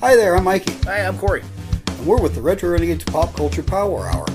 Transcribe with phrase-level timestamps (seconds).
[0.00, 1.42] Hi there, I'm Mikey, Hi, I'm Corey.
[1.86, 4.26] and we're with the Retro Renegades Pop Culture Power Hour.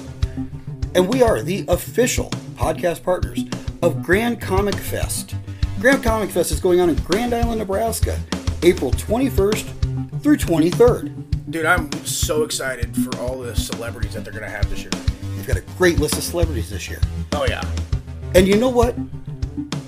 [0.93, 3.43] And we are the official podcast partners
[3.81, 5.35] of Grand Comic Fest.
[5.79, 8.19] Grand Comic Fest is going on in Grand Island, Nebraska,
[8.63, 11.51] April 21st through 23rd.
[11.51, 14.91] Dude, I'm so excited for all the celebrities that they're going to have this year.
[15.35, 16.99] They've got a great list of celebrities this year.
[17.33, 17.63] Oh, yeah.
[18.33, 18.95] And you know what?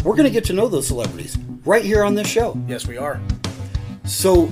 [0.03, 2.59] We're going to get to know those celebrities right here on this show.
[2.67, 3.19] Yes, we are.
[4.05, 4.49] So,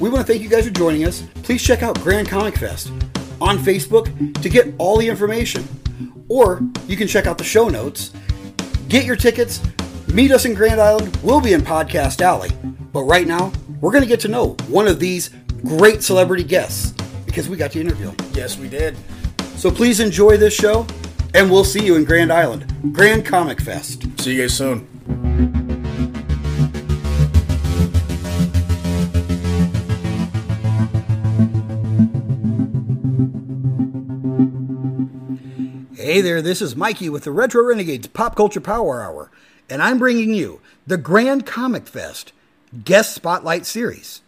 [0.00, 1.22] we want to thank you guys for joining us.
[1.42, 2.92] Please check out Grand Comic Fest
[3.40, 5.66] on Facebook to get all the information.
[6.28, 8.12] Or you can check out the show notes,
[8.88, 9.60] get your tickets,
[10.08, 11.16] meet us in Grand Island.
[11.22, 12.50] We'll be in Podcast Alley.
[12.92, 15.30] But right now, we're going to get to know one of these
[15.64, 16.92] great celebrity guests
[17.26, 18.16] because we got to interview them.
[18.34, 18.96] Yes, we did.
[19.56, 20.86] So please enjoy this show,
[21.34, 24.04] and we'll see you in Grand Island, Grand Comic Fest.
[24.20, 25.66] See you guys soon.
[36.08, 39.30] Hey there, this is Mikey with the Retro Renegades Pop Culture Power Hour,
[39.68, 42.32] and I'm bringing you the Grand Comic Fest
[42.82, 44.22] Guest Spotlight Series.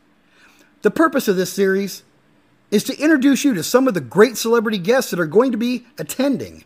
[0.83, 2.03] The purpose of this series
[2.71, 5.57] is to introduce you to some of the great celebrity guests that are going to
[5.57, 6.65] be attending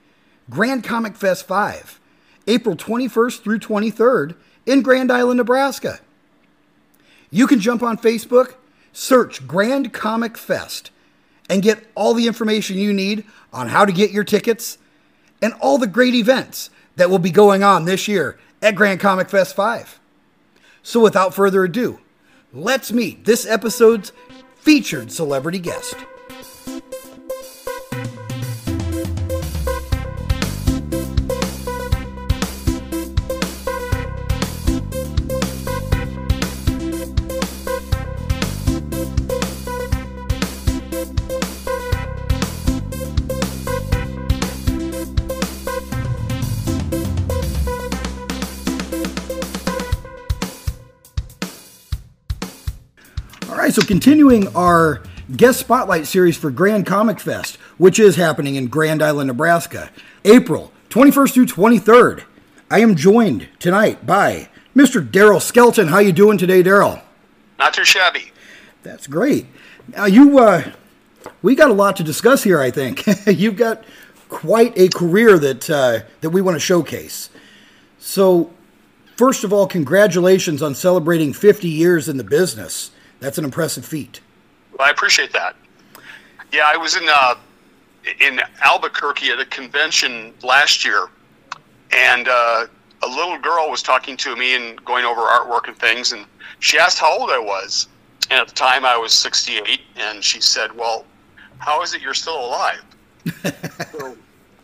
[0.51, 2.01] Grand Comic Fest 5,
[2.49, 4.35] April 21st through 23rd
[4.67, 6.01] in Grand Island, Nebraska.
[7.31, 8.55] You can jump on Facebook,
[8.93, 10.91] search Grand Comic Fest,
[11.49, 14.79] and get all the information you need on how to get your tickets
[15.45, 19.29] and all the great events that will be going on this year at Grand Comic
[19.29, 20.01] Fest 5.
[20.83, 22.01] So, without further ado,
[22.51, 24.11] let's meet this episode's
[24.57, 25.97] featured celebrity guest.
[53.75, 55.03] So continuing our
[55.37, 59.91] guest spotlight series for Grand Comic Fest, which is happening in Grand Island, Nebraska,
[60.25, 62.23] April 21st through 23rd.
[62.71, 65.05] I am joined tonight by Mr.
[65.05, 65.89] Deryl Skelton.
[65.89, 67.03] How you doing today, Deryl?
[67.59, 68.31] Not too shabby.
[68.85, 69.47] That's great.
[69.89, 70.71] Now you, uh,
[71.43, 72.61] we got a lot to discuss here.
[72.61, 73.83] I think you've got
[74.29, 77.29] quite a career that uh, that we want to showcase.
[77.99, 78.53] So,
[79.17, 82.93] first of all, congratulations on celebrating 50 years in the business.
[83.21, 84.21] That's an impressive feat.
[84.77, 85.57] Well, I appreciate that.
[86.53, 87.35] Yeah, I was in uh,
[88.21, 91.09] in Albuquerque at a convention last year,
[91.93, 92.67] and uh,
[93.03, 96.27] a little girl was talking to me and going over artwork and things, and
[96.61, 97.89] she asked how old I was.
[98.31, 101.05] And at the time, I was 68, and she said, "Well,
[101.59, 102.83] how is it you're still alive?"
[103.93, 104.17] so,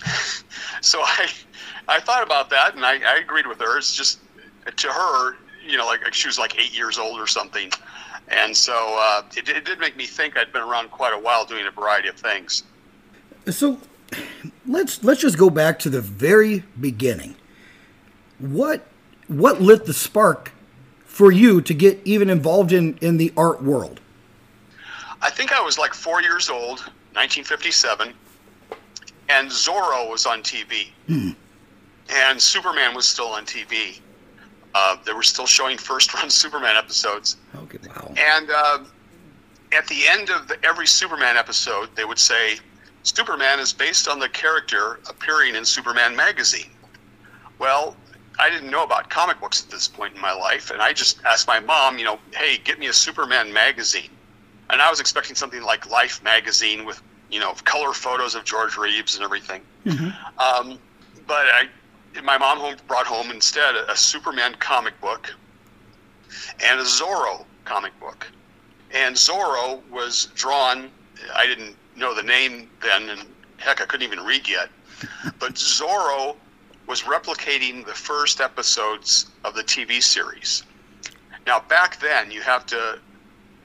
[0.81, 1.29] so I
[1.89, 3.77] I thought about that, and I, I agreed with her.
[3.77, 4.21] It's just
[4.77, 5.37] to her,
[5.67, 7.71] you know, like she was like eight years old or something.
[8.31, 11.45] And so uh, it, it did make me think I'd been around quite a while
[11.45, 12.63] doing a variety of things.
[13.49, 13.79] So,
[14.67, 17.37] let's let's just go back to the very beginning.
[18.39, 18.87] What
[19.29, 20.53] what lit the spark
[21.05, 24.01] for you to get even involved in in the art world?
[25.23, 26.81] I think I was like four years old,
[27.13, 28.15] 1957,
[29.29, 30.89] and Zorro was on TV,
[32.09, 34.01] and Superman was still on TV.
[34.75, 38.15] Uh, they were still showing first-run Superman episodes, Okay, wow.
[38.17, 38.79] and uh,
[39.73, 42.57] at the end of the, every Superman episode, they would say,
[43.03, 46.71] "Superman is based on the character appearing in Superman magazine."
[47.59, 47.97] Well,
[48.39, 51.21] I didn't know about comic books at this point in my life, and I just
[51.25, 54.11] asked my mom, you know, "Hey, get me a Superman magazine."
[54.71, 58.77] And I was expecting something like Life magazine with, you know, color photos of George
[58.77, 59.63] Reeves and everything.
[60.39, 60.79] Um,
[61.27, 61.69] but I,
[62.25, 65.33] my mom home brought home instead a, a Superman comic book
[66.63, 68.27] and a Zorro comic book.
[68.93, 70.91] And Zorro was drawn.
[71.35, 73.23] I didn't know the name then, and
[73.59, 74.69] heck, I couldn't even read yet.
[75.39, 76.37] But Zorro
[76.87, 80.65] was replicating the first episodes of the TV series.
[81.47, 82.99] Now, back then, you have to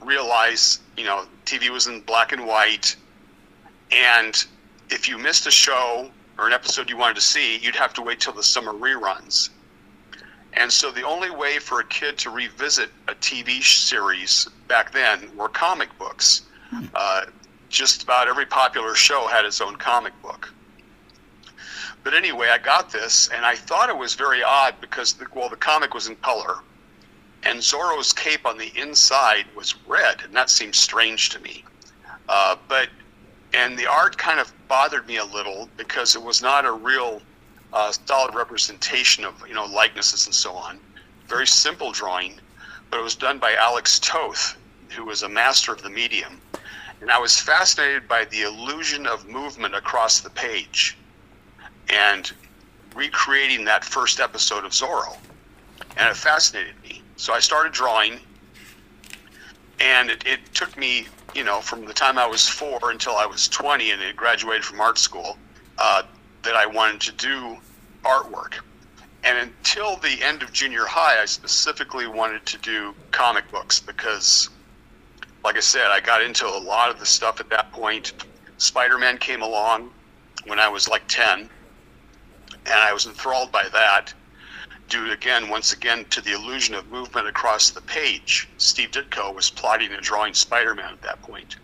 [0.00, 2.96] realize, you know, TV was in black and white,
[3.90, 4.46] and
[4.90, 8.02] if you missed a show or an episode you wanted to see, you'd have to
[8.02, 9.50] wait till the summer reruns.
[10.54, 15.34] And so the only way for a kid to revisit a TV series back then
[15.36, 16.42] were comic books.
[16.94, 17.26] Uh,
[17.68, 20.52] just about every popular show had its own comic book.
[22.02, 25.48] But anyway, I got this, and I thought it was very odd because, the, well,
[25.48, 26.58] the comic was in color,
[27.42, 31.64] and Zorro's cape on the inside was red, and that seemed strange to me.
[32.28, 32.88] Uh, but
[33.56, 37.22] and the art kind of bothered me a little because it was not a real
[37.72, 40.78] uh, solid representation of you know likenesses and so on.
[41.26, 42.38] Very simple drawing,
[42.90, 44.56] but it was done by Alex Toth,
[44.90, 46.40] who was a master of the medium,
[47.00, 50.96] and I was fascinated by the illusion of movement across the page,
[51.88, 52.30] and
[52.94, 55.16] recreating that first episode of Zorro,
[55.96, 57.02] and it fascinated me.
[57.16, 58.20] So I started drawing,
[59.80, 61.06] and it, it took me
[61.36, 64.64] you know, from the time I was four until I was 20 and had graduated
[64.64, 65.36] from art school,
[65.78, 66.02] uh,
[66.42, 67.58] that I wanted to do
[68.04, 68.54] artwork.
[69.22, 74.48] And until the end of junior high, I specifically wanted to do comic books because,
[75.44, 78.14] like I said, I got into a lot of the stuff at that point.
[78.56, 79.90] Spider Man came along
[80.46, 84.14] when I was like 10, and I was enthralled by that
[84.88, 88.48] due again, once again, to the illusion of movement across the page.
[88.58, 91.56] Steve Ditko was plotting and drawing Spider Man at that point.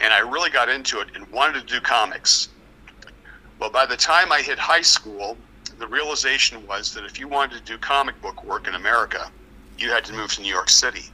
[0.00, 2.48] And I really got into it and wanted to do comics.
[3.58, 5.36] Well, by the time I hit high school,
[5.78, 9.30] the realization was that if you wanted to do comic book work in America,
[9.76, 11.04] you had to move to New York City.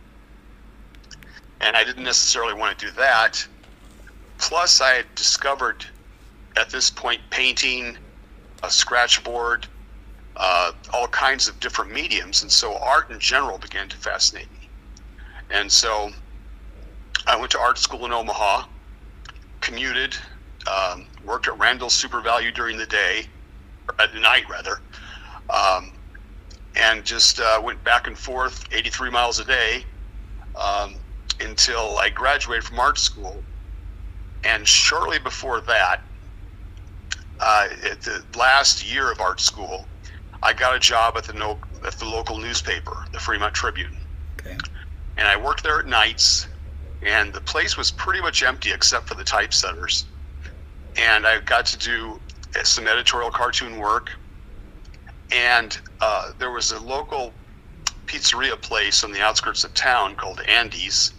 [1.60, 3.46] And I didn't necessarily want to do that.
[4.38, 5.84] Plus, I had discovered
[6.56, 7.96] at this point painting,
[8.62, 9.66] a scratchboard,
[10.36, 14.69] uh, all kinds of different mediums, and so art in general began to fascinate me.
[15.50, 16.10] And so
[17.26, 18.66] I went to art school in Omaha,
[19.60, 20.16] commuted,
[20.66, 23.26] um, worked at Randall SuperValu during the day,
[23.88, 24.81] or at night rather,
[25.50, 25.92] um,
[26.76, 29.84] and just uh, went back and forth 83 miles a day
[30.56, 30.96] um,
[31.40, 33.42] until I graduated from art school.
[34.42, 36.02] And shortly before that,
[37.40, 39.86] uh, at the last year of art school,
[40.44, 43.96] I got a job at the no, at the local newspaper, the Fremont Tribune.
[44.38, 44.56] Okay.
[45.17, 46.46] And I worked there at nights,
[47.02, 50.05] and the place was pretty much empty except for the typesetters.
[50.96, 52.20] And I got to do
[52.62, 54.11] some editorial cartoon work.
[55.32, 57.32] And uh, there was a local
[58.05, 61.14] pizzeria place on the outskirts of town called Andy's.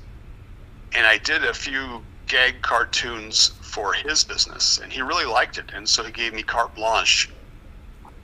[0.93, 5.71] And I did a few gag cartoons for his business, and he really liked it.
[5.73, 7.29] And so he gave me carte blanche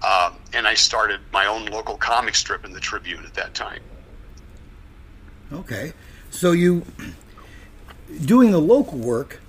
[0.04, 3.82] um, and I started my own local comic strip in the Tribune at that time.
[5.54, 5.94] Okay,
[6.30, 6.86] so you
[8.26, 9.40] doing the local work.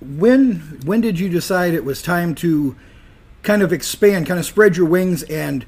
[0.00, 2.76] When when did you decide it was time to
[3.42, 5.64] kind of expand, kind of spread your wings, and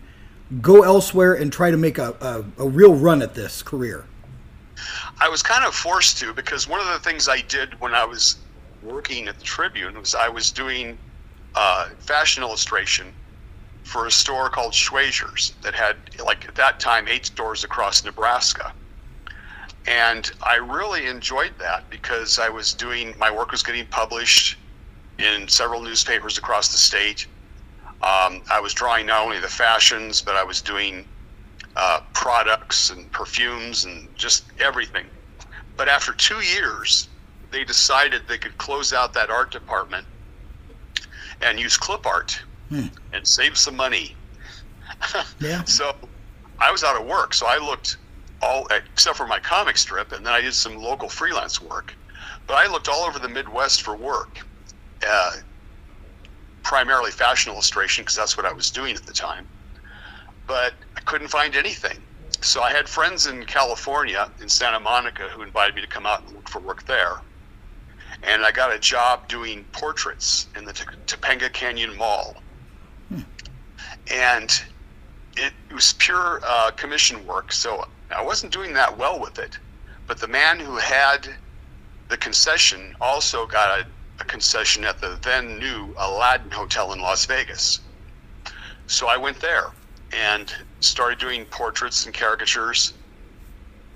[0.61, 4.05] go elsewhere and try to make a, a, a real run at this career?
[5.21, 8.05] I was kind of forced to because one of the things I did when I
[8.05, 8.37] was
[8.83, 10.99] working at the Tribune was I was doing
[11.55, 13.13] uh, fashion illustration
[13.85, 18.73] for a store called Schwazier's that had, like at that time, eight stores across Nebraska.
[19.87, 24.57] And I really enjoyed that because I was doing, my work was getting published
[25.19, 27.27] in several newspapers across the state.
[28.03, 31.05] Um, I was drawing not only the fashions, but I was doing
[31.77, 35.05] uh, products and perfumes and just everything.
[35.77, 37.09] But after two years,
[37.51, 40.07] they decided they could close out that art department
[41.43, 42.87] and use clip art hmm.
[43.13, 44.15] and save some money.
[45.41, 45.65] yeah.
[45.65, 45.95] So
[46.59, 47.97] I was out of work, so I looked
[48.43, 51.95] all except for my comic strip, and then I did some local freelance work.
[52.47, 54.39] But I looked all over the Midwest for work,
[55.07, 55.33] uh,
[56.63, 59.47] primarily fashion illustration because that's what I was doing at the time.
[60.47, 61.99] But I couldn't find anything.
[62.41, 66.23] So I had friends in California, in Santa Monica, who invited me to come out
[66.23, 67.21] and look for work there.
[68.23, 72.37] And I got a job doing portraits in the Topanga Canyon Mall
[74.11, 74.63] and
[75.37, 77.53] it, was pure uh, commission work.
[77.53, 79.59] So I wasn't doing that well with it.
[80.07, 81.29] But the man who had
[82.09, 83.87] the concession also got a,
[84.21, 87.81] a concession at the then new Aladdin Hotel in Las Vegas.
[88.87, 89.73] So I went there
[90.13, 92.93] and started doing portraits and caricatures.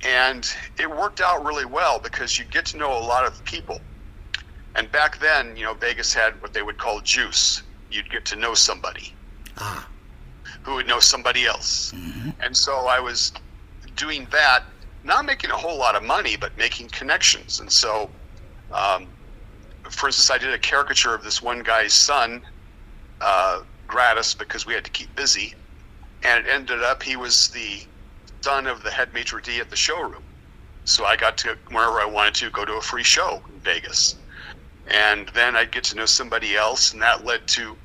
[0.03, 0.49] And
[0.79, 3.81] it worked out really well because you get to know a lot of people.
[4.75, 7.63] And back then, you know, Vegas had what they would call juice.
[7.91, 9.15] You'd get to know somebody.
[9.59, 9.87] Ah
[10.69, 11.93] who would know somebody else.
[11.93, 12.31] Mm-hmm.
[12.43, 13.33] And so I was
[13.97, 14.65] doing that,
[15.03, 17.61] not making a whole lot of money, but making connections.
[17.61, 18.11] And so,
[18.73, 19.07] um,
[19.89, 22.43] for instance, I did a caricature of this one guy's son
[23.21, 25.55] uh, gratis because we had to keep busy.
[26.23, 27.83] And it ended up he was the
[28.43, 30.23] son of the head maitre d' at the showroom.
[30.85, 34.17] So I got to, wherever I wanted to, go to a free show in Vegas.
[34.89, 37.77] And then I'd get to know somebody else, and that led to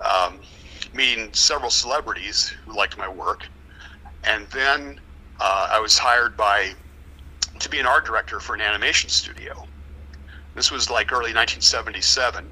[0.00, 0.40] um,
[0.94, 3.46] meeting several celebrities who liked my work.
[4.24, 5.00] And then
[5.40, 6.72] uh, I was hired by
[7.58, 9.66] to be an art director for an animation studio.
[10.54, 12.46] This was like early 1977,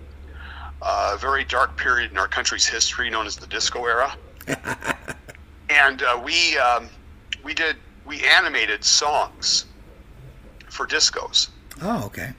[0.82, 4.14] uh, a very dark period in our country's history known as the disco era.
[5.68, 6.88] and uh, we um,
[7.42, 7.76] we did
[8.06, 9.66] we animated songs
[10.70, 11.48] for discos.
[11.82, 12.32] Oh, okay.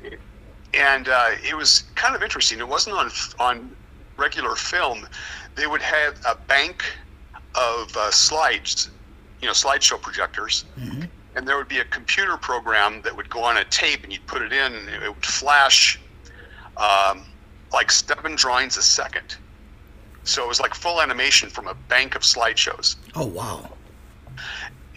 [0.74, 2.60] And uh, it was kind of interesting.
[2.60, 3.76] It wasn't on on
[4.18, 5.08] regular film.
[5.60, 6.84] They would have a bank
[7.54, 8.90] of uh, slides,
[9.42, 11.04] you know, slideshow projectors, Mm-hmm.
[11.36, 14.26] and there would be a computer program that would go on a tape, and you'd
[14.26, 16.00] put it in, and it would flash
[16.78, 17.26] um,
[17.74, 19.36] like seven drawings a second.
[20.24, 23.70] So it was like full animation from a bank of slideshows Oh, wow.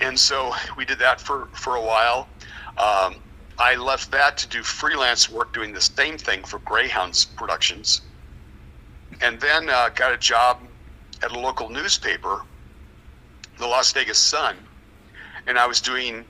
[0.01, 2.29] and so we did that for for a while.
[2.79, 3.17] Um,
[3.59, 8.03] I left that to do freelance work doing the same thing for Greyhounds Productions,
[9.21, 10.61] and then uh, got a job
[11.23, 12.43] at a local newspaper,
[13.59, 14.57] the Las Vegas Sun,
[15.47, 16.25] and I was doing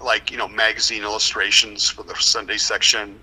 [0.00, 3.18] like you know magazine illustrations for the Sunday section,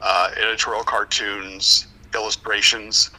[0.00, 3.10] uh, editorial cartoons, illustrations,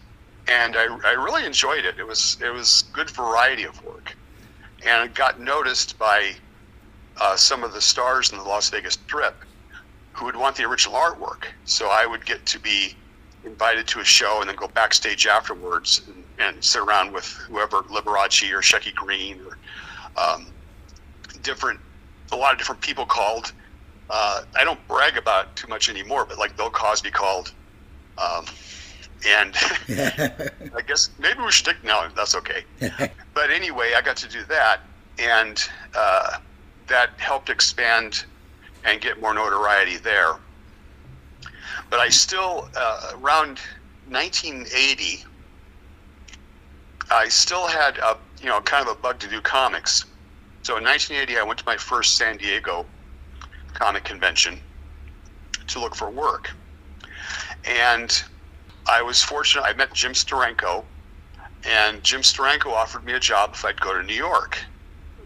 [0.48, 2.00] and I, I really enjoyed it.
[2.00, 4.16] It was it was good variety of work
[4.86, 6.34] and got noticed by
[7.20, 9.36] uh, some of the stars in the Las Vegas Strip
[10.14, 11.46] who would want the original artwork.
[11.66, 12.96] So I would get to be
[13.44, 17.82] invited to a show and then go backstage afterwards and, and sit around with whoever
[17.84, 19.58] Liberace or Shecky Greene or
[20.22, 20.48] um,
[21.42, 21.80] different,
[22.32, 23.52] a lot of different people called.
[24.10, 27.54] Uh, I don't brag about too much anymore, but like Bill Cosby called.
[28.18, 28.46] Um,
[29.28, 29.56] and
[29.90, 32.64] I guess maybe we should take no, that's okay.
[33.34, 34.82] but anyway, I got to do that,
[35.20, 35.64] and
[35.96, 36.38] uh,
[36.88, 38.26] that helped expand
[38.84, 40.36] and get more notoriety there.
[41.92, 43.60] But I still, uh, around
[44.08, 45.26] 1980,
[47.12, 50.06] I still had a you know kind of a bug to do comics.
[50.64, 52.86] So in 1980, I went to my first San Diego
[53.74, 54.62] comic convention
[55.68, 56.52] to look for work,
[57.66, 58.24] and
[58.88, 59.64] I was fortunate.
[59.64, 60.86] I met Jim Steranko,
[61.66, 64.58] and Jim Steranko offered me a job if I'd go to New York.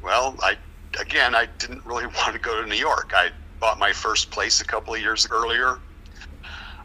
[0.01, 0.57] Well, I
[0.99, 3.11] again, I didn't really want to go to New York.
[3.15, 3.29] I
[3.59, 5.77] bought my first place a couple of years earlier.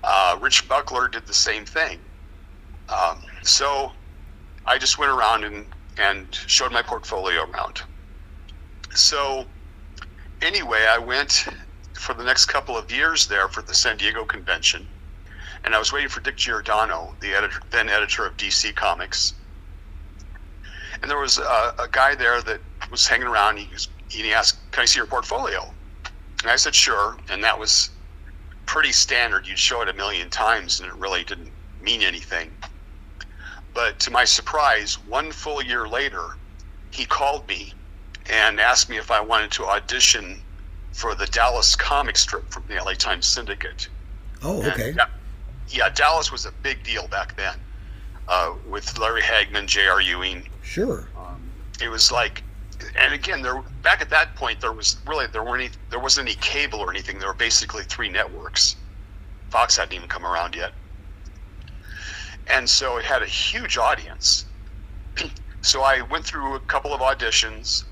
[0.02, 1.99] Uh, Rich Buckler did the same thing.
[2.88, 3.92] Um, so
[4.66, 5.66] I just went around and,
[5.99, 7.83] and showed my portfolio around.
[8.95, 9.45] So
[10.42, 11.47] anyway, I went
[11.92, 14.87] for the next couple of years there for the San Diego convention
[15.64, 19.35] and I was waiting for Dick Giordano, the editor, then editor of DC Comics.
[21.02, 23.59] And there was a, a guy there that was hanging around.
[23.59, 25.73] He, was, he asked, "Can I see your portfolio?"
[26.42, 27.90] And I said, "Sure." And that was
[28.71, 29.49] pretty standard.
[29.49, 31.50] You'd show it a million times, and it really didn't
[31.83, 32.53] mean anything.
[33.75, 36.37] But to my surprise, one full year later,
[36.93, 37.73] he called me
[38.31, 40.41] and asked me if I wanted to audition
[40.93, 43.89] for the Dallas comic strip from the LA Times Syndicate.
[44.45, 44.93] Oh, okay.
[44.93, 45.11] that-
[45.69, 47.59] yeah, Dallas was a big deal back then,
[48.29, 50.00] uh, with Larry Hagman, J.R.
[50.00, 50.49] Ewing.
[50.62, 51.09] Sure.
[51.83, 52.45] It was like,
[52.97, 56.29] and again, there back at that point there was really there weren't any, there wasn't
[56.29, 57.19] any cable or anything.
[57.19, 58.77] There were basically three networks.
[59.51, 60.73] Fox hadn't even come around yet,
[62.47, 64.47] and so it had a huge audience.
[65.63, 67.85] so I went through a couple of auditions,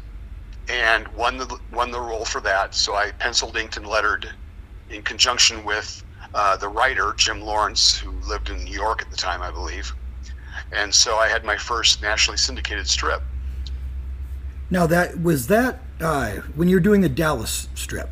[0.68, 2.75] and won the won the role for that.
[2.75, 4.30] So I penciled, inked, and lettered
[4.90, 6.02] in conjunction with
[6.35, 9.92] uh, the writer Jim Lawrence, who lived in New York at the time, I believe.
[10.73, 13.23] And so I had my first nationally syndicated strip.
[14.70, 18.10] Now that was that uh, when you're doing the Dallas strip.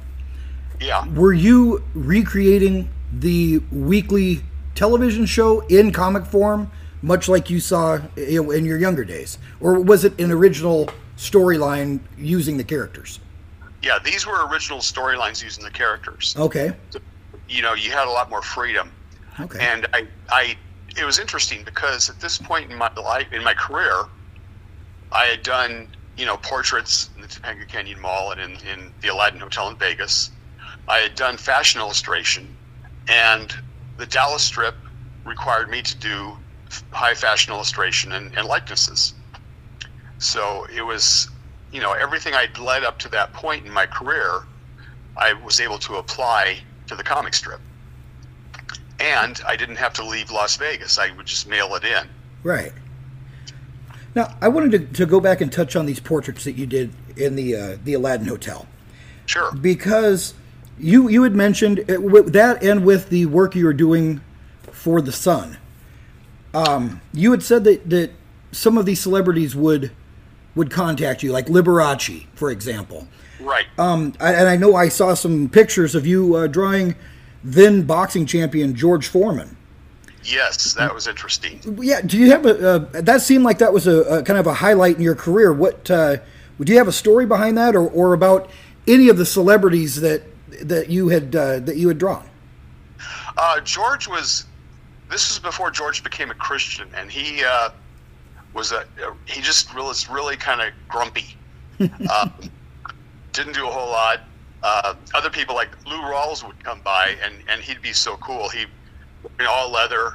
[0.81, 4.43] Yeah, Were you recreating the weekly
[4.75, 6.71] television show in comic form,
[7.01, 12.57] much like you saw in your younger days, or was it an original storyline using
[12.59, 13.21] the characters?
[13.83, 13.99] yeah.
[14.03, 16.35] These were original storylines using the characters.
[16.37, 16.73] Okay.
[17.49, 18.91] You know, you had a lot more freedom.
[19.39, 19.59] Okay.
[19.61, 20.57] And I, I,
[20.99, 24.05] it was interesting because at this point in my life, in my career,
[25.13, 29.09] I had done, you know, portraits in the Topanga Canyon Mall and in, in the
[29.09, 30.31] Aladdin Hotel in Vegas.
[30.89, 32.57] I had done fashion illustration,
[33.09, 33.55] and
[33.97, 34.75] the Dallas strip
[35.25, 36.37] required me to do
[36.91, 39.15] high fashion illustration and, and likenesses.
[40.19, 41.29] So it was,
[41.73, 44.43] you know, everything I'd led up to that point in my career,
[45.17, 47.61] I was able to apply to the comic strip
[48.99, 50.99] and I didn't have to leave Las Vegas.
[50.99, 52.09] I would just mail it in.
[52.43, 52.73] Right.
[54.17, 56.91] Now, I wanted to, to go back and touch on these portraits that you did
[57.19, 58.67] in the uh, the Aladdin Hotel
[59.27, 59.53] Sure.
[59.53, 60.33] because
[60.79, 64.23] you you had mentioned it, with that and with the work you were doing
[64.73, 65.59] for the Sun.
[66.55, 68.13] Um, you had said that that
[68.53, 69.93] some of these celebrities would
[70.55, 73.07] would contact you, like Liberace, for example.
[73.39, 73.67] Right.
[73.79, 76.95] Um, I, and I know I saw some pictures of you uh, drawing
[77.45, 79.56] then boxing champion George Foreman.
[80.27, 81.61] Yes, that was interesting.
[81.81, 82.69] Yeah, do you have a?
[82.69, 85.53] Uh, that seemed like that was a, a kind of a highlight in your career.
[85.53, 86.19] What uh,
[86.61, 88.51] do you have a story behind that, or, or about
[88.87, 90.23] any of the celebrities that
[90.63, 92.29] that you had uh, that you had drawn?
[93.37, 94.47] Uh, George was.
[95.09, 97.71] This was before George became a Christian, and he uh,
[98.55, 98.85] was a.
[99.27, 101.37] He just was really kind of grumpy.
[101.81, 102.29] uh,
[103.33, 104.21] didn't do a whole lot.
[104.63, 108.49] Uh, other people like Lou Rawls would come by, and, and he'd be so cool.
[108.49, 108.65] He,
[109.23, 110.15] you know, all leather,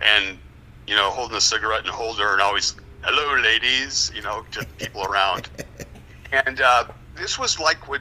[0.00, 0.38] and
[0.86, 4.64] you know, holding a cigarette in a holder, and always, "Hello, ladies," you know, to
[4.78, 5.48] people around.
[6.32, 6.84] And uh,
[7.16, 8.00] this was like when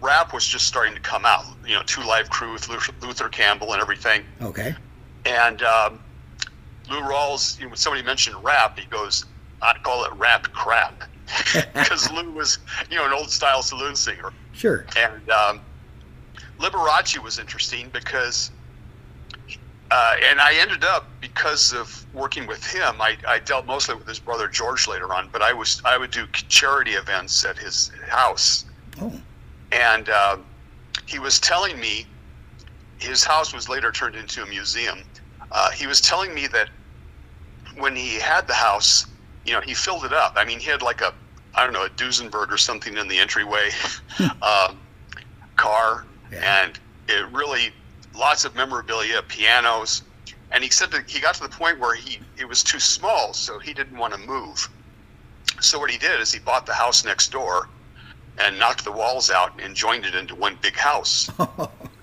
[0.00, 1.44] rap was just starting to come out.
[1.66, 4.24] You know, Two Live Crew with Luther, Luther Campbell and everything.
[4.42, 4.74] Okay.
[5.24, 6.00] And um,
[6.90, 9.24] Lou Rawls, you know, when somebody mentioned rap, he goes,
[9.62, 11.04] "I'd call it rap crap,"
[11.74, 12.58] because Lou was,
[12.90, 14.32] you know, an old style saloon singer.
[14.52, 14.84] Sure.
[14.96, 15.60] And um,
[16.58, 18.50] Liberace was interesting because,
[19.90, 23.00] uh, and I ended up because of working with him.
[23.00, 26.10] I, I dealt mostly with his brother George later on, but I was I would
[26.10, 28.64] do charity events at his house,
[29.00, 29.12] Oh.
[29.72, 30.44] and um,
[31.06, 32.06] he was telling me
[32.98, 35.00] his house was later turned into a museum.
[35.52, 36.68] Uh, he was telling me that
[37.78, 39.06] when he had the house,
[39.44, 40.34] you know, he filled it up.
[40.36, 41.12] I mean, he had like a
[41.54, 43.70] I don't know a Duesenberg or something in the entryway
[44.42, 44.78] um,
[45.56, 46.62] car, Yeah.
[46.64, 46.78] and
[47.08, 47.72] it really
[48.20, 50.02] lots of memorabilia, pianos.
[50.52, 53.32] And he said that he got to the point where he it was too small,
[53.32, 54.68] so he didn't want to move.
[55.60, 57.68] So what he did is he bought the house next door
[58.38, 61.30] and knocked the walls out and joined it into one big house.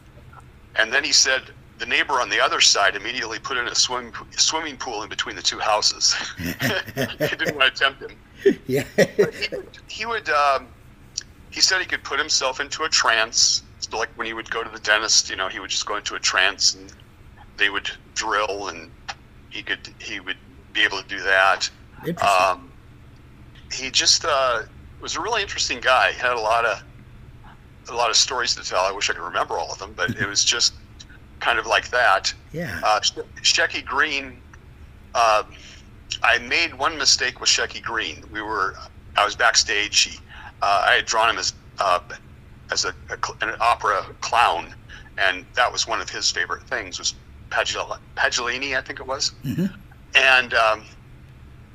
[0.76, 1.44] and then he said
[1.80, 5.36] the neighbor on the other side immediately put in a swim, swimming pool in between
[5.36, 6.14] the two houses.
[6.38, 8.60] he didn't want to tempt him.
[8.68, 8.84] yeah.
[8.96, 10.68] He would, he would um,
[11.52, 13.64] he said he could put himself into a trance.
[13.94, 16.16] Like when he would go to the dentist, you know, he would just go into
[16.16, 16.92] a trance and
[17.58, 18.92] they would drill and
[19.50, 20.38] he could he would
[20.74, 21.70] be able to do that.
[22.52, 22.72] Um,
[23.72, 24.64] he just uh,
[25.02, 26.12] was a really interesting guy.
[26.12, 26.84] He had a lot of
[27.90, 28.82] a lot of stories to tell.
[28.82, 30.74] I wish I could remember all of them, but it was just
[31.40, 32.34] kind of like that.
[32.52, 32.80] yeah.
[32.84, 34.42] Uh, Sh- Shecky Greene,
[35.16, 35.44] uh,
[36.24, 38.24] I made one mistake with Shecky Greene.
[38.32, 38.76] We were,
[39.16, 40.02] I was backstage.
[40.02, 40.20] He,
[40.62, 42.00] uh, I had drawn him as uh,
[42.72, 44.74] as a, a an opera clown,
[45.18, 47.16] and that was one of his favorite things was
[47.50, 49.32] Pagel- Pagellini, I think it was.
[49.44, 49.74] Mhm.
[50.16, 50.84] And um,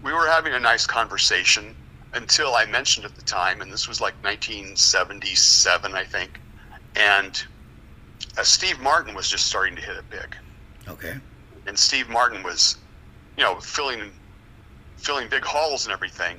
[0.03, 1.75] we were having a nice conversation
[2.15, 6.41] until I mentioned at the time, and this was like 1977, I think,
[6.95, 7.43] and
[8.37, 10.37] uh, Steve Martin was just starting to hit it big
[10.89, 11.15] okay.
[11.67, 12.77] and Steve Martin was,
[13.37, 14.11] you know, filling
[14.97, 16.37] filling big halls and everything.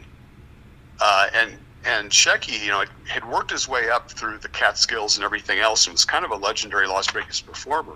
[1.01, 5.23] Uh, and and Shecky, you know, had worked his way up through the Catskills and
[5.23, 7.95] everything else, and was kind of a legendary Las Vegas performer.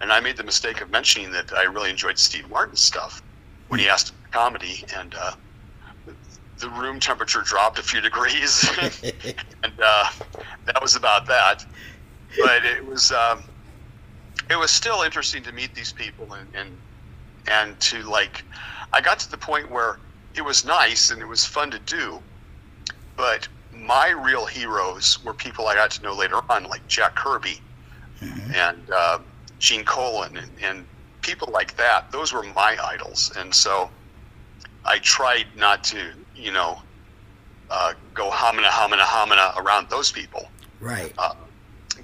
[0.00, 3.22] And I made the mistake of mentioning that I really enjoyed Steve Martin's stuff
[3.68, 5.32] when he asked for comedy, and uh,
[6.58, 8.68] the room temperature dropped a few degrees,
[9.62, 10.10] and uh,
[10.66, 11.64] that was about that.
[12.40, 13.12] But it was.
[13.12, 13.42] Um,
[14.50, 16.76] it was still interesting to meet these people and, and
[17.50, 18.44] and to like
[18.92, 19.98] I got to the point where
[20.34, 22.22] it was nice and it was fun to do,
[23.18, 27.60] but my real heroes were people I got to know later on, like Jack Kirby
[28.54, 29.18] and uh,
[29.58, 30.86] Gene Colan and, and
[31.20, 32.10] people like that.
[32.10, 33.90] Those were my idols, and so
[34.84, 36.80] I tried not to, you know,
[37.70, 40.48] uh, go homina homina homina around those people
[40.80, 41.12] Right.
[41.18, 41.34] uh,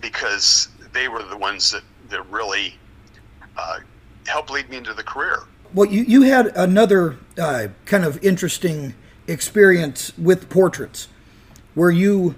[0.00, 2.76] because they were the ones that, that really
[3.56, 3.78] uh,
[4.26, 5.44] helped lead me into the career.
[5.72, 8.94] Well, you, you had another uh, kind of interesting
[9.26, 11.08] experience with portraits,
[11.74, 12.34] where you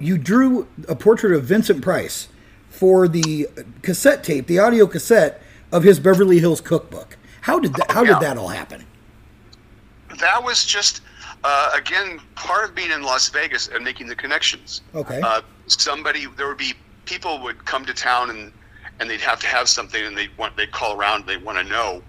[0.00, 2.28] you drew a portrait of Vincent Price
[2.68, 3.48] for the
[3.82, 7.18] cassette tape, the audio cassette of his Beverly Hills Cookbook.
[7.42, 8.14] How did that, how yeah.
[8.14, 8.84] did that all happen?
[10.18, 11.02] That was just,
[11.44, 14.82] uh, again, part of being in Las Vegas and making the connections.
[14.94, 15.20] Okay.
[15.22, 18.52] Uh, somebody, there would be people would come to town and,
[19.00, 21.64] and they'd have to have something and they'd want, they'd call around, they want to
[21.64, 22.02] know,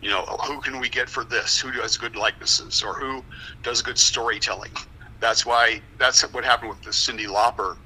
[0.00, 1.58] you know, who can we get for this?
[1.58, 3.24] Who does good likenesses or who
[3.62, 4.72] does good storytelling?
[5.20, 7.76] That's why, that's what happened with the Cyndi Lauper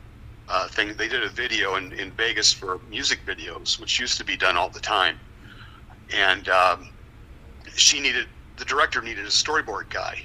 [0.49, 0.95] uh, thing.
[0.97, 4.57] They did a video in, in Vegas for music videos, which used to be done
[4.57, 5.19] all the time.
[6.15, 6.91] And um,
[7.75, 8.27] she needed,
[8.59, 10.23] the director needed a storyboard guy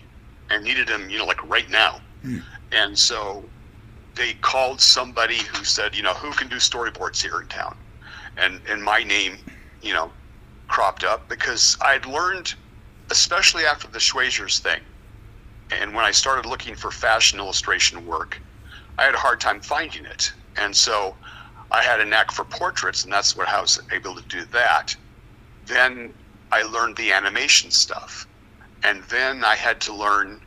[0.49, 2.01] and needed him, you know, like right now.
[2.73, 3.43] And so
[4.15, 7.77] they called somebody who said, you know, who can do storyboards here in town?
[8.35, 9.37] And, and my name,
[9.81, 10.11] you know,
[10.67, 12.53] cropped up because I'd learned,
[13.09, 14.81] especially after the Schwazers thing,
[15.71, 18.39] and when I started looking for fashion illustration work,
[18.97, 20.31] I had a hard time finding it.
[20.55, 21.15] And so
[21.71, 24.95] I had a knack for portraits, and that's what I was able to do that.
[25.65, 26.13] Then
[26.51, 28.27] I learned the animation stuff.
[28.83, 30.41] And then I had to learn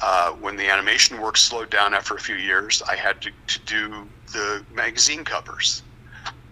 [0.00, 3.58] uh, when the animation work slowed down after a few years, I had to, to
[3.60, 5.82] do the magazine covers.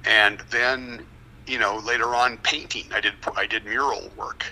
[0.04, 1.06] And then,
[1.46, 4.46] you know, later on painting, I did I did mural work.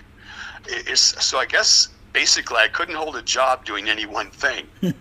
[0.67, 4.67] It's, so I guess basically I couldn't hold a job doing any one thing.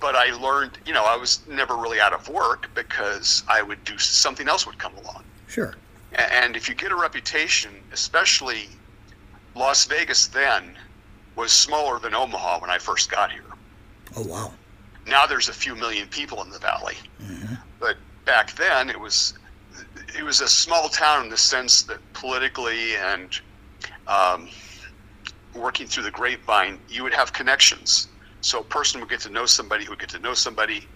[0.00, 3.82] but I learned, you know, I was never really out of work because I would
[3.84, 5.24] do something else would come along.
[5.46, 5.74] Sure.
[6.12, 8.68] And if you get a reputation, especially
[9.54, 10.76] Las Vegas then
[11.36, 13.42] was smaller than Omaha when I first got here.
[14.16, 14.52] Oh wow.
[15.06, 16.96] Now there's a few million people in the valley.
[17.22, 17.54] Mm-hmm.
[17.78, 19.34] But back then it was
[20.16, 23.40] it was a small town in the sense that politically and
[24.06, 24.48] um,
[25.54, 28.08] working through the grapevine, you would have connections.
[28.40, 30.86] So a person would get to know somebody who would get to know somebody.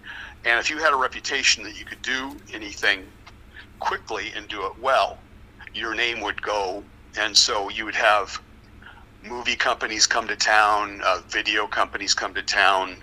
[0.45, 3.03] And if you had a reputation that you could do anything
[3.79, 5.19] quickly and do it well,
[5.73, 6.83] your name would go.
[7.17, 8.41] And so you would have
[9.23, 12.95] movie companies come to town, uh, video companies come to town.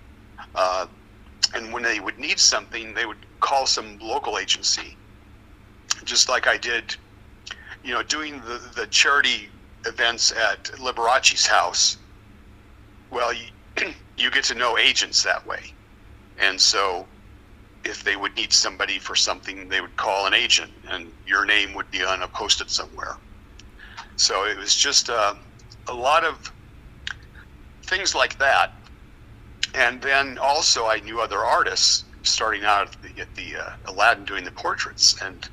[0.55, 0.87] Uh,
[1.55, 4.97] and when they would need something, they would call some local agency.
[6.05, 6.97] Just like I did,
[7.85, 9.49] you know, doing the, the charity
[9.87, 11.99] events at Liberace's house.
[13.11, 13.47] Well, you,
[14.17, 15.75] you get to know agents that way.
[16.39, 17.07] And so
[17.85, 21.75] if they would need somebody for something, they would call an agent and your name
[21.75, 23.17] would be on a post-it somewhere.
[24.17, 25.37] So it was just a,
[25.89, 26.53] a lot of
[27.85, 28.73] things like that.
[29.75, 34.25] And then also, I knew other artists starting out at the, at the uh, Aladdin
[34.25, 35.21] doing the portraits.
[35.23, 35.49] And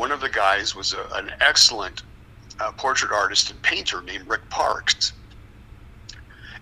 [0.00, 2.02] one of the guys was a, an excellent
[2.58, 5.12] uh, portrait artist and painter named Rick Parks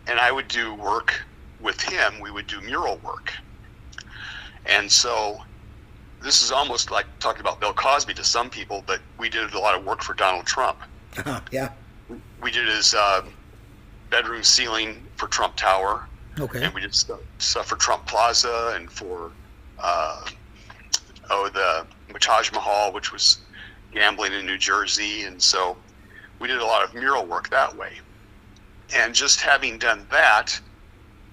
[0.09, 1.23] and I would do work
[1.61, 2.19] with him.
[2.21, 3.33] We would do mural work.
[4.67, 5.41] And so
[6.23, 9.59] this is almost like talking about Bill Cosby to some people, but we did a
[9.59, 10.79] lot of work for Donald Trump.
[11.19, 11.71] Uh-huh, yeah.
[12.43, 13.23] We did his uh,
[14.11, 16.09] bedroom ceiling for Trump Tower.
[16.41, 16.65] Okay.
[16.65, 19.31] And we did stuff, stuff for Trump Plaza and for,
[19.79, 20.25] uh,
[21.31, 21.87] oh, the
[22.19, 23.39] Taj Mahal, which was
[23.93, 25.25] gambling in New Jersey.
[25.25, 25.77] And so
[26.39, 28.01] we did a lot of mural work that way.
[28.95, 30.59] And just having done that,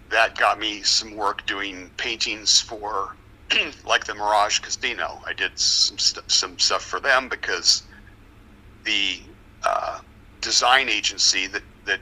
[0.09, 3.15] that got me some work doing paintings for
[3.85, 5.21] like the Mirage Casino.
[5.25, 7.83] I did some st- some stuff for them because
[8.83, 9.19] the
[9.63, 9.99] uh,
[10.41, 11.99] design agency that that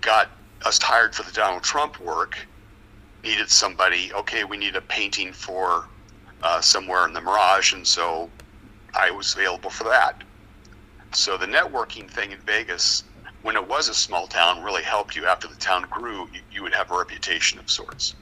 [0.00, 0.28] got
[0.64, 2.38] us hired for the Donald Trump work
[3.22, 4.12] needed somebody.
[4.12, 5.86] Okay, we need a painting for
[6.42, 8.30] uh, somewhere in the Mirage, and so
[8.94, 10.22] I was available for that.
[11.12, 13.04] So the networking thing in Vegas
[13.46, 15.24] when it was a small town, really helped you.
[15.24, 18.16] After the town grew, you, you would have a reputation of sorts.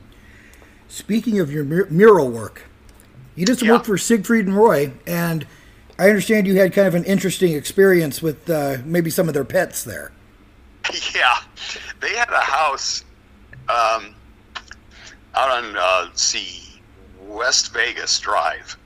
[0.89, 2.65] Speaking of your mur- mural work,
[3.35, 3.75] you did some yeah.
[3.75, 5.47] work for Siegfried and Roy, and
[5.99, 9.47] I understand you had kind of an interesting experience with uh, maybe some of their
[9.47, 10.13] pets there.
[11.15, 11.39] Yeah,
[12.01, 13.05] they had a house
[13.71, 14.15] um,
[15.35, 16.64] out on uh, see
[17.35, 18.79] West Vegas Drive,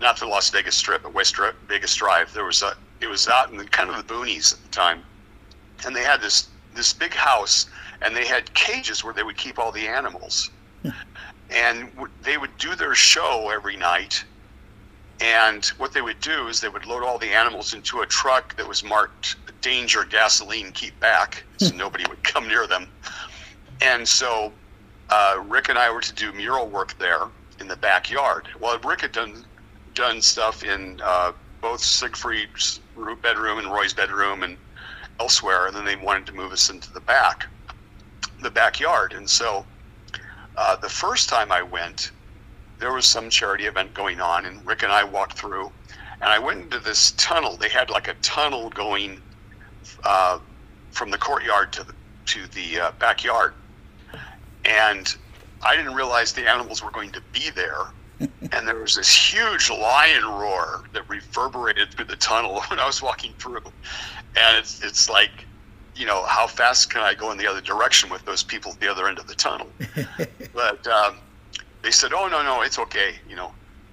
[0.00, 2.32] not the Las Vegas Strip, but West Vegas Drive.
[2.32, 5.02] There was a it was out in the, kind of the boonies at the time,
[5.84, 7.66] and they had this this big house,
[8.00, 10.50] and they had cages where they would keep all the animals,
[11.50, 14.24] and w- they would do their show every night.
[15.20, 18.56] And what they would do is they would load all the animals into a truck
[18.56, 22.86] that was marked "Danger, Gasoline, Keep Back," so nobody would come near them.
[23.80, 24.52] And so
[25.10, 27.26] uh, Rick and I were to do mural work there
[27.62, 28.48] in the backyard.
[28.60, 29.44] Well, Rick had done
[29.94, 32.80] done stuff in uh, both Siegfried's
[33.22, 34.58] bedroom and Roy's bedroom, and
[35.20, 37.46] elsewhere, and then they wanted to move us into the back,
[38.42, 39.12] the backyard.
[39.12, 39.64] And so
[40.56, 42.10] uh, the first time I went,
[42.78, 45.70] there was some charity event going on, and Rick and I walked through,
[46.20, 47.56] and I went into this tunnel.
[47.56, 49.20] They had like a tunnel going
[50.04, 50.40] uh,
[50.90, 51.94] from the courtyard to the
[52.24, 53.54] to the uh, backyard,
[54.64, 55.16] and
[55.62, 57.86] I didn't realize the animals were going to be there.
[58.52, 63.02] and there was this huge lion roar that reverberated through the tunnel when I was
[63.02, 63.62] walking through
[64.36, 65.30] and it's it's like
[65.96, 68.80] you know how fast can I go in the other direction with those people at
[68.80, 69.66] the other end of the tunnel?
[70.54, 71.18] but um,
[71.82, 73.52] they said, oh no no it's okay you know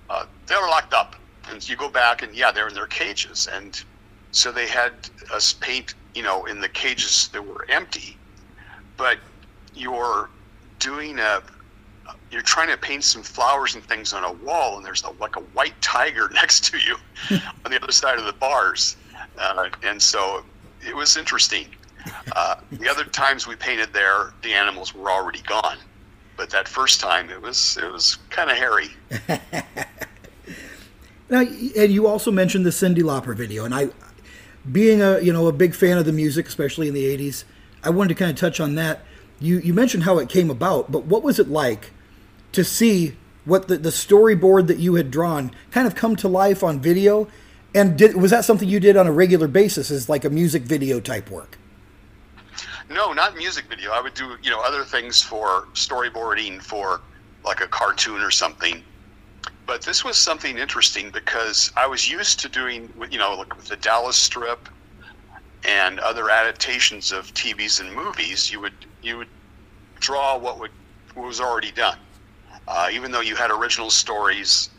[0.09, 1.15] uh, they're locked up
[1.49, 3.83] and you go back and yeah they're in their cages and
[4.31, 4.93] so they had
[5.33, 8.17] us paint you know in the cages that were empty,
[8.97, 9.17] but
[9.73, 10.29] you're
[10.79, 11.41] doing a
[12.31, 15.35] you're trying to paint some flowers and things on a wall and there's a, like
[15.35, 16.95] a white tiger next to you
[17.65, 18.95] on the other side of the bars
[19.37, 20.43] uh, and so
[20.85, 21.67] it was interesting.
[22.35, 25.77] Uh, the other times we painted there, the animals were already gone.
[26.37, 28.89] But that first time, it was it was kind of hairy.
[31.29, 33.89] now, and you also mentioned the Cyndi Lauper video, and I,
[34.71, 37.43] being a you know a big fan of the music, especially in the '80s,
[37.83, 39.01] I wanted to kind of touch on that.
[39.41, 41.91] You you mentioned how it came about, but what was it like
[42.51, 46.63] to see what the, the storyboard that you had drawn kind of come to life
[46.63, 47.27] on video?
[47.73, 50.63] And did, was that something you did on a regular basis, as like a music
[50.63, 51.57] video type work?
[52.89, 53.91] No, not music video.
[53.91, 57.01] I would do you know other things for storyboarding for
[57.45, 58.83] like a cartoon or something.
[59.67, 63.65] But this was something interesting because I was used to doing you know like with
[63.65, 64.67] the Dallas Strip
[65.63, 68.51] and other adaptations of TVs and movies.
[68.51, 69.27] You would you would
[69.99, 70.71] draw what would
[71.13, 71.99] what was already done,
[72.69, 74.69] uh, even though you had original stories,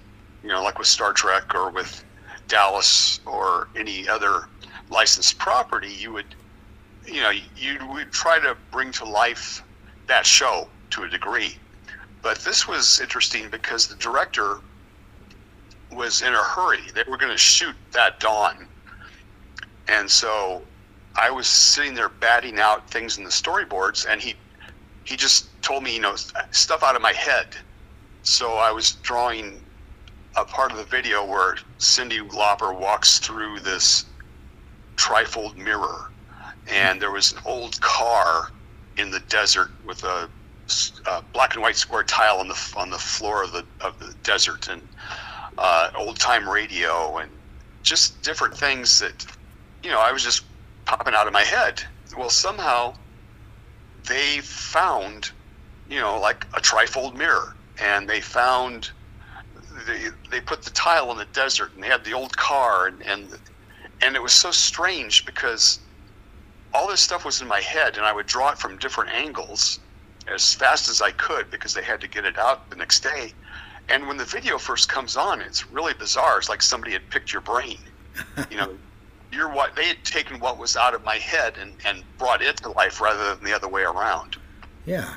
[0.43, 2.05] you know, like with Star Trek or with
[2.49, 4.49] Dallas or any other
[4.91, 5.93] licensed property.
[5.93, 6.35] You would
[7.07, 9.63] you know, you would try to bring to life
[10.07, 11.57] that show to a degree.
[12.23, 14.59] But this was interesting because the director
[15.91, 16.83] was in a hurry.
[16.95, 18.69] They were going to shoot that dawn.
[19.89, 20.63] And so
[21.17, 24.35] I was sitting there batting out things in the storyboards and he
[25.05, 26.15] he just told me, you know,
[26.53, 27.57] stuff out of my head.
[28.23, 29.63] So I was drawing
[30.37, 34.05] a part of the video where Cyndi Lauper walks through this
[34.97, 36.11] trifold mirror
[36.69, 38.51] and there was an old car
[38.99, 40.29] in the desert with a,
[41.07, 44.15] a black and white square tile on the on the floor of the of the
[44.23, 44.87] desert and
[45.57, 47.31] uh, old time radio and
[47.83, 49.27] just different things that
[49.83, 50.45] you know I was just
[50.85, 51.83] popping out of my head.
[52.17, 52.95] Well, somehow
[54.07, 55.31] they found
[55.89, 58.91] you know like a trifold mirror and they found
[59.87, 63.03] they, they put the tile in the desert and they had the old car and
[63.03, 63.39] and
[64.03, 65.81] and it was so strange because
[66.73, 69.81] all this stuff was in my head, and I would draw it from different angles
[70.33, 73.33] as fast as I could because they had to get it out the next day.
[73.89, 76.39] And when the video first comes on, it's really bizarre.
[76.39, 77.79] It's like somebody had picked your brain.
[78.51, 78.79] You know,
[79.33, 82.59] you're what they had taken what was out of my head and, and brought it
[82.59, 84.37] to life rather than the other way around.
[84.87, 85.17] Yeah,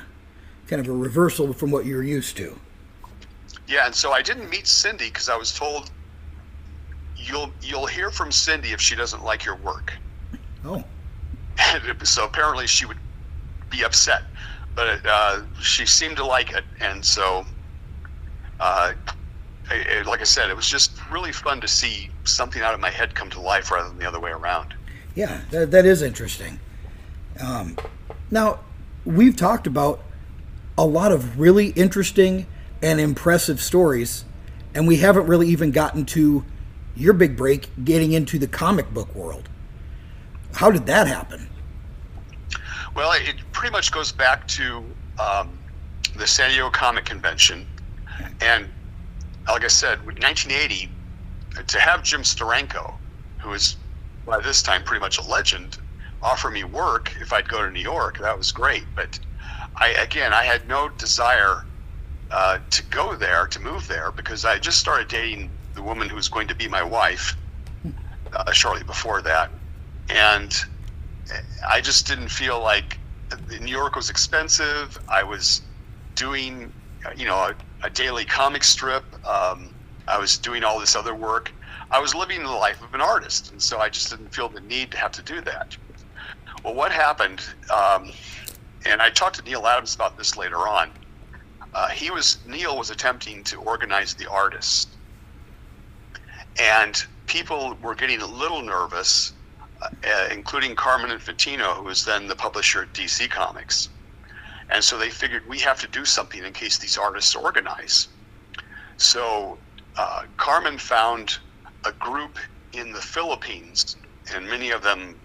[0.68, 2.58] kind of a reversal from what you're used to.
[3.66, 5.90] Yeah, and so I didn't meet Cyndi because I was told
[7.16, 9.94] you'll you'll hear from Cyndi if she doesn't like your work.
[10.64, 10.84] Oh.
[12.02, 12.98] so apparently she would
[13.70, 14.22] be upset,
[14.74, 17.44] but uh, she seemed to like it, and so,
[18.60, 18.92] uh,
[20.06, 23.14] like I said, it was just really fun to see something out of my head
[23.14, 24.74] come to life rather than the other way around.
[25.14, 26.58] Yeah, that, that is interesting.
[27.40, 27.76] Um,
[28.30, 28.60] now,
[29.04, 30.02] we've talked about
[30.76, 32.46] a lot of really interesting
[32.82, 34.24] and impressive stories,
[34.74, 36.44] and we haven't really even gotten to
[36.96, 39.48] your big break getting into the comic book world.
[40.54, 41.48] How did that happen?
[42.94, 44.84] Well, it pretty much goes back to
[45.18, 45.58] um,
[46.16, 47.66] the San Diego Comic Convention,
[48.40, 48.68] and
[49.48, 50.90] like I said, with 1980,
[51.66, 52.94] to have Jim Steranko,
[53.38, 53.76] who is
[54.26, 55.78] by this time pretty much a legend,
[56.22, 58.84] offer me work if I'd go to New York, that was great.
[58.94, 59.18] But
[59.76, 61.64] I again, I had no desire
[62.30, 66.16] uh, to go there, to move there, because I just started dating the woman who
[66.16, 67.36] was going to be my wife
[68.32, 69.50] uh, shortly before that
[70.08, 70.64] and
[71.66, 72.98] I just didn't feel like
[73.48, 74.98] New York was expensive.
[75.08, 75.62] I was
[76.14, 76.72] doing,
[77.16, 79.04] you know, a, a daily comic strip.
[79.26, 79.74] Um,
[80.06, 81.52] I was doing all this other work.
[81.90, 84.60] I was living the life of an artist, and so I just didn't feel the
[84.60, 85.76] need to have to do that.
[86.62, 87.42] Well, what happened?
[87.72, 88.10] Um,
[88.84, 90.90] and I talked to Neal Adams about this later on.
[91.74, 94.86] Uh, he was Neal was attempting to organize the artists,
[96.60, 99.32] and people were getting a little nervous
[99.82, 103.88] uh, including Carmine Infantino, who was then the publisher at DC Comics.
[104.70, 108.08] And so they figured we have to do something in case these artists organize.
[108.96, 109.58] So
[109.96, 111.38] uh, Carmine found
[111.84, 112.38] a group
[112.72, 113.96] in the Philippines,
[114.34, 115.18] and many of them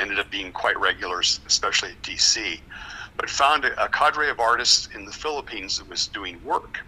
[0.00, 2.60] ended up being quite regulars, especially at DC,
[3.18, 6.80] but found a, cadre of artists in the Philippines that was doing work.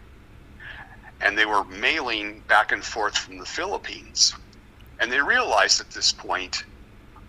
[1.20, 4.32] And they were mailing back and forth from the Philippines.
[5.00, 6.64] And they realized at this point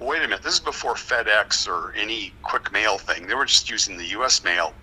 [0.02, 3.28] wait a minute, this is before FedEx or any quick mail thing.
[3.28, 4.44] They were just using the U.S.
[4.44, 4.74] mail,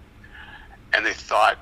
[0.92, 1.58] and they thought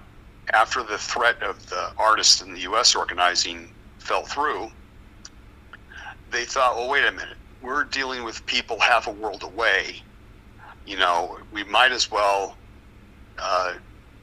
[0.53, 2.95] after the threat of the artists in the U.S.
[2.95, 4.71] organizing fell through,
[6.31, 10.03] they thought, well, wait a minute, we're dealing with people half a world away.
[10.87, 12.57] You know, we might as well
[13.39, 13.75] uh,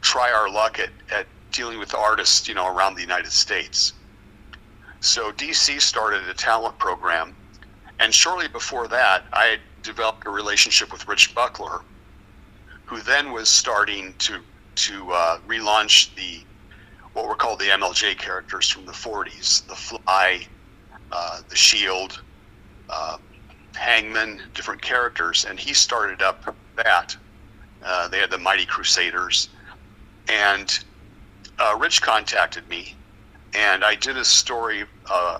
[0.01, 3.93] try our luck at, at dealing with artists, you know, around the United States.
[5.01, 7.35] So DC started a talent program
[7.99, 11.81] and shortly before that, I had developed a relationship with Rich Buckler,
[12.85, 14.41] who then was starting to
[14.75, 16.43] to uh, relaunch the
[17.13, 20.47] what were called the MLJ characters from the 40s, the Fly,
[21.11, 22.21] uh, the Shield,
[22.89, 23.17] uh,
[23.75, 27.15] Hangman, different characters, and he started up that.
[27.83, 29.49] Uh, they had the Mighty Crusaders,
[30.29, 30.79] and
[31.59, 32.95] uh, Rich contacted me,
[33.53, 35.39] and I did a story, uh,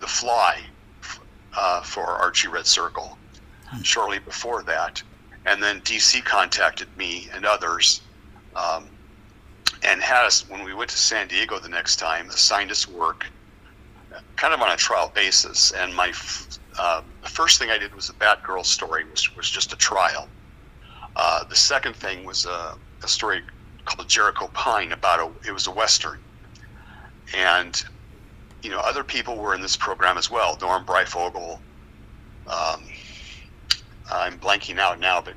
[0.00, 0.60] The Fly,
[1.56, 3.18] uh, for Archie Red Circle
[3.82, 5.02] shortly before that.
[5.46, 8.02] And then DC contacted me and others
[8.54, 8.88] um,
[9.82, 13.26] and had us, when we went to San Diego the next time, assigned us work
[14.36, 15.72] kind of on a trial basis.
[15.72, 16.12] And my
[16.78, 20.28] uh, the first thing I did was a Batgirl story, which was just a trial.
[21.16, 23.42] Uh, the second thing was a, a story
[23.84, 26.18] called Jericho Pine about a, it was a Western.
[27.36, 27.82] And
[28.62, 30.56] you know, other people were in this program as well.
[30.60, 31.58] Norm Breyfogle.
[32.46, 32.84] Um,
[34.12, 35.34] I'm blanking out now, but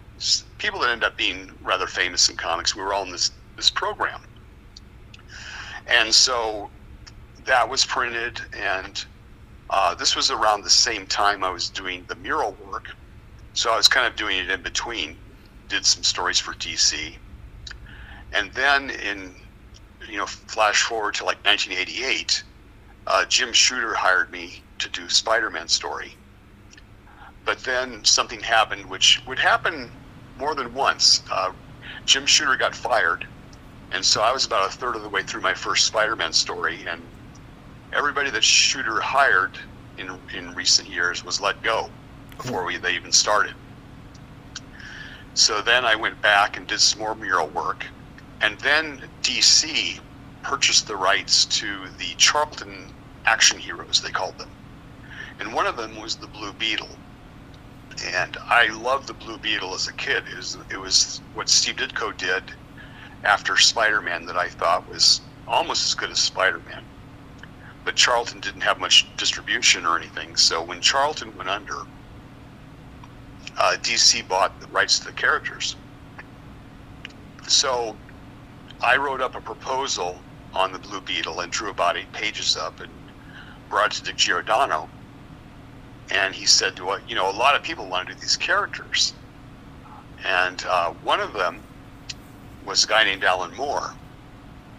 [0.58, 2.76] people that end up being rather famous in comics.
[2.76, 4.22] We were all in this this program,
[5.88, 6.70] and so
[7.46, 9.06] that was printed, and
[9.74, 12.96] uh, this was around the same time I was doing the mural work.
[13.54, 15.18] So I was kind of doing it in between.
[15.68, 17.16] Did some stories for DC,
[18.34, 19.34] and then in
[20.08, 22.44] you know flash forward to like 1988
[23.08, 26.16] uh, Jim Shooter hired me to do Spider-Man story.
[27.46, 29.92] But then something happened, which would happen
[30.38, 31.22] more than once.
[31.30, 31.52] Uh,
[32.06, 33.26] Jim Shooter got fired,
[33.92, 36.86] and so I was about a third of the way through my first Spider-Man story,
[36.88, 37.02] and
[37.94, 39.58] everybody that Shooter hired
[39.98, 41.90] in in recent years was let go
[42.38, 43.54] before we they even started.
[45.36, 47.86] So then I went back and did some more mural work,
[48.42, 50.00] and then DC
[50.44, 52.94] purchased the rights to the Charlton
[53.26, 54.50] action heroes, they called them.
[55.40, 56.90] And one of them was the Blue Beetle.
[58.06, 60.24] And I loved the Blue Beetle as a kid.
[60.30, 62.44] It was, it was what Steve Ditko did
[63.24, 66.84] after Spider Man that I thought was almost as good as Spider Man.
[67.86, 70.36] But Charlton didn't have much distribution or anything.
[70.36, 71.82] So when Charlton went under,
[73.58, 75.76] uh, DC bought the rights to the characters.
[77.48, 77.96] So
[78.82, 80.20] I wrote up a proposal
[80.54, 82.92] on the Blue Beetle and drew about eight pages up and
[83.70, 84.90] brought it to Dick Giordano.
[86.12, 88.38] And he said, to us, you know, a lot of people want to do these
[88.38, 89.14] characters.
[90.26, 91.60] And uh, one of them
[92.66, 93.94] was a guy named Alan Moore,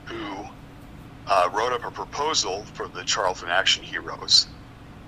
[0.07, 0.47] who
[1.27, 4.47] uh, wrote up a proposal for the Charlton Action Heroes.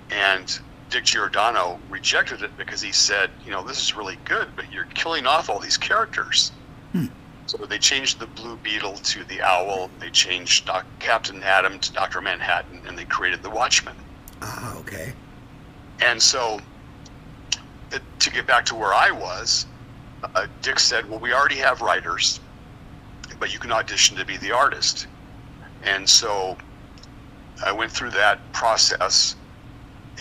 [0.09, 4.71] And Dick Giordano rejected it because he said, you know, this is really good, but
[4.71, 6.51] you're killing off all these characters.
[6.93, 7.07] Hmm.
[7.45, 9.89] So they changed the Blue Beetle to the Owl.
[9.99, 13.95] They changed Doc, Captain Atom to Doctor Manhattan, and they created the Watchmen.
[14.41, 15.13] Ah, okay.
[15.99, 16.59] And so,
[18.19, 19.65] to get back to where I was,
[20.35, 22.39] uh, Dick said, "Well, we already have writers,
[23.39, 25.07] but you can audition to be the artist."
[25.83, 26.57] And so,
[27.65, 29.35] I went through that process,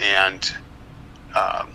[0.00, 0.50] and
[1.34, 1.70] um,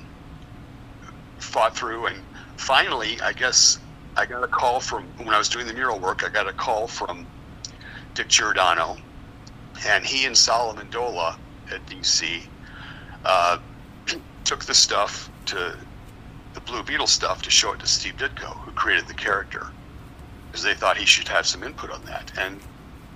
[1.39, 2.17] fought through, and
[2.57, 3.79] finally, I guess
[4.17, 6.23] I got a call from when I was doing the mural work.
[6.23, 7.27] I got a call from
[8.13, 8.97] Dick Giordano,
[9.85, 11.37] and he and Sal Amendola
[11.71, 12.41] at DC
[13.25, 13.57] uh,
[14.43, 15.75] took the stuff to
[16.53, 19.67] the Blue Beetle stuff to show it to Steve Ditko, who created the character,
[20.47, 22.31] because they thought he should have some input on that.
[22.37, 22.59] And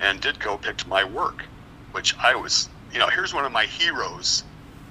[0.01, 1.43] and Ditko picked my work,
[1.91, 4.43] which I was, you know, here's one of my heroes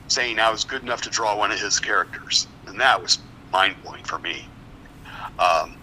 [0.09, 3.19] saying I was good enough to draw one of his characters, and that was
[3.53, 4.47] mind blowing for me.
[5.38, 5.77] Um,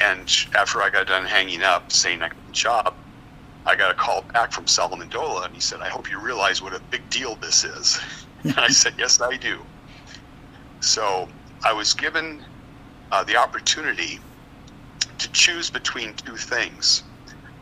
[0.00, 2.94] and after I got done hanging up, saying I got the job,
[3.66, 6.60] I got a call back from Sal Amendola, and he said, "I hope you realize
[6.60, 7.98] what a big deal this is."
[8.44, 9.64] and I said, "Yes, I do."
[10.80, 11.28] So
[11.64, 12.44] I was given
[13.10, 14.20] uh, the opportunity
[15.18, 17.04] to choose between two things: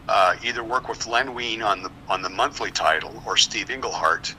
[0.08, 4.34] uh, either work with Len Wein on the on the monthly title or Steve Englehart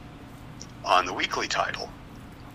[0.86, 1.90] on the weekly title.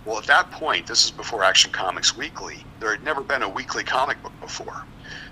[0.05, 2.65] Well, at that point, this is before Action Comics Weekly.
[2.81, 4.85] There had never been a weekly comic book before.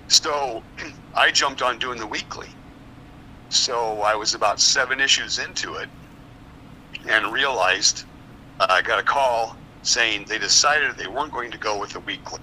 [0.07, 0.63] So
[1.15, 2.49] I jumped on doing the weekly.
[3.49, 5.89] So I was about seven issues into it
[7.07, 8.03] and realized
[8.59, 12.01] uh, I got a call saying they decided they weren't going to go with the
[12.01, 12.41] weekly.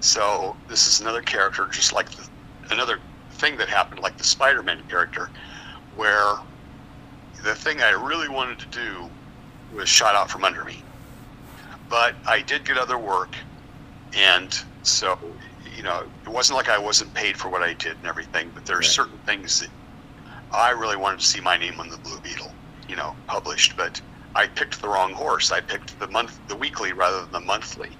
[0.00, 2.28] So this is another character, just like the,
[2.70, 2.98] another
[3.42, 5.28] thing that happened, like the Spider Man character,
[5.96, 6.36] where
[7.42, 9.10] the thing I really wanted to do
[9.74, 10.80] was shot out from under me.
[11.88, 13.34] But I did get other work,
[14.14, 15.18] and so
[15.76, 18.64] you know, it wasn't like I wasn't paid for what I did and everything, but
[18.64, 18.86] there are right.
[18.86, 19.70] certain things that
[20.52, 22.52] I really wanted to see my name on the Blue Beetle,
[22.88, 23.76] you know, published.
[23.76, 24.00] But
[24.36, 25.50] I picked the wrong horse.
[25.50, 27.90] I picked the month, the weekly rather than the monthly.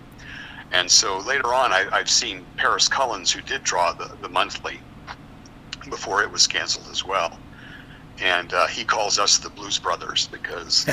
[0.71, 4.79] And so later on, I, I've seen Paris Cullins, who did draw the, the monthly
[5.91, 7.39] before it was canceled as well.
[8.21, 10.87] And uh, he calls us the Blues Brothers because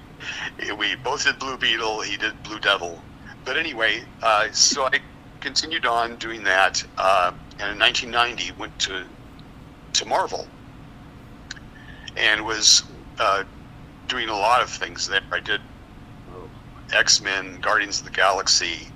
[0.78, 3.02] we both did Blue Beetle, he did Blue Devil.
[3.44, 5.00] But anyway, uh, so I
[5.40, 9.04] continued on doing that, uh, and in 1990 went to
[9.94, 10.46] to Marvel,
[12.16, 12.82] and was
[13.18, 13.44] uh,
[14.06, 15.22] doing a lot of things there.
[15.32, 15.60] I did
[16.92, 18.88] X Men, Guardians of the Galaxy,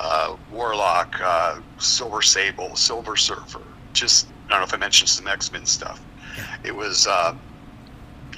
[0.00, 3.62] uh, Warlock, uh, Silver Sable, Silver Surfer.
[3.98, 6.00] Just I don't know if I mentioned some X Men stuff.
[6.62, 7.34] It was uh,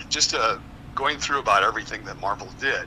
[0.08, 0.56] just uh,
[0.94, 2.86] going through about everything that Marvel did.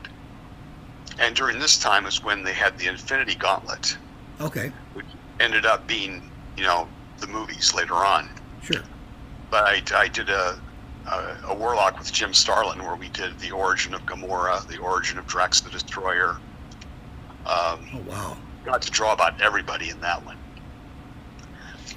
[1.19, 3.95] And during this time is when they had the Infinity Gauntlet,
[4.41, 4.71] Okay.
[4.95, 5.05] which
[5.39, 6.87] ended up being, you know,
[7.19, 8.27] the movies later on.
[8.63, 8.81] Sure.
[9.51, 10.59] But I, I did a,
[11.07, 15.19] a, a Warlock with Jim Starlin where we did the origin of Gamora, the origin
[15.19, 16.37] of Drax the Destroyer.
[17.45, 18.37] Um, Oh wow.
[18.65, 20.37] got to draw about everybody in that one.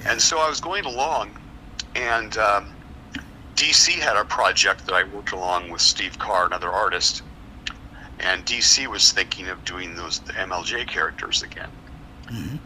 [0.07, 1.31] And so I was going along,
[1.95, 2.73] and um,
[3.55, 7.23] DC had a project that I worked along with Steve Carr, another artist,
[8.21, 11.71] and DC was thinking of doing those the MLJ characters again.
[12.27, 12.59] Mhm.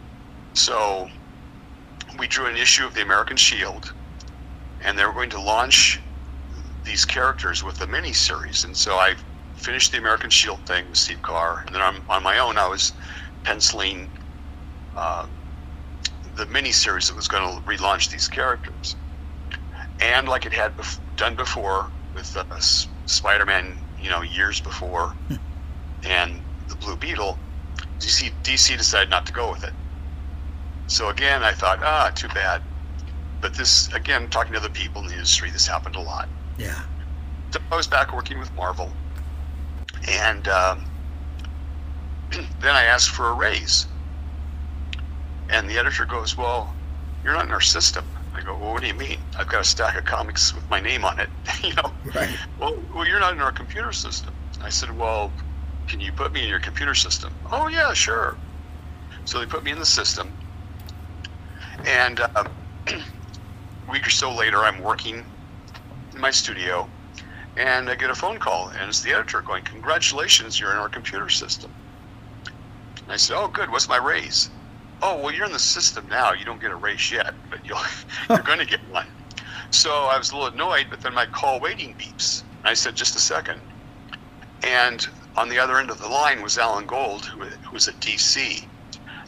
[0.54, 1.10] So
[2.18, 3.92] we drew an issue of the American Shield,
[4.82, 6.00] and they were going to launch
[6.84, 8.64] these characters with a mini series.
[8.64, 9.14] And so I
[9.56, 12.66] finished the American Shield thing with Steve Carr, and then on, on my own, I
[12.66, 12.92] was
[13.44, 14.10] penciling
[14.96, 15.26] uh,
[16.40, 18.96] the mini series that was going to relaunch these characters.
[20.00, 25.14] And like it had bef- done before with uh, S- Spider-Man, you know, years before,
[26.02, 27.38] and the Blue Beetle,
[28.00, 29.74] DC, DC decided not to go with it.
[30.86, 32.62] So again, I thought, ah, too bad.
[33.42, 36.28] But this, again, talking to other people in the industry, this happened a lot.
[36.56, 36.80] Yeah.
[37.52, 38.90] So I was back working with Marvel,
[40.08, 40.86] and um,
[42.30, 43.86] then I asked for a raise.
[45.50, 46.72] And the editor goes, "Well,
[47.24, 49.18] you're not in our system." I go, "Well, what do you mean?
[49.38, 51.28] I've got a stack of comics with my name on it."
[51.62, 52.30] you know, Right.
[52.58, 54.32] well, well, you're not in our computer system.
[54.62, 55.32] I said, "Well,
[55.88, 58.36] can you put me in your computer system?" Oh yeah, sure.
[59.24, 60.32] So they put me in the system,
[61.84, 62.48] and um,
[62.86, 65.24] a week or so later, I'm working
[66.14, 66.88] in my studio,
[67.56, 70.88] and I get a phone call, and it's the editor going, "Congratulations, you're in our
[70.88, 71.70] computer system."
[73.02, 73.68] And I said, "Oh, good.
[73.70, 74.48] What's my raise?"
[75.02, 76.32] "Oh, well, you're in the system now.
[76.32, 77.80] You don't get a race yet, but you'll
[78.28, 79.06] you're going to get one."
[79.70, 82.42] So I was a little annoyed, but then my call waiting beeps.
[82.64, 83.60] I said, "Just a second.
[84.62, 87.98] And on the other end of the line was Alan Gold, who, who was at
[88.00, 88.64] DC,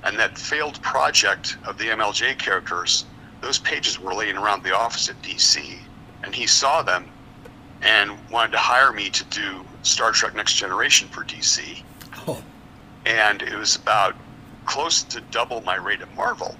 [0.04, 3.04] and that failed project of the MLJ characters.
[3.40, 5.78] Those pages were laying around the office at DC,
[6.22, 7.06] and he saw them
[7.82, 11.82] and wanted to hire me to do Star Trek Next Generation for DC.
[12.28, 12.42] Oh.
[13.06, 14.14] And it was about
[14.66, 16.54] close to double my rate at Marvel.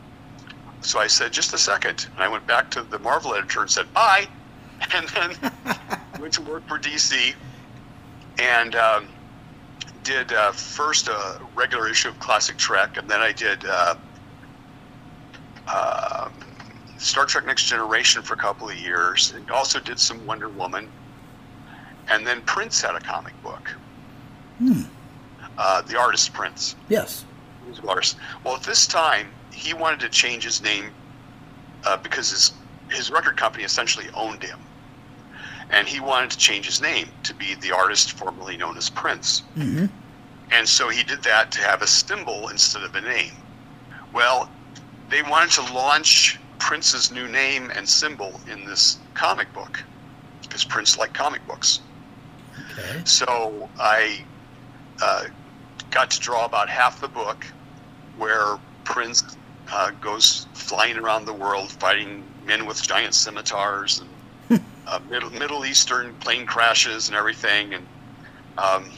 [0.80, 2.08] So I said, just a second.
[2.14, 4.26] And I went back to the Marvel editor and said, bye.
[4.94, 5.52] And then
[6.20, 7.34] went to work for DC
[8.38, 9.06] and um,
[10.02, 13.94] did uh, first a regular issue of Classic Trek, and then I did uh,
[15.68, 16.28] uh,
[16.98, 20.88] Star Trek Next Generation for a couple of years, and also did some Wonder Woman.
[22.08, 23.70] And then Prince had a comic book.
[24.58, 24.82] Hmm.
[25.56, 26.74] Uh, the artist Prince.
[26.88, 27.24] Yes.
[28.44, 30.90] Well, at this time, he wanted to change his name
[31.84, 32.52] uh, because his
[32.90, 34.58] his record company essentially owned him,
[35.70, 39.40] and he wanted to change his name to be the artist formerly known as Prince.
[39.54, 39.86] hmm
[40.50, 43.32] And so he did that to have a symbol instead of a name.
[44.12, 44.50] Well,
[45.08, 49.82] they wanted to launch Prince's new name and symbol in this comic book
[50.42, 51.80] because Prince liked comic books.
[52.72, 53.00] Okay.
[53.04, 54.24] So I
[55.02, 55.24] uh,
[55.92, 57.46] got to draw about half the book
[58.16, 59.22] where Prince
[59.70, 64.02] uh, goes flying around the world fighting men with giant scimitars
[64.50, 67.74] and uh, Middle, Middle Eastern plane crashes and everything.
[67.74, 67.86] And,
[68.58, 68.90] um,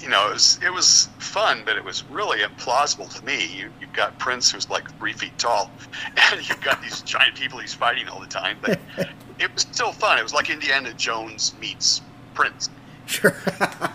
[0.00, 3.46] you know, it was, it was fun, but it was really implausible to me.
[3.46, 5.70] You, you've got Prince who's like three feet tall,
[6.32, 8.58] and you've got these giant people he's fighting all the time.
[8.60, 8.78] But
[9.38, 10.18] it was still fun.
[10.18, 12.02] It was like Indiana Jones meets
[12.34, 12.70] Prince.
[13.06, 13.34] Sure.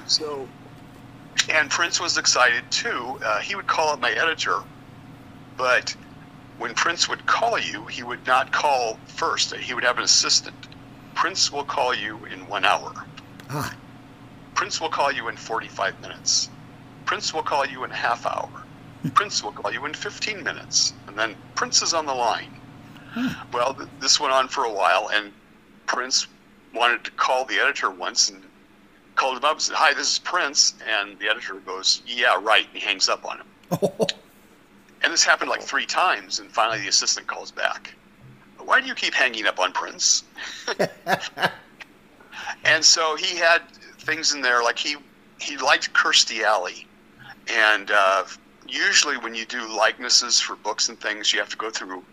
[0.08, 0.48] So,
[1.50, 3.20] and Prince was excited too.
[3.26, 4.60] Uh, he would call up my editor,
[5.58, 5.96] but
[6.58, 9.56] when Prince would call you, he would not call first.
[9.56, 10.56] He would have an assistant.
[11.14, 12.94] Prince will call you in one hour.
[13.50, 13.74] ah.
[14.54, 16.50] Prince will call you in 45 minutes.
[17.06, 18.50] Prince will call you in a half hour.
[19.14, 20.94] Prince will call you in 15 minutes.
[21.08, 22.50] And then Prince is on the line.
[23.54, 25.32] Well, th- this went on for a while, and
[25.88, 26.28] Prince
[26.74, 28.45] wanted to call the editor once and
[29.16, 30.74] called him up and said, Hi, this is Prince.
[30.88, 32.66] And the editor goes, Yeah, right.
[32.66, 33.90] And he hangs up on him.
[35.06, 37.94] And this happened like three times, and finally the assistant calls back.
[38.58, 40.24] Why do you keep hanging up on Prince?
[42.66, 43.62] and so he had
[44.00, 44.96] things in there like he
[45.40, 46.88] he liked Kirstie Alley,
[47.48, 48.24] and uh,
[48.68, 52.04] usually when you do likenesses for books and things, you have to go through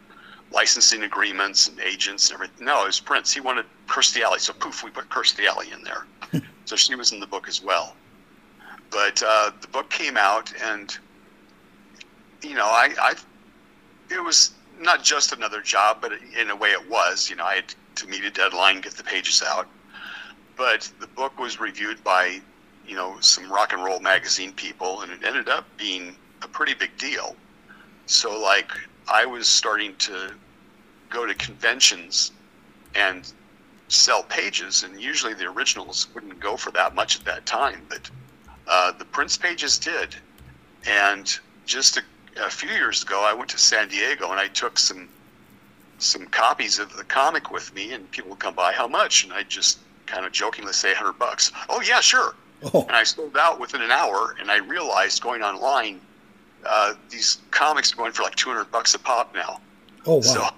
[0.50, 2.66] licensing agreements and agents and everything.
[2.66, 3.32] No, it was Prince.
[3.32, 6.04] He wanted Kirstie Alley, so poof, we put Kirstie Alley in there.
[6.64, 7.94] so she was in the book as well.
[8.90, 10.96] But uh, the book came out, and
[12.42, 13.14] you know, I, I,
[14.10, 17.30] it was not just another job, but in a way it was.
[17.30, 19.66] You know, I had to meet a deadline, get the pages out.
[20.56, 22.40] But the book was reviewed by,
[22.86, 26.74] you know, some rock and roll magazine people, and it ended up being a pretty
[26.74, 27.36] big deal.
[28.06, 28.70] So, like,
[29.08, 30.32] I was starting to
[31.08, 32.32] go to conventions
[32.94, 33.32] and
[33.92, 38.10] sell pages, and usually the originals wouldn't go for that much at that time, but
[38.66, 40.16] uh, the Prince pages did.
[40.86, 42.02] And just a,
[42.42, 45.08] a few years ago, I went to San Diego and I took some
[45.98, 48.72] some copies of the comic with me, and people would come by.
[48.72, 49.22] How much?
[49.22, 52.34] And I just kind of jokingly say, "100 bucks." Oh yeah, sure.
[52.72, 52.82] Oh.
[52.82, 56.00] And I sold out within an hour, and I realized going online,
[56.64, 59.60] uh, these comics are going for like 200 bucks a pop now.
[60.06, 60.20] Oh wow.
[60.22, 60.48] So,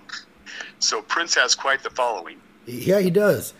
[0.78, 2.40] so Prince has quite the following.
[2.66, 3.54] Yeah, he does.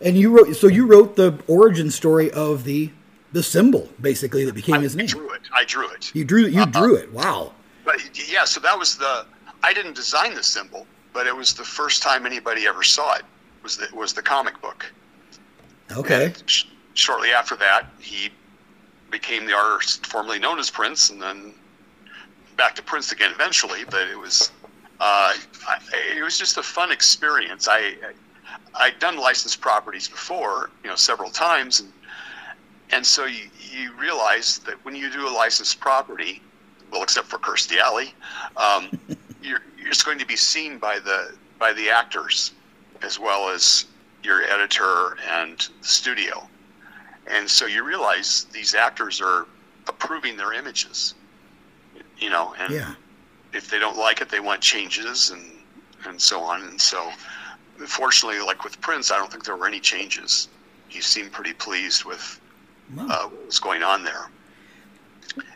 [0.00, 2.90] And you wrote so you wrote the origin story of the
[3.32, 5.06] the symbol basically that became his name.
[5.06, 5.42] I drew it.
[5.54, 6.14] I drew it.
[6.14, 6.66] You drew you Uh-uh.
[6.66, 7.12] drew it.
[7.12, 7.52] Wow.
[7.84, 8.00] But
[8.30, 9.26] yeah, so that was the.
[9.62, 13.22] I didn't design the symbol, but it was the first time anybody ever saw it.
[13.62, 14.84] Was the was the comic book.
[15.96, 16.32] Okay.
[16.46, 16.64] Sh-
[16.94, 18.30] shortly after that, he
[19.10, 21.54] became the artist formerly known as Prince, and then
[22.56, 23.84] back to Prince again eventually.
[23.88, 24.50] But it was
[25.02, 25.34] uh,
[25.66, 25.78] I,
[26.16, 27.66] it was just a fun experience.
[27.68, 27.96] I
[28.76, 31.92] I'd done licensed properties before, you know, several times, and
[32.92, 36.40] and so you, you realize that when you do a licensed property,
[36.92, 38.14] well, except for Kirstie Alley,
[38.56, 38.90] um,
[39.42, 42.52] you're you're just going to be seen by the by the actors
[43.02, 43.86] as well as
[44.22, 46.48] your editor and the studio.
[47.26, 49.48] And so you realize these actors are
[49.88, 51.14] approving their images,
[52.18, 52.94] you know, and Yeah.
[53.52, 55.42] If they don't like it, they want changes and,
[56.06, 56.62] and so on.
[56.62, 57.10] And so,
[57.86, 60.48] fortunately, like with Prince, I don't think there were any changes.
[60.88, 62.40] He seemed pretty pleased with
[62.98, 64.30] uh, what was going on there.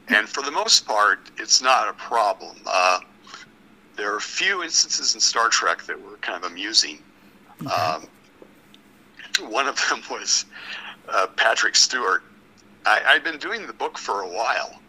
[0.08, 2.56] And for the most part, it's not a problem.
[2.64, 3.00] Uh,
[3.96, 7.02] there are a few instances in Star Trek that were kind of amusing.
[7.60, 8.06] Um,
[9.40, 10.44] one of them was
[11.08, 12.22] uh, Patrick Stewart.
[12.84, 14.80] I, I'd been doing the book for a while,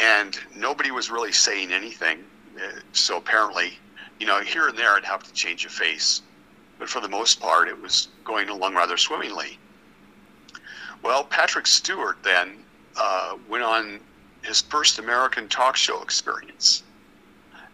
[0.00, 2.24] and nobody was really saying anything.
[2.56, 3.78] Uh, So apparently,
[4.18, 6.22] you know, here and there I'd have to change a face,
[6.78, 9.58] but for the most part, it was going along rather swimmingly.
[11.02, 12.58] Well, Patrick Stewart then
[12.96, 14.00] uh, went on
[14.42, 16.82] his first American talk show experience,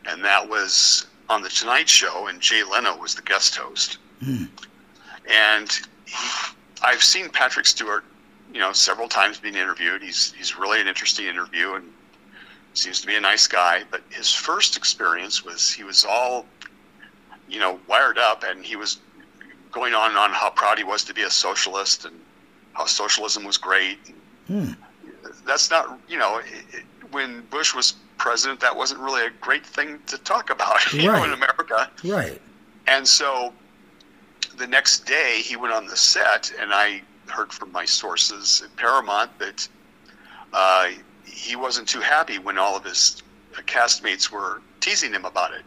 [0.06, 3.98] and that was on the Tonight Show, and Jay Leno was the guest host.
[5.30, 5.70] And
[6.04, 8.04] he, I've seen Patrick Stewart,
[8.52, 10.02] you know, several times being interviewed.
[10.02, 11.90] He's he's really an interesting interview and
[12.74, 13.82] seems to be a nice guy.
[13.90, 16.46] But his first experience was he was all,
[17.48, 18.98] you know, wired up, and he was
[19.72, 22.18] going on and on how proud he was to be a socialist and
[22.74, 23.98] how socialism was great.
[25.46, 29.98] That's not, you know, it, when Bush was president, that wasn't really a great thing
[30.06, 31.90] to talk about, you know, in America.
[32.04, 32.40] Right.
[32.86, 33.52] And so
[34.56, 38.74] the next day he went on the set, and I heard from my sources at
[38.76, 39.68] Paramount that
[40.52, 40.90] uh,
[41.24, 43.22] he wasn't too happy when all of his
[43.62, 45.62] castmates were teasing him about it.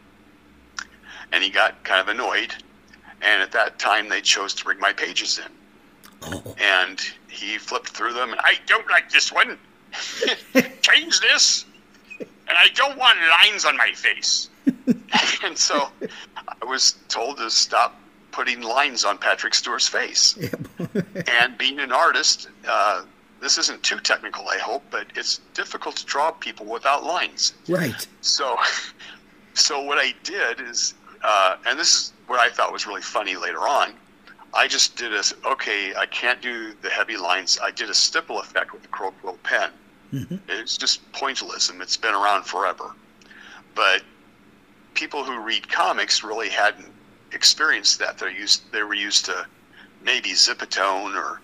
[1.31, 2.53] And he got kind of annoyed.
[3.21, 5.51] And at that time, they chose to bring my pages in.
[6.23, 6.55] Oh.
[6.59, 9.57] And he flipped through them, and I don't like this one.
[10.81, 11.65] Change this.
[12.19, 14.49] And I don't want lines on my face.
[15.43, 15.89] and so
[16.37, 17.99] I was told to stop
[18.31, 20.37] putting lines on Patrick Stewart's face.
[21.39, 23.03] and being an artist, uh,
[23.39, 27.53] this isn't too technical, I hope, but it's difficult to draw people without lines.
[27.67, 28.07] Right.
[28.21, 28.57] So,
[29.53, 33.35] so what I did is, uh, and this is what I thought was really funny
[33.35, 33.93] later on.
[34.53, 35.93] I just did a okay.
[35.95, 37.59] I can't do the heavy lines.
[37.61, 39.71] I did a stipple effect with the Crow Quill pen.
[40.47, 41.81] It's just pointillism.
[41.81, 42.93] It's been around forever,
[43.75, 44.03] but
[44.93, 46.89] people who read comics really hadn't
[47.33, 48.17] experienced that.
[48.17, 48.71] They're used.
[48.71, 49.45] They were used to
[50.01, 51.41] maybe zipatone or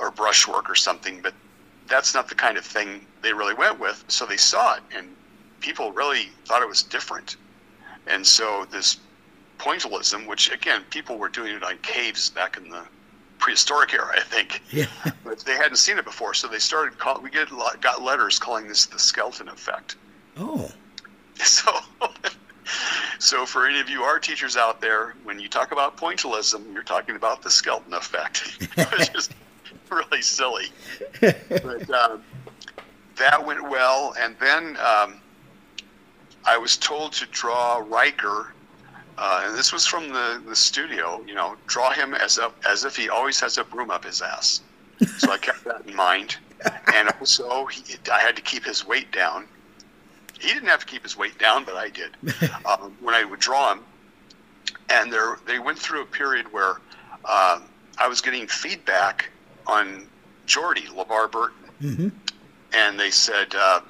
[0.00, 1.34] or brushwork or something, but
[1.88, 4.04] that's not the kind of thing they really went with.
[4.08, 5.08] So they saw it, and
[5.60, 7.36] people really thought it was different.
[8.06, 8.98] And so this
[9.58, 12.82] pointillism, which again, people were doing it on caves back in the
[13.38, 14.62] prehistoric era, I think.
[14.70, 14.86] Yeah.
[15.24, 17.20] But they hadn't seen it before, so they started call.
[17.20, 17.48] We get
[17.80, 19.96] got letters calling this the Skelton effect.
[20.36, 20.70] Oh.
[21.42, 21.72] So,
[23.18, 26.82] so for any of you art teachers out there, when you talk about pointillism, you're
[26.82, 28.68] talking about the Skelton effect,
[30.10, 30.66] really silly.
[31.20, 32.22] But um,
[33.16, 35.20] that went well, and then um,
[36.44, 38.52] I was told to draw Riker,
[39.18, 41.22] uh, and this was from the, the studio.
[41.26, 44.22] You know, draw him as a, as if he always has a broom up his
[44.22, 44.62] ass.
[45.18, 46.36] So I kept that in mind,
[46.94, 49.46] and also he, I had to keep his weight down
[50.40, 52.16] he didn't have to keep his weight down, but I did
[52.64, 53.84] um, when I would draw him.
[54.88, 56.76] And there, they went through a period where
[57.24, 57.60] uh,
[57.98, 59.28] I was getting feedback
[59.70, 60.06] on
[60.46, 62.08] Geordi LeVar Burton, Mm-hmm.
[62.74, 63.80] and they said, uh,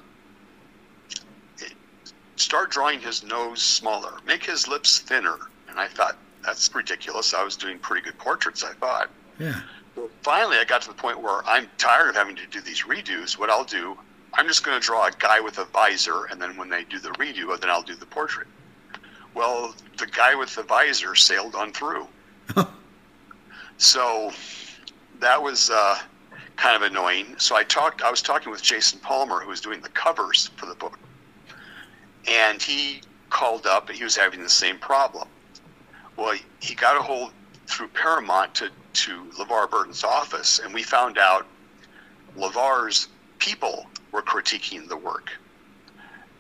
[2.37, 5.37] "Start drawing his nose smaller, make his lips thinner."
[5.69, 7.35] And I thought that's ridiculous.
[7.35, 9.11] I was doing pretty good portraits, I thought.
[9.39, 9.61] Yeah.
[9.97, 12.83] Well, finally, I got to the point where I'm tired of having to do these
[12.85, 13.37] redos.
[13.39, 13.99] What I'll do,
[14.35, 16.99] I'm just going to draw a guy with a visor, and then when they do
[17.01, 18.47] the redo, then I'll do the portrait.
[19.35, 22.07] Well, the guy with the visor sailed on through.
[23.79, 24.33] so
[25.21, 25.99] that was uh,
[26.57, 27.35] kind of annoying.
[27.39, 28.03] So I talked.
[28.03, 30.99] I was talking with Jason Palmer, who was doing the covers for the book,
[32.29, 33.89] and he called up.
[33.89, 35.29] and He was having the same problem.
[36.17, 37.33] Well, he, got a hold
[37.67, 41.47] through Paramount to to LeVar Burton's office, and we found out
[42.37, 43.09] LeVar's
[43.39, 45.31] people were critiquing the work.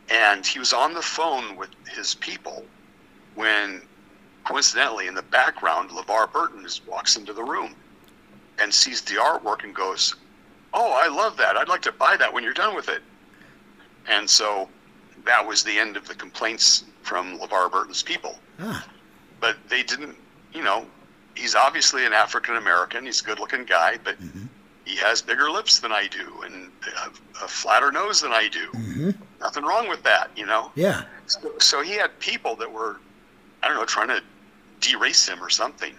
[0.08, 2.64] And he was on the phone with his people
[3.36, 3.80] when,
[4.44, 7.76] coincidentally, in the background, LeVar Burton just walks into the room
[8.60, 10.14] and sees the artwork and goes,
[10.72, 11.56] Oh, I love that.
[11.56, 13.02] I'd like to buy that when you're done with it.
[14.08, 14.68] And so
[15.24, 18.38] that was the end of the complaints from LeVar Burton's people.
[18.60, 18.86] Ah.
[19.40, 20.16] But they didn't,
[20.52, 20.86] you know,
[21.34, 23.04] he's obviously an African American.
[23.04, 24.48] He's a good looking guy, but Mhm.
[24.84, 26.70] he has bigger lips than I do and
[27.04, 28.68] a, a flatter nose than I do.
[28.70, 29.10] Mm-hmm.
[29.40, 30.70] Nothing wrong with that, you know?
[30.76, 31.02] Yeah.
[31.26, 33.00] So, so he had people that were,
[33.62, 34.22] I don't know, trying to
[34.80, 35.94] derace him or something.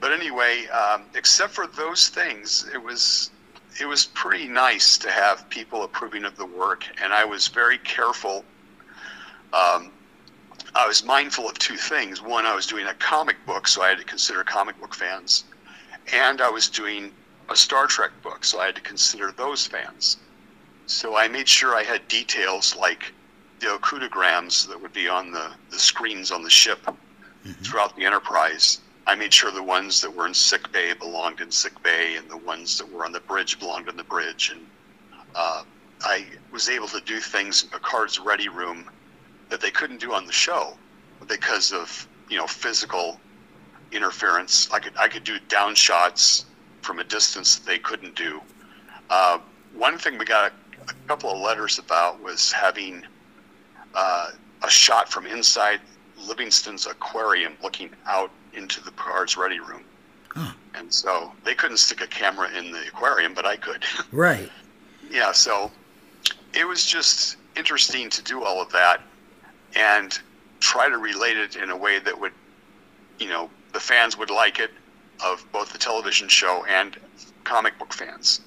[0.00, 3.30] But anyway, um, except for those things, it was
[3.78, 7.78] it was pretty nice to have people approving of the work, and I was very
[7.78, 8.44] careful.
[9.52, 9.92] Um,
[10.74, 12.20] I was mindful of two things.
[12.22, 15.44] One, I was doing a comic book, so I had to consider comic book fans,
[16.12, 17.12] and I was doing
[17.48, 20.18] a Star Trek book, so I had to consider those fans.
[20.86, 23.12] So I made sure I had details like
[23.60, 26.78] the okudograms that would be on the, the screens on the ship
[27.62, 28.80] throughout the Enterprise.
[29.10, 32.30] I made sure the ones that were in sick bay belonged in sick bay, and
[32.30, 34.52] the ones that were on the bridge belonged on the bridge.
[34.54, 34.64] And
[35.34, 35.64] uh,
[36.02, 38.88] I was able to do things in Picard's ready room
[39.48, 40.78] that they couldn't do on the show
[41.26, 43.18] because of you know physical
[43.90, 44.70] interference.
[44.70, 46.44] I could I could do down shots
[46.80, 48.40] from a distance that they couldn't do.
[49.10, 49.40] Uh,
[49.74, 53.04] one thing we got a, a couple of letters about was having
[53.92, 54.30] uh,
[54.62, 55.80] a shot from inside
[56.26, 59.84] Livingston's aquarium looking out into the Picard's ready room.
[60.30, 60.52] Huh.
[60.74, 63.84] And so they couldn't stick a camera in the aquarium, but I could.
[64.12, 64.50] Right.
[65.10, 65.70] yeah, so
[66.54, 69.00] it was just interesting to do all of that
[69.74, 70.18] and
[70.60, 72.32] try to relate it in a way that would,
[73.18, 74.70] you know, the fans would like it
[75.24, 76.96] of both the television show and
[77.44, 78.40] comic book fans.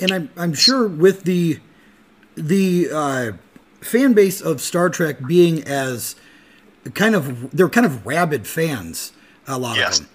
[0.00, 1.60] And I'm I'm sure with the
[2.34, 3.32] the uh,
[3.80, 6.16] fan base of Star Trek being as
[6.92, 9.12] kind of they're kind of rabid fans,
[9.46, 10.00] a lot Yes.
[10.00, 10.06] of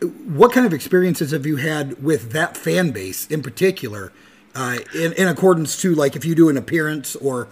[0.00, 0.36] them.
[0.36, 4.12] What kind of experiences have you had with that fan base in particular,
[4.54, 7.48] uh, in, in accordance to like if you do an appearance or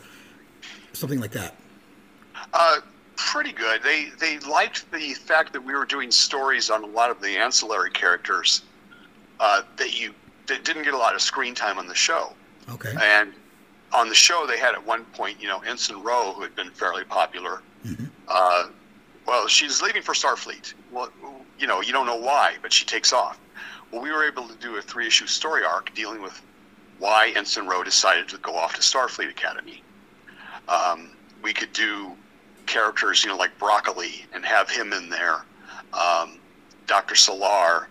[0.92, 1.54] something like that?
[2.52, 2.80] Uh,
[3.16, 3.82] pretty good.
[3.82, 7.36] They they liked the fact that we were doing stories on a lot of the
[7.38, 8.62] ancillary characters
[9.40, 10.12] uh, that you
[10.46, 12.34] that didn't get a lot of screen time on the show.
[12.70, 12.92] Okay.
[13.00, 13.32] And
[13.92, 16.70] on the show, they had at one point, you know, Ensign Ro, who had been
[16.70, 17.62] fairly popular.
[18.28, 18.68] Uh,
[19.26, 20.74] well, she's leaving for Starfleet.
[20.90, 21.10] Well,
[21.58, 23.38] you know, you don't know why, but she takes off.
[23.90, 26.40] Well, we were able to do a three-issue story arc dealing with
[26.98, 29.82] why Ensign Ro decided to go off to Starfleet Academy.
[30.68, 31.10] Um,
[31.42, 32.12] we could do
[32.66, 35.44] characters, you know, like Broccoli, and have him in there.
[35.92, 36.38] Um,
[36.86, 37.14] Dr.
[37.14, 37.86] Selar,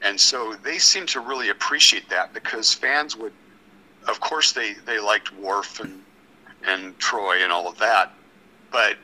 [0.00, 3.32] and so they seem to really appreciate that because fans would
[4.08, 6.02] of course they, they liked Worf and
[6.64, 8.12] and Troi and all of that,
[8.70, 8.96] but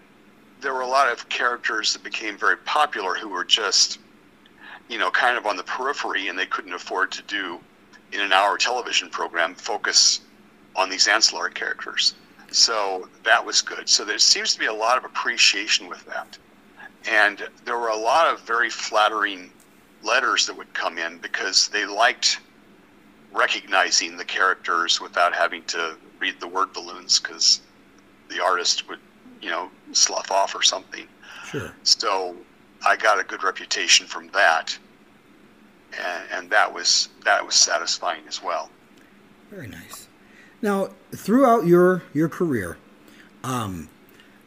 [0.60, 3.98] there were a lot of characters that became very popular who were just
[4.88, 7.60] you know kind of on the periphery and they couldn't afford to do
[8.12, 10.20] in an hour television program focus
[10.76, 12.14] on these ancillary characters.
[12.50, 13.88] So that was good.
[13.88, 16.38] So there seems to be a lot of appreciation with that.
[17.06, 19.50] And there were a lot of very flattering
[20.02, 22.40] letters that would come in because they liked
[23.32, 27.60] recognizing the characters without having to read the word balloons because
[28.30, 29.00] the artist would,
[29.40, 31.06] you know, slough off or something.
[31.50, 31.72] Sure.
[31.82, 32.36] So
[32.86, 34.76] I got a good reputation from that,
[35.92, 38.70] and, and that was that was satisfying as well.
[39.50, 40.08] Very nice.
[40.60, 42.76] Now, throughout your your career,
[43.44, 43.88] um,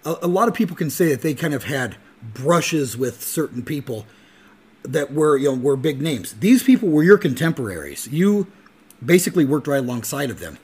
[0.06, 3.64] a, a lot of people can say that they kind of had brushes with certain
[3.64, 4.06] people
[4.84, 6.34] that were you know were big names.
[6.34, 8.08] These people were your contemporaries.
[8.12, 8.48] You
[9.04, 10.58] basically worked right alongside of them.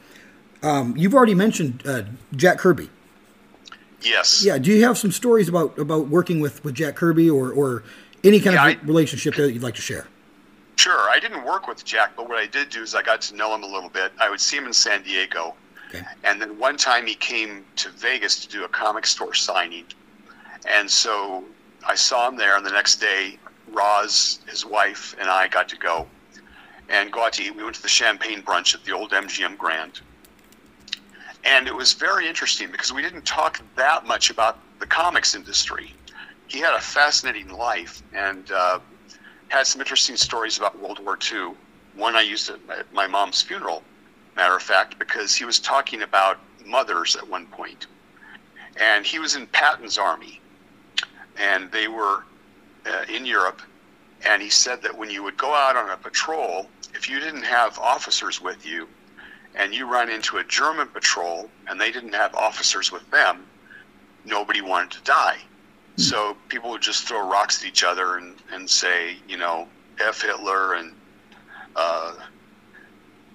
[0.63, 2.03] Um, you've already mentioned uh,
[2.35, 2.89] Jack Kirby.
[4.01, 4.43] Yes.
[4.45, 4.57] Yeah.
[4.57, 7.83] Do you have some stories about about working with with Jack Kirby or or
[8.23, 10.07] any kind Yeah, of I- relationship that you'd like to share?
[10.75, 11.09] Sure.
[11.09, 13.53] I didn't work with Jack, but what I did do is I got to know
[13.55, 14.11] him a little bit.
[14.19, 15.55] I would see him in San Diego.
[15.89, 16.03] Okay.
[16.23, 19.85] And then one time he came to Vegas to do a comic store signing.
[20.67, 21.43] And so
[21.87, 23.39] I saw him there, and the next day,
[23.71, 26.05] Roz, his wife, and I got to go
[26.89, 27.55] and go out to eat.
[27.55, 30.01] We went to the champagne brunch at the old MGM Grand.
[31.47, 35.93] And it was very interesting because we didn't talk that much about the comics industry.
[36.47, 38.79] He had a fascinating life and uh,
[39.47, 41.53] had some interesting stories about World War II.
[41.95, 43.81] One I used at my mom's funeral,
[44.35, 47.87] matter of fact, because he was talking about mothers at one point.
[48.75, 50.41] And he was in Patton's army,
[51.37, 52.25] and they were
[52.85, 53.61] uh, in Europe.
[54.25, 57.43] And he said that when you would go out on a patrol, if you didn't
[57.43, 58.87] have officers with you,
[59.55, 63.45] and you run into a German patrol and they didn't have officers with them,
[64.25, 65.37] nobody wanted to die.
[65.97, 69.67] So people would just throw rocks at each other and, and say, you know,
[69.99, 70.93] F Hitler and
[71.75, 72.13] uh,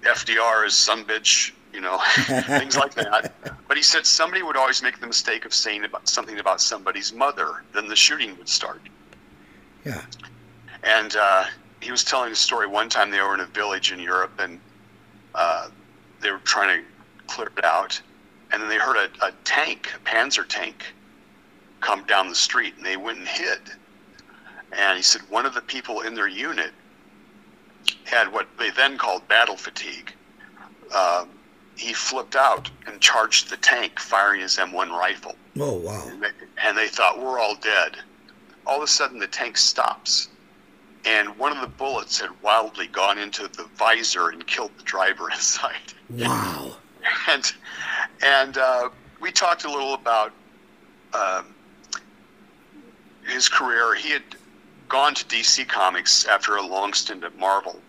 [0.03, 1.97] FDR is some bitch, you know,
[2.45, 3.33] things like that.
[3.67, 7.11] But he said somebody would always make the mistake of saying about something about somebody's
[7.11, 8.81] mother, then the shooting would start.
[9.83, 10.01] Yeah.
[10.83, 11.45] And uh,
[11.81, 14.59] he was telling a story one time they were in a village in Europe and
[15.35, 15.67] uh,
[16.23, 16.85] they were trying to
[17.27, 18.01] clear it out.
[18.51, 20.85] And then they heard a, a tank, a Panzer tank,
[21.81, 23.59] come down the street and they went and hid.
[24.71, 26.71] And he said one of the people in their unit
[28.05, 30.13] had what they then called battle fatigue.
[30.95, 31.29] Um,
[31.75, 35.35] he flipped out and charged the tank, firing his M1 rifle.
[35.59, 36.03] Oh wow.
[36.07, 36.29] And they,
[36.61, 37.97] and they thought we're all dead.
[38.65, 40.29] All of a sudden, the tank stops,
[41.05, 45.29] and one of the bullets had wildly gone into the visor and killed the driver
[45.31, 45.93] inside.
[46.17, 46.75] Wow.
[47.29, 47.53] And
[48.23, 48.89] and uh,
[49.21, 50.31] we talked a little about
[51.13, 51.53] um,
[53.25, 53.95] his career.
[53.95, 54.23] He had
[54.89, 57.79] gone to DC Comics after a long stint at Marvel,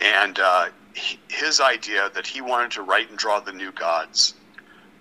[0.00, 4.34] and uh, he- his idea that he wanted to write and draw the New Gods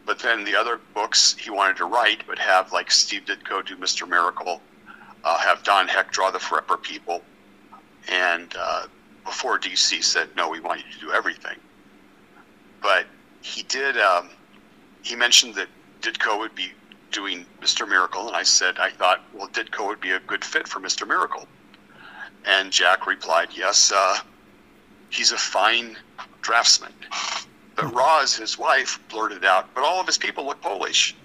[0.06, 3.76] but then the other books he wanted to write, but have like Steve Ditko do
[3.78, 4.08] Mr.
[4.08, 4.62] Miracle,
[5.24, 7.22] uh, have Don Heck draw the Forever People,
[8.10, 8.88] and uh,
[9.24, 11.58] before DC said no, we want you to do everything.
[12.84, 13.08] But
[13.42, 13.98] he did.
[13.98, 14.30] Um,
[15.02, 15.70] he mentioned that
[16.02, 16.72] Ditko would be
[17.12, 17.88] doing Mr.
[17.88, 21.08] Miracle, and I said I thought, well, Ditko would be a good fit for Mr.
[21.08, 21.48] Miracle.
[22.46, 24.18] And Jack replied, yes, uh,
[25.10, 25.98] he's a fine
[26.42, 26.92] draftsman.
[27.76, 31.16] But Roz, his wife, blurted out, but all of his people look Polish,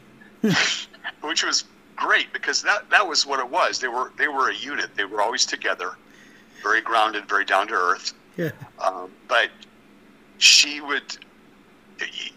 [1.21, 1.65] which was
[1.97, 3.81] great because that, that was what it was.
[3.81, 4.95] They were they were a unit.
[4.95, 5.97] They were always together,
[6.63, 8.15] very grounded, very down to earth.
[8.37, 8.53] Yeah.
[8.81, 9.51] Um, but
[10.39, 11.19] she would,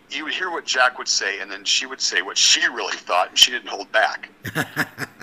[0.10, 2.96] you would hear what Jack would say, and then she would say what she really
[2.98, 4.30] thought, and she didn't hold back.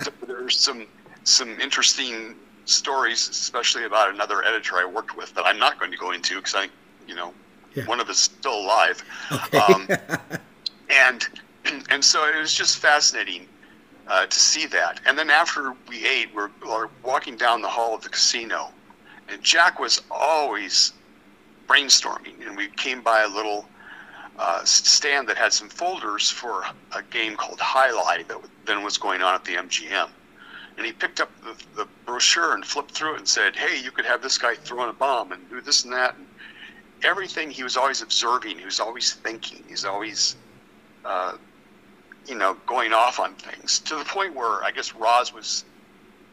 [0.03, 0.85] so there's some
[1.23, 2.35] some interesting
[2.65, 6.35] stories, especially about another editor I worked with that I'm not going to go into
[6.37, 6.67] because I,
[7.07, 7.33] you know,
[7.75, 7.85] Yeah.
[7.85, 9.03] one of us is still alive.
[9.31, 9.57] Okay.
[9.57, 9.87] Um,
[10.89, 11.27] and
[11.89, 13.47] and so it was just fascinating
[14.07, 15.01] uh, to see that.
[15.05, 18.69] And then after we ate, we're, we're walking down the hall of the casino,
[19.27, 20.93] and Jack was always
[21.67, 22.45] brainstorming.
[22.47, 23.67] And we came by a little
[24.39, 26.63] uh, stand that had some folders for
[26.95, 30.09] a game called Highlight that then was going on at the MGM.
[30.77, 33.91] And he picked up the, the brochure and flipped through it and said, "Hey, you
[33.91, 36.25] could have this guy throwing a bomb and do this and that." And
[37.03, 38.57] everything he was always observing.
[38.57, 39.61] He was always thinking.
[39.67, 40.37] He's always,
[41.03, 41.33] uh,
[42.25, 45.65] you know, going off on things to the point where I guess Roz was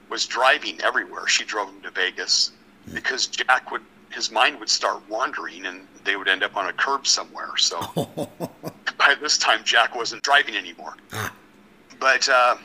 [0.08, 1.26] was driving everywhere.
[1.26, 2.52] She drove him to Vegas
[2.94, 6.72] because Jack would his mind would start wandering and they would end up on a
[6.72, 7.56] curb somewhere.
[7.58, 7.80] So
[8.98, 10.96] by this time, Jack wasn't driving anymore.
[11.12, 11.32] Ah.
[12.00, 12.56] But uh,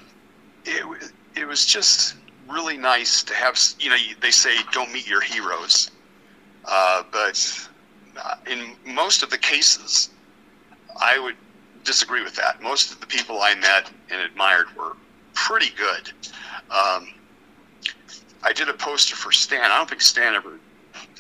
[0.66, 2.16] it it was just
[2.50, 3.60] really nice to have.
[3.80, 5.92] You know, they say don't meet your heroes,
[6.66, 7.68] uh, but
[8.18, 10.12] uh, in most of the cases,
[11.00, 11.36] I would
[11.84, 12.62] disagree with that.
[12.62, 14.96] Most of the people I met and admired were
[15.34, 16.12] pretty good.
[16.70, 17.14] Um,
[18.44, 19.72] I did a poster for Stan.
[19.72, 20.60] I don't think Stan ever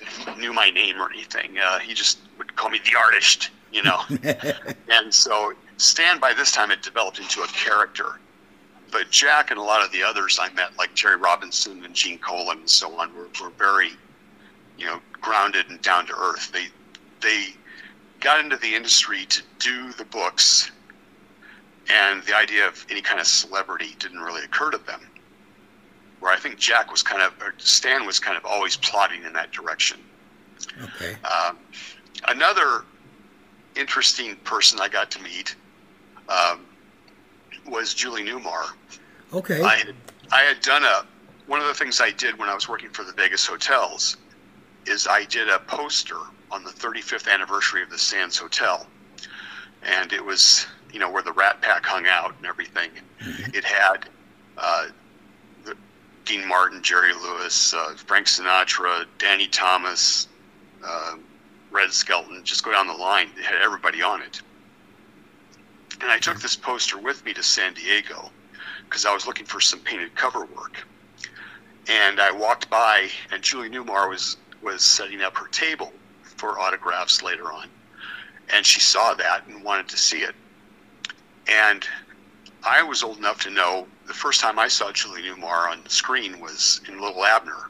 [0.38, 1.58] knew my name or anything.
[1.58, 4.02] Uh, he just would call me the artist, you know.
[4.90, 8.20] and so Stan by this time had developed into a character.
[8.92, 12.20] But Jack and a lot of the others I met, like Jerry Robinson and Gene
[12.20, 13.92] Colan and so on, were, were very,
[14.78, 16.52] you know, grounded and down to earth.
[16.52, 16.68] They
[17.22, 17.54] they
[18.20, 20.72] got into the industry to do the books,
[21.90, 25.02] and the idea of any kind of celebrity didn't really occur to them.
[26.22, 29.34] Where I think Jack was kind of, or Stan was kind of always plotting in
[29.34, 30.00] that direction.
[30.84, 31.16] Okay.
[31.26, 31.58] Um,
[32.28, 32.86] another
[33.76, 35.56] interesting person I got to meet
[36.30, 36.66] um,
[37.68, 38.72] was Julie Newmar.
[39.34, 39.62] Okay.
[39.62, 39.96] I had,
[40.32, 41.06] I had done a
[41.48, 44.16] one of the things I did when I was working for the Vegas hotels
[44.86, 46.16] is I did a poster
[46.50, 48.88] on the 35th anniversary of the Sands Hotel,
[49.84, 52.92] and it was you know where the Rat Pack hung out and everything.
[53.54, 54.10] It had
[54.58, 54.88] uh,
[56.26, 60.28] Dean Martin, Jerry Lewis, uh, Frank Sinatra, Danny Thomas,
[60.86, 61.16] uh,
[61.72, 62.44] Red Skelton.
[62.44, 63.30] Just go down the line.
[63.38, 64.42] It had everybody on it.
[66.02, 68.32] And I took this poster with me to San Diego
[68.86, 70.86] because I was looking for some painted cover work.
[71.88, 75.92] And I walked by, and Julie Newmar was was setting up her table
[76.24, 77.68] for autographs later on,
[78.54, 80.36] and she saw that and wanted to see it.
[81.48, 81.88] And
[82.64, 85.90] I was old enough to know the first time I saw Julie Newmar on the
[85.90, 87.70] screen was in Little Abner.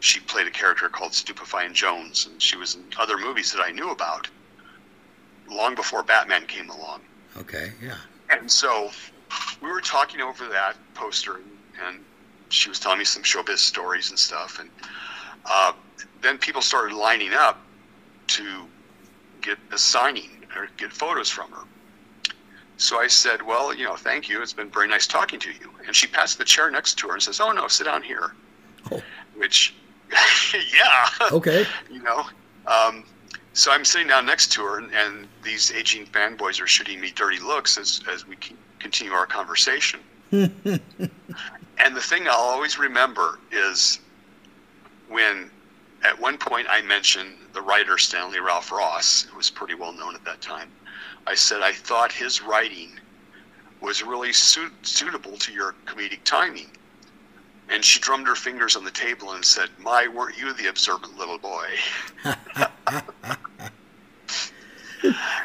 [0.00, 3.70] She played a character called Stupefying Jones, and she was in other movies that I
[3.70, 4.28] knew about
[5.48, 7.00] long before Batman came along.
[7.36, 7.72] Okay.
[7.82, 7.96] Yeah.
[8.30, 8.90] And so
[9.62, 11.44] we were talking over that poster, and,
[11.86, 12.04] and
[12.48, 14.58] she was telling me some showbiz stories and stuff.
[14.60, 14.70] And
[15.46, 15.72] uh,
[16.22, 17.60] then people started lining up
[18.28, 18.64] to
[19.40, 21.64] get a signing or get photos from her.
[22.84, 24.42] So I said, Well, you know, thank you.
[24.42, 25.70] It's been very nice talking to you.
[25.86, 28.34] And she passed the chair next to her and says, Oh, no, sit down here.
[28.92, 29.02] Oh.
[29.36, 29.74] Which,
[30.52, 31.08] yeah.
[31.32, 31.64] Okay.
[31.90, 32.26] you know.
[32.66, 33.04] Um,
[33.54, 37.10] so I'm sitting down next to her, and, and these aging fanboys are shooting me
[37.14, 38.36] dirty looks as, as we
[38.80, 40.00] continue our conversation.
[40.30, 44.00] and the thing I'll always remember is
[45.08, 45.50] when,
[46.02, 50.14] at one point, I mentioned the writer Stanley Ralph Ross, who was pretty well known
[50.14, 50.70] at that time.
[51.26, 52.98] I said I thought his writing
[53.80, 56.70] was really suit- suitable to your comedic timing.
[57.68, 61.16] And she drummed her fingers on the table and said, My, weren't you the observant
[61.16, 61.68] little boy?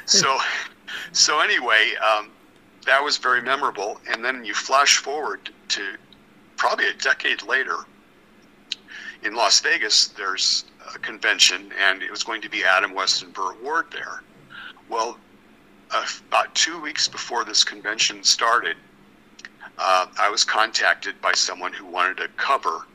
[0.06, 0.38] so,
[1.14, 2.30] so anyway, um,
[2.86, 4.02] that was very memorable.
[4.12, 5.96] And then you flash forward to
[6.58, 7.86] probably a decade later
[9.24, 13.34] in Las Vegas, there's a convention, and it was going to be Adam West and
[13.34, 14.24] Burt Ward there.
[14.88, 15.18] Well,
[15.92, 18.78] uh, about two weeks before this convention started,
[19.78, 22.86] uh, I was contacted by someone who wanted a cover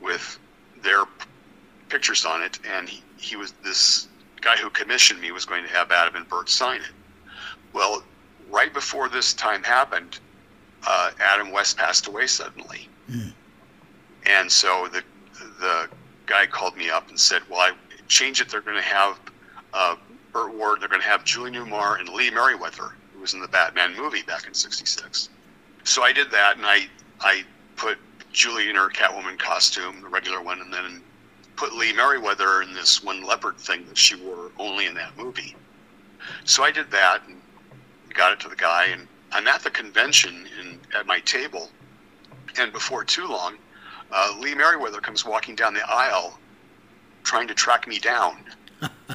[0.00, 0.38] with
[0.82, 1.04] their
[1.88, 4.08] pictures on it, and he, he was this
[4.40, 6.92] guy who commissioned me was going to have Adam and Burt sign it.
[7.72, 8.02] Well,
[8.50, 10.18] right before this time happened,
[10.86, 12.88] uh, Adam West passed away suddenly,
[14.26, 15.02] and so the
[15.60, 15.88] the
[16.26, 17.72] guy called me up and said, "Well, I
[18.06, 18.48] change it.
[18.48, 19.20] They're going to have
[19.72, 19.96] uh,
[20.32, 20.80] Burt Ward.
[20.80, 24.22] They're going to have Julie Newmar and Lee Meriwether, who was in the Batman movie
[24.22, 25.28] back in '66."
[25.84, 26.88] So I did that, and I
[27.20, 27.44] I
[27.76, 27.98] put
[28.32, 31.02] Julie in her Catwoman costume, the regular one, and then
[31.56, 35.56] put Lee Meriwether in this one leopard thing that she wore only in that movie.
[36.44, 37.40] So I did that and
[38.14, 41.70] got it to the guy, and I'm at the convention in, at my table,
[42.58, 43.56] and before too long,
[44.12, 46.38] uh, Lee Meriwether comes walking down the aisle,
[47.24, 48.44] trying to track me down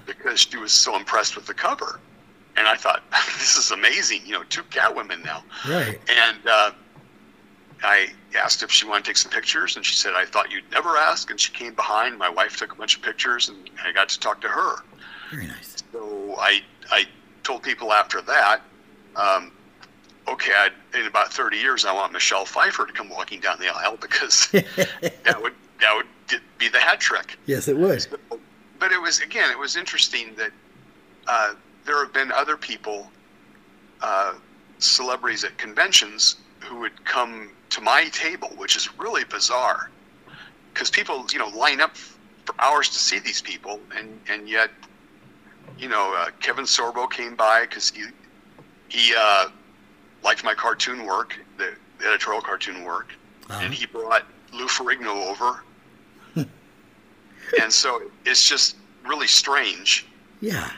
[0.05, 1.99] because she was so impressed with the cover.
[2.55, 3.03] And I thought,
[3.37, 4.21] this is amazing.
[4.25, 5.43] You know, two Catwomen now.
[5.67, 5.99] Right.
[6.09, 6.71] And uh,
[7.83, 10.69] I asked if she wanted to take some pictures, and she said, I thought you'd
[10.71, 11.29] never ask.
[11.29, 12.17] And she came behind.
[12.17, 14.75] My wife took a bunch of pictures, and I got to talk to her.
[15.31, 15.83] Very nice.
[15.91, 16.61] So I,
[16.91, 17.05] I
[17.43, 18.61] told people after that,
[19.15, 19.51] um,
[20.27, 23.67] okay, I'd, in about 30 years, I want Michelle Pfeiffer to come walking down the
[23.67, 27.37] aisle because that would that would be the hat trick.
[27.45, 28.07] Yes, it would.
[28.83, 30.51] But it was again, it was interesting that
[31.25, 31.53] uh,
[31.85, 33.09] there have been other people,
[34.01, 34.33] uh,
[34.79, 39.89] celebrities at conventions, who would come to my table, which is really bizarre,
[40.73, 44.69] because people, you know, line up for hours to see these people, and and yet,
[45.77, 48.03] you know, uh, Kevin Sorbo came by because he
[48.89, 49.47] he uh,
[50.25, 53.13] liked my cartoon work, the, the editorial cartoon work,
[53.49, 53.61] Uh-huh.
[53.63, 55.63] and he brought Lou Ferrigno over.
[57.61, 58.75] And so it's just
[59.05, 60.05] really strange
[60.41, 60.69] Yeah.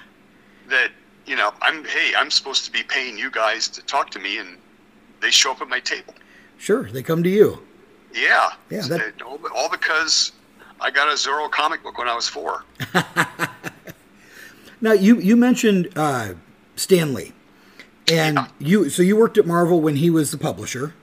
[0.69, 0.91] that
[1.25, 4.37] you know I'm hey I'm supposed to be paying you guys to talk to me
[4.39, 4.57] and
[5.21, 6.13] they show up at my table.
[6.57, 6.83] Sure.
[6.83, 7.59] They come to you.
[8.13, 8.49] Yeah.
[8.69, 10.31] Yeah, that- all, because
[10.79, 12.63] I got a Zorro comic book when I was four.
[14.81, 16.33] Now you you mentioned uh,
[16.75, 17.33] Stanley,
[18.11, 20.93] and you so you worked at Marvel when he was the publisher.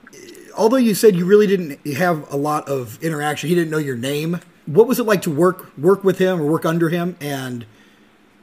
[0.56, 3.96] Although you said you really didn't have a lot of interaction, he didn't know your
[3.96, 4.40] name.
[4.66, 7.66] What was it like to work work with him or work under him and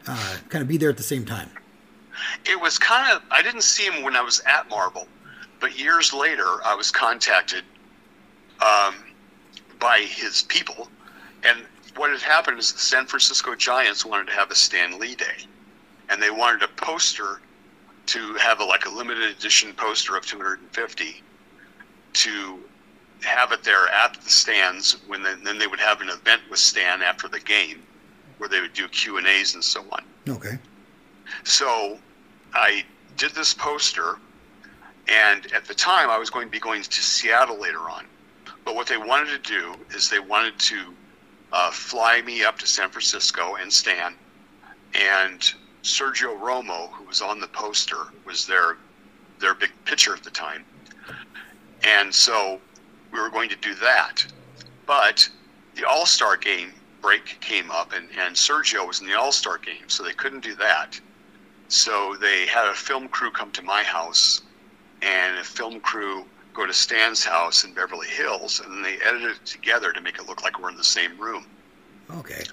[0.07, 1.49] uh, kind of be there at the same time?
[2.45, 5.07] It was kind of, I didn't see him when I was at Marvel,
[5.59, 7.63] but years later I was contacted
[8.61, 8.95] um,
[9.79, 10.89] by his people.
[11.43, 11.59] And
[11.95, 15.45] what had happened is the San Francisco Giants wanted to have a Stan Lee Day.
[16.09, 17.39] And they wanted a poster
[18.07, 21.23] to have a, like a limited edition poster of 250
[22.13, 22.59] to
[23.21, 26.59] have it there at the stands when then, then they would have an event with
[26.59, 27.81] Stan after the game
[28.37, 30.03] where they would do Q and A's and so on.
[30.27, 30.57] Okay.
[31.43, 31.99] So
[32.53, 32.83] I
[33.17, 34.17] did this poster,
[35.07, 38.05] and at the time I was going to be going to Seattle later on.
[38.65, 40.93] But what they wanted to do is they wanted to
[41.51, 44.15] uh, fly me up to San Francisco and Stan,
[44.93, 45.53] and
[45.83, 48.77] Sergio Romo, who was on the poster, was their
[49.39, 50.65] their big pitcher at the time,
[51.83, 52.59] and so
[53.11, 54.25] we were going to do that.
[54.85, 55.29] But
[55.75, 59.57] the All Star game break came up, and, and Sergio was in the All Star
[59.57, 60.99] game, so they couldn't do that.
[61.67, 64.41] So they had a film crew come to my house,
[65.01, 69.37] and a film crew go to Stan's house in Beverly Hills, and then they edited
[69.37, 71.45] it together to make it look like we're in the same room.
[72.11, 72.43] Okay.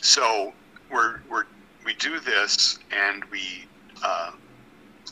[0.00, 0.52] So
[0.90, 1.44] we're, we're
[1.84, 3.66] we do this, and we
[4.02, 4.32] uh,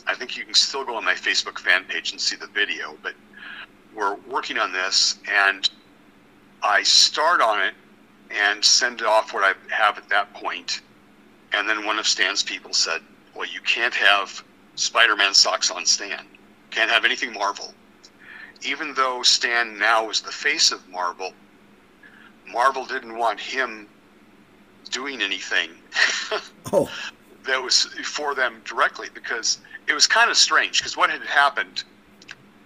[0.07, 2.97] I think you can still go on my Facebook fan page and see the video,
[3.03, 3.15] but
[3.95, 5.69] we're working on this, and
[6.63, 7.75] I start on it
[8.31, 10.81] and send off what I have at that point.
[11.53, 13.01] and then one of Stan's people said,
[13.35, 14.43] "Well, you can't have
[14.75, 16.27] Spider-Man socks on Stan.
[16.71, 17.73] Can't have anything Marvel."
[18.63, 21.33] Even though Stan now is the face of Marvel,
[22.47, 23.89] Marvel didn't want him
[24.91, 25.71] doing anything
[26.73, 26.91] Oh,
[27.45, 31.85] that was for them directly because it was kind of strange because what had happened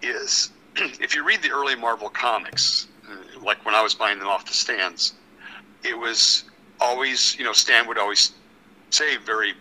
[0.02, 0.50] is
[1.00, 4.44] if you read the early Marvel comics, uh, like when I was buying them off
[4.46, 5.14] the stands,
[5.82, 6.44] it was
[6.80, 8.32] always, you know, Stan would always
[8.90, 9.54] say very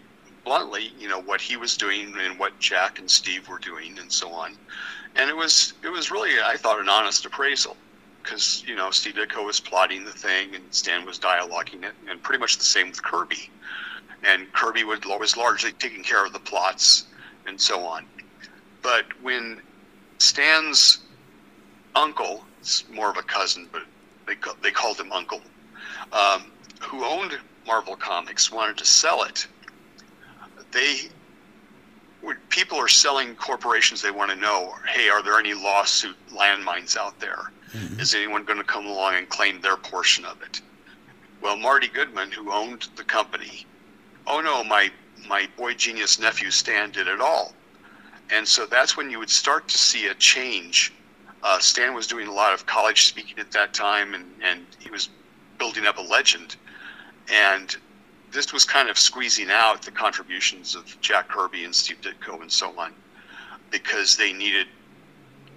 [0.43, 4.11] bluntly, you know, what he was doing and what Jack and Steve were doing and
[4.11, 4.53] so on.
[5.15, 7.75] And it was it was really I thought an honest appraisal
[8.21, 12.21] because, you know, Steve Ditko was plotting the thing and Stan was dialoguing it and
[12.21, 13.49] pretty much the same with Kirby
[14.23, 17.05] and Kirby would was largely taking care of the plots
[17.45, 18.05] and so on.
[18.81, 19.61] But when
[20.19, 20.99] Stan's
[21.97, 23.83] uncle, it's more of a cousin, but
[24.27, 25.41] they they called him uncle,
[26.13, 29.47] um, who owned Marvel Comics, wanted to sell it.
[30.71, 31.09] They
[32.21, 36.97] when people are selling corporations, they want to know, hey, are there any lawsuit landmines
[36.97, 37.51] out there?
[37.99, 40.61] Is anyone going to come along and claim their portion of it?
[41.41, 43.65] Well, Marty Goodman, who owned the company,
[44.25, 44.91] oh no, my
[45.27, 47.53] my boy genius nephew Stan did it all,
[48.29, 50.93] and so that's when you would start to see a change.
[51.43, 54.89] Uh, Stan was doing a lot of college speaking at that time, and and he
[54.89, 55.09] was
[55.57, 56.55] building up a legend,
[57.31, 57.77] and
[58.31, 62.51] this was kind of squeezing out the contributions of Jack Kirby and Steve Ditko and
[62.51, 62.93] so on,
[63.71, 64.67] because they needed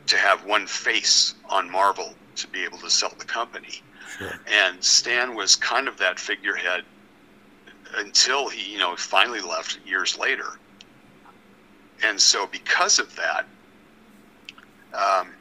[0.07, 3.83] to have one face on Marvel to be able to sell the company.
[4.19, 4.41] sure.
[4.47, 6.85] And Stan was kind of that figurehead
[7.97, 10.59] until he, you know, finally left years later.
[12.03, 13.47] And so, because of that,
[14.95, 15.33] um,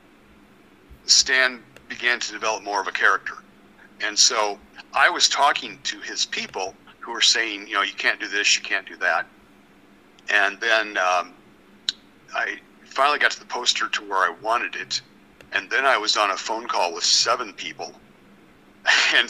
[1.09, 3.35] Stan began to develop more of a character.
[4.01, 4.57] And so,
[4.93, 8.57] I was talking to his people who were saying, you know, you can't do this,
[8.57, 9.25] you can't do that.
[10.29, 11.33] And then um,
[12.33, 15.01] I finally got to the poster to where I wanted it.
[15.51, 17.93] And then I was on a phone call with seven people
[19.15, 19.29] and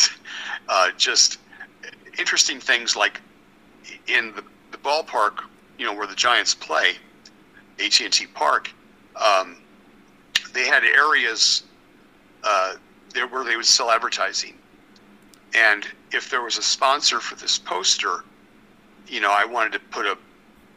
[0.67, 1.39] uh, just
[2.17, 3.21] interesting things like
[4.07, 5.43] in the, the ballpark,
[5.77, 6.93] you know, where the Giants play,
[7.79, 8.71] AT&T Park,
[9.15, 9.57] um,
[10.53, 11.63] they had areas
[12.43, 12.75] uh,
[13.13, 14.57] there where they would sell advertising,
[15.53, 18.23] and if there was a sponsor for this poster,
[19.07, 20.17] you know, I wanted to put a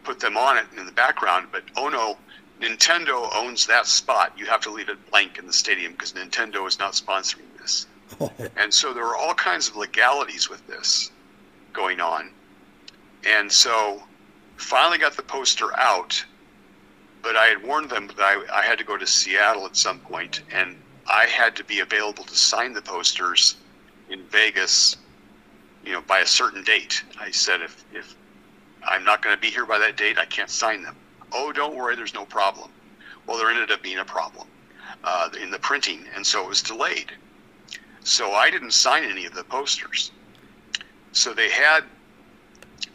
[0.04, 2.16] put them on it in the background, but oh no,
[2.60, 4.32] Nintendo owns that spot.
[4.36, 7.86] You have to leave it blank in the stadium because Nintendo is not sponsoring this.
[8.56, 11.10] And so there were all kinds of legalities with this
[11.72, 12.30] going on.
[13.24, 14.02] And so
[14.56, 16.24] finally got the poster out,
[17.22, 19.98] but I had warned them that I, I had to go to Seattle at some
[20.00, 20.76] point and
[21.08, 23.56] I had to be available to sign the posters
[24.10, 24.96] in Vegas,
[25.84, 27.04] you know, by a certain date.
[27.20, 28.14] I said, if, if
[28.86, 30.96] I'm not going to be here by that date, I can't sign them.
[31.32, 32.70] Oh, don't worry, there's no problem.
[33.26, 34.48] Well, there ended up being a problem.
[35.04, 37.12] uh, in the printing, and so it was delayed.
[38.04, 40.10] So I didn't sign any of the posters.
[41.12, 41.84] So they had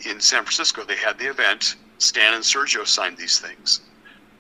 [0.06, 1.76] in San Francisco, they had the event.
[2.00, 3.82] Stan and Sergio signed these things,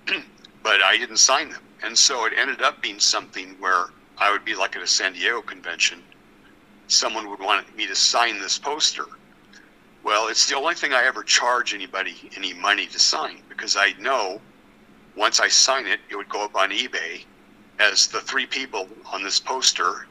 [0.63, 3.86] but I didn't sign them, and so it ended up being something where
[4.17, 6.01] I would be like at a San Diego convention.
[6.88, 9.05] Someone would want me to sign this poster.
[10.03, 13.93] Well, it's the only thing I ever charge anybody any money to sign because I
[13.99, 14.39] know
[15.15, 17.23] once I sign it, it would go up on eBay
[17.80, 20.07] as the three people on this poster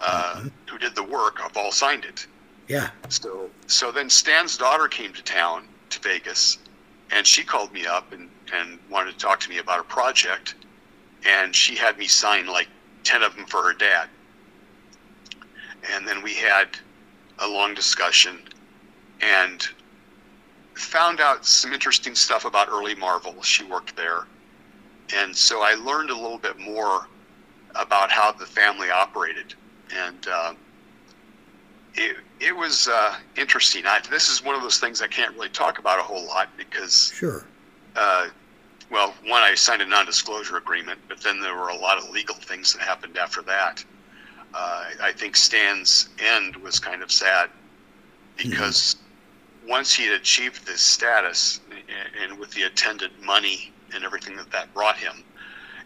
[0.00, 0.48] uh, mm-hmm.
[0.68, 2.26] who did the work have all signed it.
[2.68, 2.90] Yeah.
[3.08, 6.58] So so then Stan's daughter came to town to Vegas,
[7.10, 10.54] and she called me up and and wanted to talk to me about a project,
[11.26, 12.68] and she had me sign like
[13.04, 14.08] ten of them for her dad.
[15.92, 16.68] And then we had
[17.38, 18.40] a long discussion,
[19.20, 19.66] and
[20.74, 23.42] found out some interesting stuff about early Marvel.
[23.42, 24.26] She worked there,
[25.14, 27.06] and so I learned a little bit more
[27.74, 29.54] about how the family operated,
[29.94, 30.28] and.
[30.28, 30.54] Uh,
[31.94, 33.84] it, it was uh, interesting.
[33.86, 36.48] I, this is one of those things I can't really talk about a whole lot
[36.56, 37.44] because, sure.
[37.96, 38.28] Uh,
[38.90, 42.34] well, one, I signed a non-disclosure agreement, but then there were a lot of legal
[42.34, 43.84] things that happened after that.
[44.54, 47.50] Uh, I think Stan's end was kind of sad
[48.36, 49.70] because mm-hmm.
[49.70, 54.50] once he had achieved this status and, and with the attendant money and everything that
[54.50, 55.22] that brought him,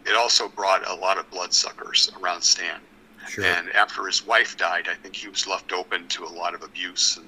[0.05, 2.79] it also brought a lot of bloodsuckers around Stan.
[3.27, 3.45] Sure.
[3.45, 6.63] And after his wife died, I think he was left open to a lot of
[6.63, 7.27] abuse and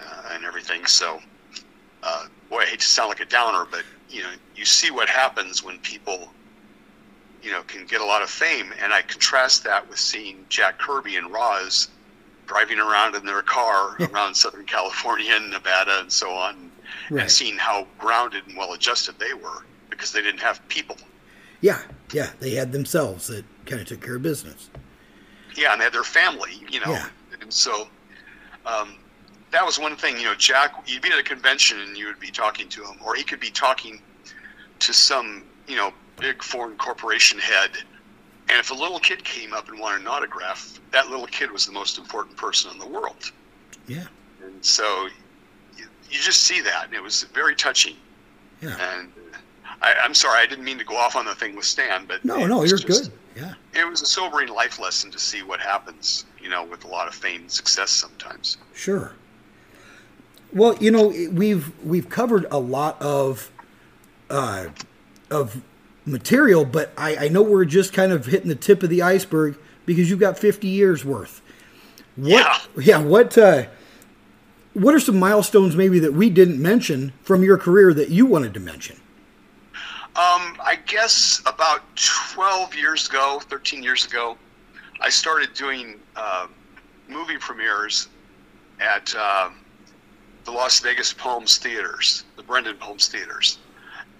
[0.00, 0.84] uh, and everything.
[0.86, 1.20] So,
[2.02, 3.84] uh, boy, I hate to sound like a downer, but
[4.14, 6.28] you know, you see what happens when people,
[7.42, 8.72] you know, can get a lot of fame.
[8.80, 11.88] And I contrast that with seeing Jack Kirby and Roz
[12.46, 16.70] driving around in their car around Southern California and Nevada and so on,
[17.10, 17.22] right.
[17.22, 20.96] and seeing how grounded and well adjusted they were because they didn't have people.
[21.60, 21.80] Yeah,
[22.12, 24.70] yeah, they had themselves that kind of took care of business.
[25.56, 26.92] Yeah, and they had their family, you know.
[26.92, 27.08] Yeah.
[27.40, 27.88] And so
[28.66, 28.96] um,
[29.54, 32.18] that was one thing, you know, Jack, you'd be at a convention and you would
[32.18, 34.02] be talking to him, or he could be talking
[34.80, 37.70] to some, you know, big foreign corporation head.
[38.48, 41.66] And if a little kid came up and wanted an autograph, that little kid was
[41.66, 43.30] the most important person in the world.
[43.86, 44.06] Yeah.
[44.42, 45.08] And so
[45.78, 46.86] you, you just see that.
[46.86, 47.94] And it was very touching.
[48.60, 48.76] Yeah.
[48.98, 51.64] And uh, I, am sorry, I didn't mean to go off on the thing with
[51.64, 53.12] Stan, but no, no, you're just, good.
[53.36, 56.88] Yeah, it was a sobering life lesson to see what happens, you know, with a
[56.88, 58.58] lot of fame and success sometimes.
[58.74, 59.14] Sure.
[60.54, 63.50] Well, you know, we've we've covered a lot of
[64.30, 64.66] uh,
[65.30, 65.60] of
[66.06, 69.58] material, but I, I know we're just kind of hitting the tip of the iceberg
[69.84, 71.42] because you've got 50 years worth.
[72.16, 72.58] What, yeah.
[72.80, 72.98] Yeah.
[72.98, 73.64] What uh,
[74.74, 78.54] what are some milestones maybe that we didn't mention from your career that you wanted
[78.54, 78.96] to mention?
[80.16, 84.38] Um, I guess about 12 years ago, 13 years ago,
[85.00, 86.46] I started doing uh,
[87.08, 88.08] movie premieres
[88.78, 89.50] at uh,
[90.44, 93.58] the Las Vegas Palms Theaters, the Brenden Palms Theaters.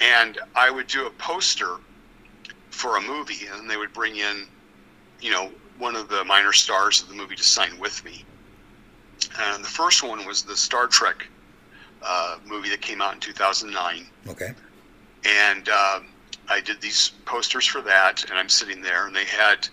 [0.01, 1.77] And I would do a poster
[2.71, 4.47] for a movie, and they would bring in,
[5.21, 8.25] you know, one of the minor stars of the movie to sign with me.
[9.39, 11.27] And the first one was the Star Trek
[12.03, 14.07] uh, movie that came out in 2009.
[14.29, 14.55] Okay
[15.25, 16.01] and uh,
[16.49, 19.69] I did these posters for that, and I'm sitting there, and they had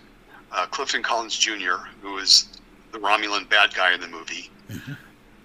[0.50, 2.58] uh, Clifton Collins Jr., who was
[2.92, 4.92] the Romulan bad guy in the movie, mm-hmm.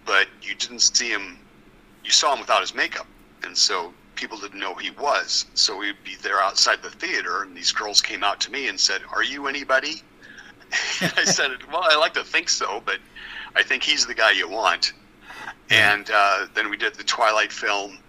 [0.07, 1.37] But you didn't see him.
[2.03, 3.05] You saw him without his makeup,
[3.43, 5.45] and so people didn't know who he was.
[5.53, 8.79] So we'd be there outside the theater, and these girls came out to me and
[8.79, 10.01] said, "Are you anybody?"
[11.01, 12.97] I said, "Well, I like to think so, but
[13.55, 14.93] I think he's the guy you want."
[15.69, 17.99] And uh, then we did the Twilight film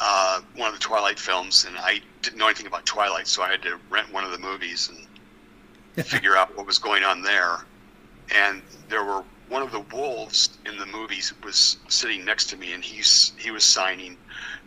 [0.00, 3.50] uh, one of the Twilight films, and I didn't know anything about Twilight, so I
[3.50, 4.90] had to rent one of the movies
[5.96, 7.64] and figure out what was going on there.
[8.34, 12.72] And there were one of the wolves in the movies was sitting next to me,
[12.72, 14.16] and he's he was signing,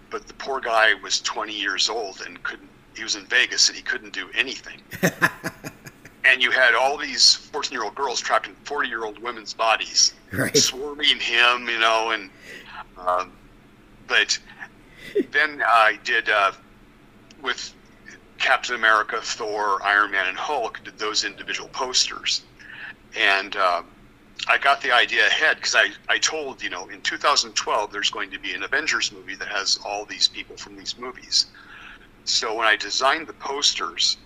[0.09, 2.69] but the poor guy was 20 years old and couldn't.
[2.95, 4.81] He was in Vegas and he couldn't do anything.
[6.25, 9.53] and you had all these 14 year old girls trapped in 40 year old women's
[9.53, 10.55] bodies, right.
[10.57, 12.29] swarming him, you know, and
[12.97, 13.31] um,
[14.07, 14.37] but
[15.31, 16.51] then I did uh,
[17.41, 17.73] with
[18.37, 20.81] Captain America, Thor, Iron Man, and Hulk.
[20.83, 22.43] Did those individual posters,
[23.15, 23.83] and uh,
[24.47, 28.31] I got the idea ahead because I I told you know in 2012 there's going
[28.31, 31.47] to be an Avengers movie that has all these people from these movies.
[32.25, 34.17] So when I designed the posters,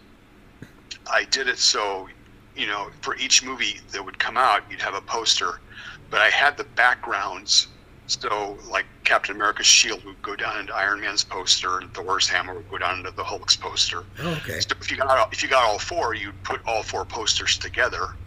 [1.09, 2.09] I did it so
[2.55, 5.61] you know for each movie that would come out, you'd have a poster,
[6.09, 7.67] but I had the backgrounds
[8.07, 12.55] So, like Captain America's shield would go down into Iron Man's poster, and Thor's hammer
[12.55, 14.03] would go down into the Hulk's poster.
[14.19, 14.59] Oh, okay.
[14.59, 18.17] So if you got if you got all four, you'd put all four posters together,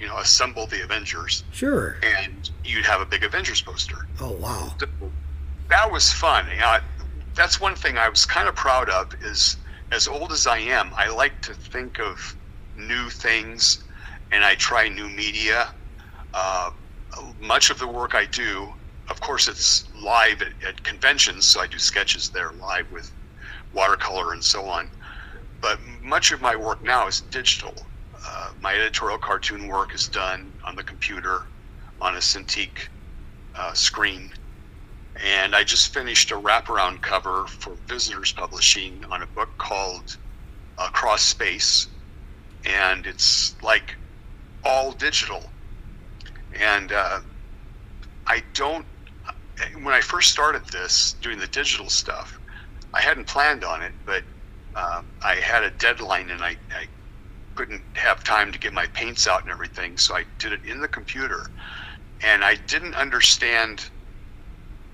[0.00, 1.96] you know, assemble the Avengers, Sure.
[2.02, 4.06] and you'd have a big Avengers poster.
[4.20, 4.74] Oh, wow.
[4.78, 4.86] So
[5.68, 6.46] that was fun.
[6.52, 6.78] You know,
[7.34, 9.12] that's one thing I was kind of proud of.
[9.22, 9.56] Is
[9.90, 12.36] as old as I am, I like to think of
[12.76, 13.82] new things,
[14.32, 15.72] and I try new media.
[16.34, 16.70] Uh,
[17.40, 18.72] much of the work I do,
[19.08, 23.10] of course, it's live at, at conventions, so I do sketches there live with
[23.72, 24.90] watercolor and so on.
[25.60, 27.74] But much of my work now is digital.
[28.30, 31.44] Uh, my editorial cartoon work is done on the computer
[32.00, 32.68] on a Cintiq
[33.54, 34.30] uh, screen.
[35.24, 40.16] And I just finished a wraparound cover for Visitors Publishing on a book called
[40.76, 41.88] Across Space.
[42.66, 43.96] And it's like
[44.62, 45.42] all digital.
[46.54, 47.20] And uh,
[48.26, 48.84] I don't,
[49.82, 52.38] when I first started this, doing the digital stuff,
[52.92, 54.22] I hadn't planned on it, but
[54.76, 56.86] uh, I had a deadline and I, I
[57.58, 59.96] couldn't have time to get my paints out and everything.
[59.96, 61.50] So I did it in the computer.
[62.22, 63.84] And I didn't understand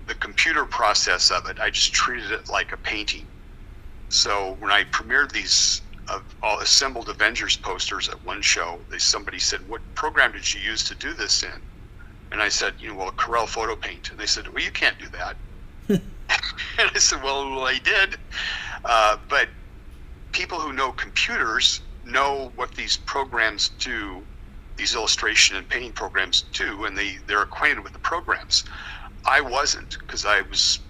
[0.07, 1.61] the computer process of it.
[1.61, 3.27] I just treated it like a painting.
[4.09, 9.39] So when I premiered these uh, all assembled Avengers posters at one show, they somebody
[9.39, 11.61] said, "What program did you use to do this in?"
[12.33, 14.99] And I said, "You know, well, Corel Photo Paint." And they said, "Well, you can't
[14.99, 15.37] do that."
[15.89, 18.17] and I said, "Well, I did."
[18.85, 19.49] Uh, but
[20.33, 24.23] people who know computers know what these programs do,
[24.77, 28.65] these illustration and painting programs do, and they they're acquainted with the programs.
[29.27, 30.81] I wasn't because I was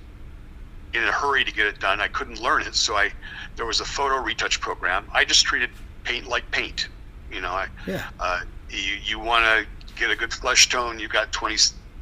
[0.93, 2.01] in a hurry to get it done.
[2.01, 3.11] I couldn't learn it, so I
[3.57, 5.05] there was a photo retouch program.
[5.13, 5.71] I just treated
[6.05, 6.89] paint like paint.
[7.31, 8.05] You know, I, Yeah.
[8.21, 10.99] uh, you you want to get a good flesh tone.
[10.99, 11.57] You've got twenty,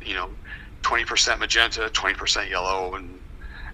[0.04, 0.30] you know,
[0.82, 3.18] twenty percent magenta, twenty percent yellow, and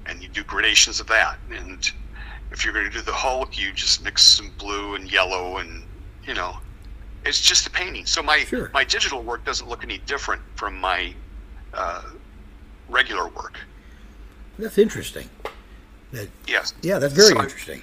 [0.07, 1.39] and you do gradations of that.
[1.51, 1.85] And
[2.51, 5.83] if you're going to do the Hulk, you just mix some blue and yellow, and
[6.27, 6.57] you know,
[7.25, 8.07] it's just a painting.
[8.07, 8.71] So my Sure.
[8.73, 11.15] my digital work doesn't look any different from my
[11.75, 12.03] uh,
[12.89, 13.59] regular work.
[14.59, 15.29] That's interesting.
[16.13, 16.73] That, Yes.
[16.83, 17.83] yeah, that's very So I- interesting.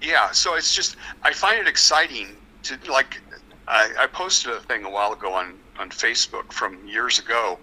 [0.00, 3.20] Yeah, so it's just I find it exciting to like
[3.66, 7.58] I, I posted a thing a while ago on on Facebook from years ago.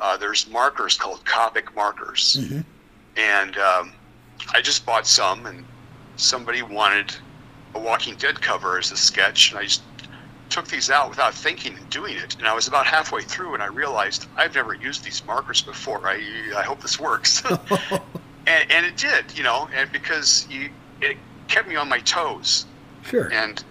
[0.00, 2.64] Uh, there's markers called Copic markers, Mhm.
[3.16, 3.92] and um,
[4.52, 5.64] I just bought some, and
[6.16, 7.14] somebody wanted
[7.74, 9.82] a Walking Dead cover as a sketch, and I just
[10.48, 12.36] took these out without thinking and doing it.
[12.38, 16.06] And I was about halfway through, and I realized I've never used these markers before.
[16.08, 16.22] I
[16.56, 17.42] I hope this works.
[18.46, 20.70] and, and it did, you know, and because you,
[21.02, 21.16] it
[21.48, 22.64] kept me on my toes,
[23.02, 23.30] Sure.
[23.32, 23.62] and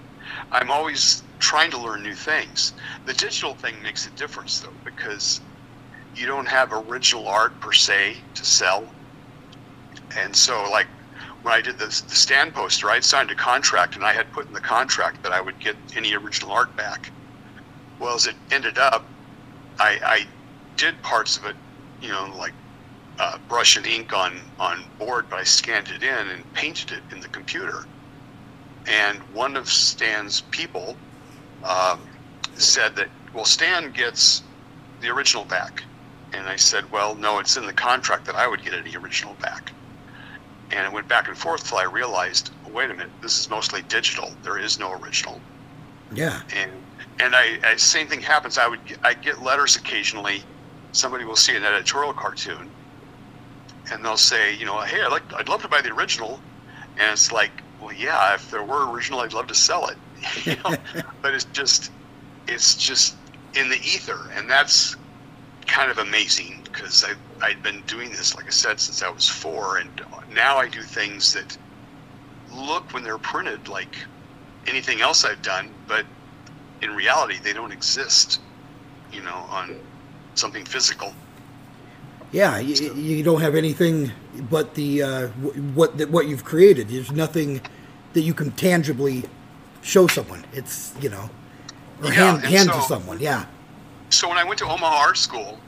[0.51, 2.73] I'm always trying to learn new things.
[3.05, 5.41] The digital thing makes a difference, though, because
[6.15, 8.87] you don't have original art per se to sell,
[10.17, 10.87] and so like
[11.43, 14.47] when I did the, the stand poster, I'd signed a contract, and I had put
[14.47, 17.11] in the contract that I would get any original art back.
[17.99, 19.05] Well, as it ended up,
[19.79, 20.27] I, I
[20.75, 21.55] did parts of it,
[22.01, 22.53] you know, like
[23.19, 27.03] uh, brush and ink on on board, but I scanned it in and painted it
[27.11, 27.85] in the computer.
[28.87, 30.95] And one of Stan's people
[31.63, 31.99] um,
[32.55, 34.43] said that, well, Stan gets
[35.01, 35.83] the original back,
[36.33, 39.33] and I said, well, no, it's in the contract that I would get any original
[39.35, 39.71] back.
[40.71, 43.81] And it went back and forth till I realized, wait a minute, this is mostly
[43.83, 44.31] digital.
[44.43, 45.39] There is no original
[46.11, 46.41] Yeah.
[46.53, 46.71] and
[47.19, 48.57] and I, I same thing happens.
[48.57, 50.43] I would I get letters occasionally.
[50.91, 52.69] Somebody will see an editorial cartoon,
[53.91, 56.39] and they'll say, you know, hey, I'd like I'd love to buy the original,
[56.99, 59.97] and it's like, well, yeah, if there were original, I'd love to sell it,
[60.45, 60.75] you know,
[61.21, 61.91] but it's just
[62.47, 63.15] it's just
[63.55, 64.95] in the ether, and that's
[65.67, 67.13] kind of amazing because I
[67.45, 69.89] I'd been doing this, like I said, since I was four, and
[70.33, 71.57] now I do things that
[72.51, 73.95] look when they're printed like
[74.65, 76.05] anything else I've done, but
[76.81, 78.39] in reality, they don't exist,
[79.11, 79.75] you know, on
[80.35, 81.13] something physical.
[82.31, 84.11] Yeah, you, you don't have anything
[84.49, 86.89] but the uh, what that what you've created.
[86.89, 87.61] There's nothing
[88.13, 89.23] that you can tangibly
[89.81, 90.43] show someone.
[90.51, 91.29] It's you know,
[92.01, 93.19] or Yeah, hand, and hand to someone.
[93.19, 93.45] Yeah,
[94.09, 95.59] So when I went to Omaha Art School,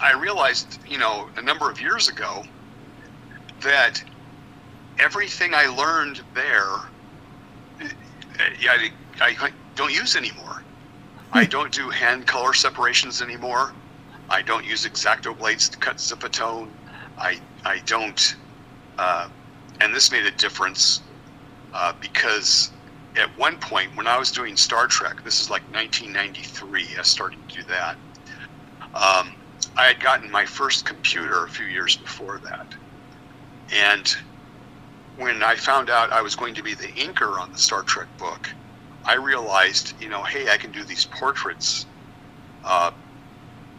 [0.00, 2.44] I realized, you know, a number of years ago
[3.60, 4.02] that
[4.98, 6.74] everything I learned there,
[7.80, 7.88] uh,
[8.38, 8.90] I,
[9.20, 10.62] I don't use anymore.
[11.32, 13.72] I don't do hand color separations anymore.
[14.28, 16.68] I don't use X-Acto blades to cut zipatone.
[17.18, 18.36] I I don't,
[18.98, 19.28] uh,
[19.80, 21.02] and this made a difference
[21.72, 22.70] uh, because
[23.16, 27.38] at one point when I was doing Star Trek, this is like 1993, I started
[27.48, 27.96] to do that.
[28.94, 29.32] Um,
[29.76, 32.66] I had gotten my first computer a few years before that.
[33.72, 34.14] And
[35.16, 38.08] when I found out I was going to be the inker on the Star Trek
[38.18, 38.48] book,
[39.04, 41.86] I realized, you know, hey, I can do these portraits,
[42.64, 42.90] uh,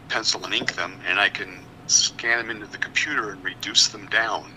[0.08, 4.06] pencil and ink them, and I can scan them into the computer and reduce them
[4.06, 4.52] down.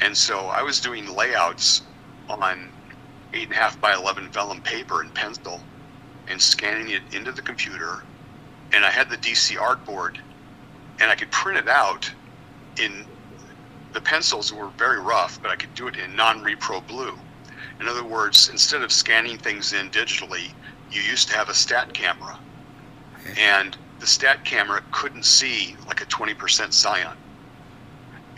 [0.00, 1.82] And so I was doing layouts
[2.28, 2.70] on
[3.32, 5.60] eight and a half by eleven vellum paper and pencil,
[6.28, 8.02] and scanning it into the computer.
[8.72, 10.16] And I had the DC artboard,
[11.00, 12.10] and I could print it out
[12.78, 13.04] in
[13.92, 17.18] the pencils were very rough, but I could do it in non-repro blue.
[17.80, 20.52] In other words, instead of scanning things in digitally,
[20.92, 22.38] you used to have a stat camera,
[23.36, 27.16] and the stat camera couldn't see like a 20% cyan.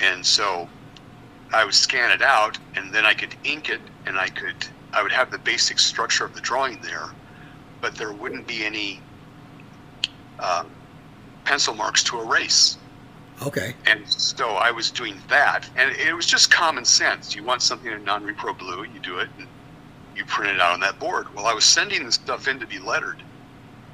[0.01, 0.69] And so
[1.53, 5.03] I would scan it out, and then I could ink it, and I could I
[5.03, 7.11] would have the basic structure of the drawing there,
[7.81, 9.01] but there wouldn't be any
[10.39, 10.65] uh,
[11.45, 12.77] pencil marks to erase.
[13.43, 13.75] Okay.
[13.87, 17.35] And so I was doing that, and it was just common sense.
[17.35, 19.49] You want something in non-repro blue, you do it, and
[20.15, 21.35] you print it out on that board.
[21.35, 23.23] Well, I was sending the stuff in to be lettered,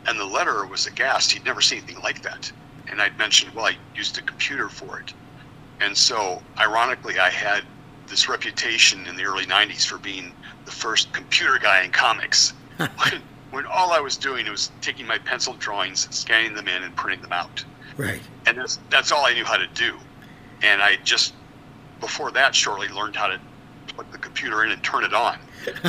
[0.07, 1.31] and the letterer was aghast.
[1.31, 2.51] He'd never seen anything like that.
[2.89, 5.13] And I'd mentioned, well, I used a computer for it.
[5.81, 7.63] And so, ironically, I had
[8.09, 10.33] this reputation in the early 90s for being
[10.69, 12.53] the first computer guy in comics.
[12.77, 13.23] when,
[13.53, 17.23] when all I was doing was taking my pencil drawings, scanning them in, and printing
[17.23, 17.65] them out.
[17.97, 18.21] Right.
[18.47, 19.97] And that's, that's all I knew how to do.
[20.63, 21.33] And I just,
[22.01, 23.41] before that, shortly learned how to
[23.89, 25.39] plug the computer in and turn it on.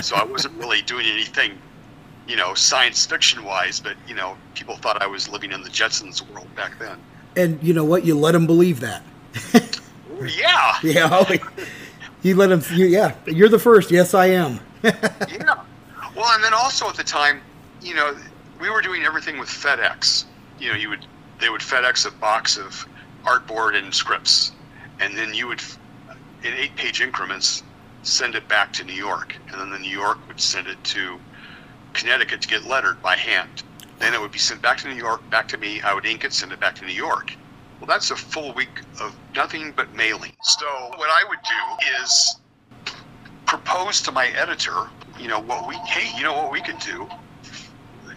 [0.01, 1.51] So I wasn't really doing anything,
[2.27, 5.69] you know, science fiction wise, but, you know, people thought I was living in the
[5.69, 6.97] Jetsons world back then.
[7.35, 8.05] And you know what?
[8.05, 9.03] You let them believe that.
[9.53, 10.73] Yeah.
[10.83, 11.09] Yeah.
[11.11, 11.25] oh,
[12.21, 12.61] You let them.
[12.73, 13.15] You, yeah.
[13.25, 13.91] You're the first.
[13.91, 14.59] Yes, I am.
[14.83, 15.63] yeah.
[16.15, 17.41] Well, and then also at the time,
[17.81, 18.15] you know,
[18.59, 20.25] we were doing everything with FedEx.
[20.59, 21.05] You know, you would
[21.39, 22.85] they would FedEx a box of
[23.23, 24.51] artboard and scripts,
[24.99, 25.61] and then you would,
[26.43, 27.63] in eight-page increments,
[28.03, 31.19] send it back to New York, and then the New York would send it to
[31.93, 33.63] Connecticut to get lettered by hand.
[33.99, 35.81] Then it would be sent back to New York, back to me.
[35.81, 37.33] I would ink it, send it back to New York.
[37.79, 40.33] Well, that's a full week of nothing but mailing.
[40.41, 40.65] So
[40.95, 42.35] what I would do is
[43.49, 44.87] propose to my editor,
[45.19, 47.09] you know, what we, hey, you know what we could do?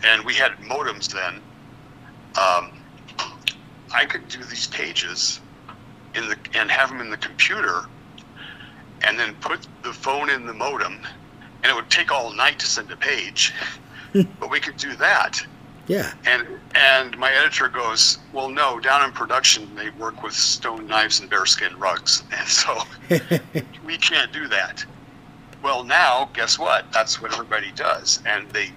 [0.04, 1.40] And we had modems then.
[2.36, 2.70] Um,
[3.94, 5.40] I could do these pages
[6.14, 7.86] in the and have them in the computer,
[9.06, 11.00] and then put the phone in the modem,
[11.62, 13.54] and it would take all night to send a page,
[14.12, 15.40] but we could do that.
[15.86, 16.12] Yeah.
[16.26, 21.20] And and my editor goes, well, no, down in production they work with stone knives
[21.20, 22.82] and bearskin rugs, and so
[23.86, 24.84] we can't do that.
[25.62, 26.86] Well, now guess what?
[26.93, 28.70] That's what everybody does, and they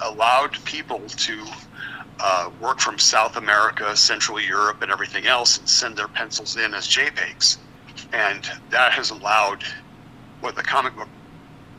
[0.00, 1.44] allowed people to
[2.18, 6.72] uh, work from South America, Central Europe, and everything else, and send their pencils in
[6.74, 7.58] as JPEGs,
[8.12, 9.64] and that has allowed
[10.40, 11.08] what the comic book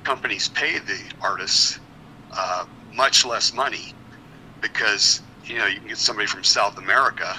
[0.04, 1.80] companies pay the artists
[2.38, 3.94] uh, much less money
[4.62, 7.36] because you know you can get somebody from South America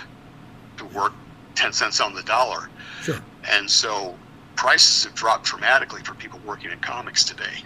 [0.77, 1.13] to work
[1.55, 2.69] ten cents on the dollar,
[3.03, 3.21] Sure.
[3.51, 4.17] and so
[4.57, 7.65] prices have dropped dramatically for people working in comics today.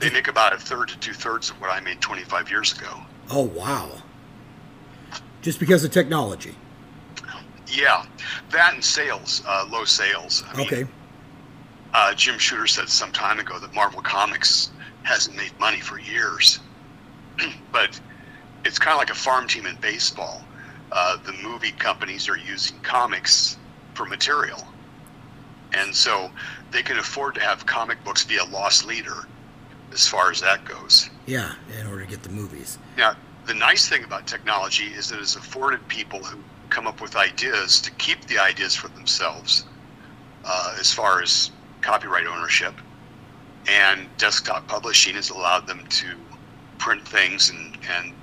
[0.00, 3.00] They make about a third to two thirds of what I made 25 years ago.
[3.30, 3.90] Oh wow.
[5.42, 6.54] Just because of technology.
[7.66, 8.04] Yeah,
[8.50, 10.42] that and sales, uh, low sales.
[10.50, 10.86] I mean, Okay.
[11.92, 14.70] uh, Jim Shooter said some time ago that Marvel Comics
[15.02, 16.60] hasn't made money for years,
[17.72, 18.00] but
[18.64, 20.42] it's kind of like a farm team in baseball.
[20.90, 23.57] Uh, the movie companies are using comics
[23.98, 24.64] for material,
[25.72, 26.30] and so
[26.70, 29.26] they can afford to have comic books be a loss leader
[29.92, 31.10] as far as that goes.
[31.26, 31.54] Yeah.
[31.80, 32.78] In order to get the movies.
[32.96, 33.16] Now,
[33.46, 36.38] the nice thing about technology is that it's afforded people who
[36.70, 39.64] come up with ideas to keep the ideas for themselves
[40.44, 41.50] uh, as far as
[41.80, 42.74] copyright ownership.
[43.66, 46.06] And desktop publishing has allowed them to
[46.78, 48.14] print things, and, and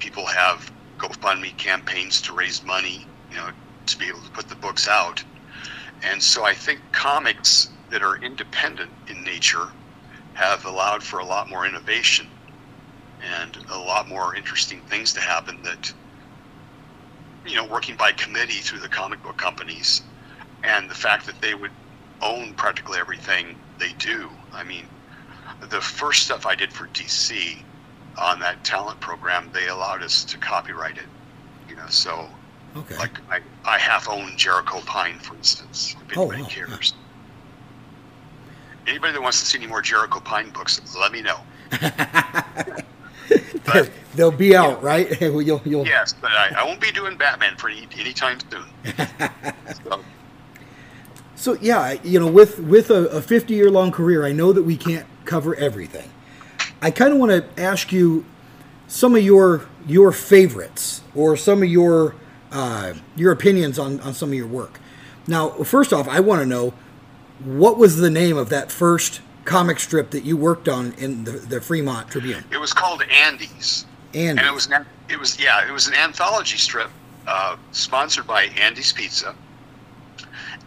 [0.00, 3.50] people have GoFundMe campaigns to raise money, you know,
[3.92, 5.24] to be able to put the books out.
[6.02, 9.66] And so I think comics that are independent in nature
[10.34, 12.26] have allowed for a lot more innovation
[13.20, 15.92] and a lot more interesting things to happen that
[17.46, 20.02] you know working by committee through the comic book companies
[20.62, 21.70] and the fact that they would
[22.22, 24.84] own practically everything they do i mean
[25.70, 27.64] the first stuff i did for dc
[28.18, 31.08] on that talent program they allowed us to copyright it
[31.68, 32.28] you know so
[32.76, 32.96] Okay.
[32.96, 36.48] like i, I half own jericho pine for instance if Oh, anybody wow.
[36.48, 36.94] cares
[38.86, 41.40] anybody that wants to see any more jericho pine books let me know
[43.64, 45.20] but they'll be out, right?
[45.20, 45.86] you'll, you'll...
[45.86, 48.64] Yes, but I, I, won't be doing Batman for any anytime soon.
[49.84, 50.04] so.
[51.36, 51.52] so.
[51.60, 54.76] yeah, you know, with with a, a fifty year long career, I know that we
[54.76, 56.10] can't cover everything.
[56.82, 58.24] I kind of want to ask you
[58.88, 62.14] some of your your favorites or some of your
[62.52, 64.80] uh, your opinions on on some of your work.
[65.26, 66.74] Now, first off, I want to know
[67.44, 71.32] what was the name of that first comic strip that you worked on in the,
[71.32, 72.44] the Fremont Tribune?
[72.52, 73.86] It was called Andy's.
[74.14, 74.28] Andy's.
[74.28, 74.68] And it was
[75.08, 76.90] it was yeah it was an anthology strip
[77.26, 79.34] uh, sponsored by Andy's Pizza,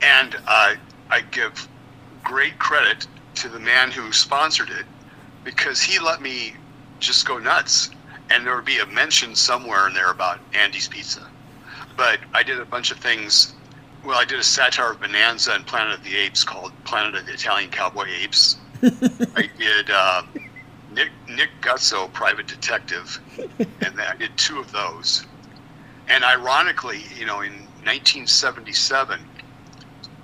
[0.02, 0.76] and uh,
[1.10, 1.68] I give
[2.24, 4.86] great credit to the man who sponsored it
[5.44, 6.54] because he let me
[7.00, 7.90] just go nuts,
[8.30, 11.28] and there would be a mention somewhere in there about Andy's Pizza,
[11.96, 13.54] but I did a bunch of things
[14.06, 17.26] well, I did a satire of Bonanza and Planet of the Apes called Planet of
[17.26, 18.58] the Italian Cowboy Apes.
[18.84, 20.24] I did uh,
[20.92, 23.20] Nick Nick Guzzo, Private Detective,
[23.60, 25.26] and I did two of those.
[26.10, 27.54] And ironically, you know, in
[27.86, 29.22] 1977,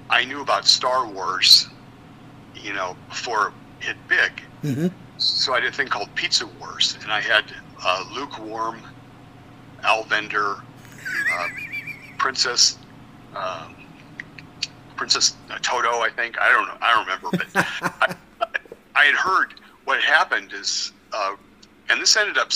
[0.10, 1.70] I knew about Star Wars,
[2.56, 4.32] you know, before it hit big.
[4.64, 4.88] Mm-hmm.
[5.18, 7.46] So I did a thing called Pizza Wars, and I had
[7.82, 8.82] uh, lukewarm,
[9.84, 10.58] Al Vendor,
[11.34, 11.48] uh,
[12.18, 12.78] Princess
[13.36, 13.76] um,
[15.00, 16.38] Princess Toto, I think.
[16.40, 16.78] I don't know.
[16.82, 17.48] I don't remember, but
[18.02, 18.16] I,
[18.96, 19.54] I, had heard
[19.86, 21.36] what happened is, uh,
[21.90, 22.52] and this ended up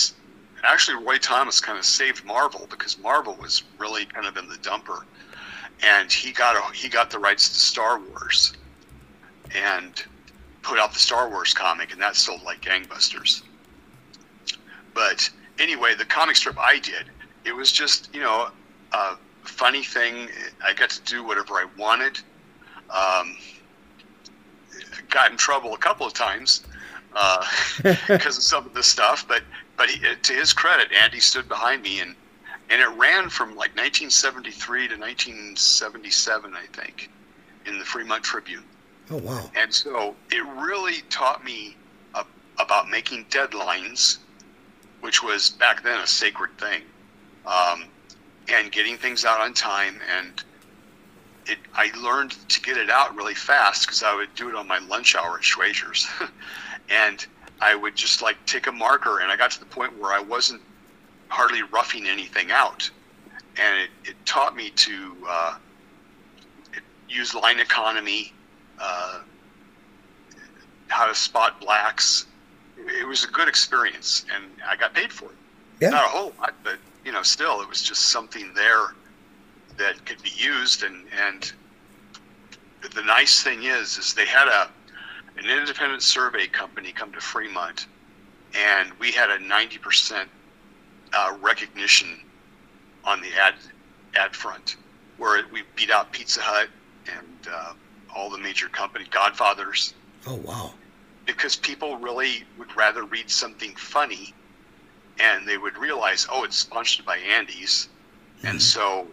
[0.62, 4.56] actually Roy Thomas kind of saved Marvel because Marvel was really kind of in the
[4.56, 5.04] dumper,
[5.82, 8.52] and he got a, he got the rights to Star Wars,
[9.54, 10.04] and
[10.60, 13.42] put out the Star Wars comic, and that sold like gangbusters.
[14.92, 17.06] But anyway, the comic strip I did,
[17.44, 18.48] it was just you know.
[18.92, 20.28] Uh, funny thing,
[20.64, 22.18] I got to do whatever I wanted.
[22.90, 23.36] Um,
[25.10, 26.64] got in trouble a couple of times
[27.12, 29.42] because uh, of some of this stuff, but
[29.76, 32.14] but he, to his credit, Andy stood behind me and
[32.70, 37.10] and it ran from like 1973 to 1977, I think,
[37.66, 38.64] in the Fremont Tribune.
[39.10, 39.50] Oh wow!
[39.54, 41.76] And so it really taught me
[42.14, 42.24] uh,
[42.58, 44.18] about making deadlines,
[45.00, 46.82] which was back then a sacred thing.
[47.46, 47.84] Um,
[48.48, 50.00] and getting things out on time.
[50.18, 50.42] And
[51.46, 54.66] it, I learned to get it out really fast because I would do it on
[54.66, 56.08] my lunch hour at Schwazer's.
[56.90, 57.26] and
[57.60, 60.20] I would just like take a marker, and I got to the point where I
[60.20, 60.62] wasn't
[61.28, 62.90] hardly roughing anything out.
[63.56, 65.56] And it, it taught me to uh,
[67.08, 68.32] use line economy,
[68.80, 69.20] uh,
[70.88, 72.26] how to spot blacks.
[72.76, 75.36] It was a good experience, and I got paid for it.
[75.80, 75.90] Yeah.
[75.90, 76.78] Not a whole lot, but
[77.24, 78.94] still it was just something there
[79.76, 80.82] that could be used.
[80.82, 81.52] And and
[82.94, 84.70] the nice thing is, is they had a
[85.36, 87.86] an independent survey company come to Fremont,
[88.54, 90.28] and we had a ninety percent
[91.12, 92.20] uh, recognition
[93.04, 93.54] on the ad
[94.16, 94.76] ad front,
[95.18, 96.68] where we beat out Pizza Hut
[97.06, 97.72] and uh,
[98.14, 99.94] all the major company Godfathers.
[100.26, 100.74] Oh wow!
[101.26, 104.34] Because people really would rather read something funny
[105.20, 107.88] and they would realize, oh, it's sponsored by Andy's,
[108.38, 108.48] mm-hmm.
[108.48, 109.06] and so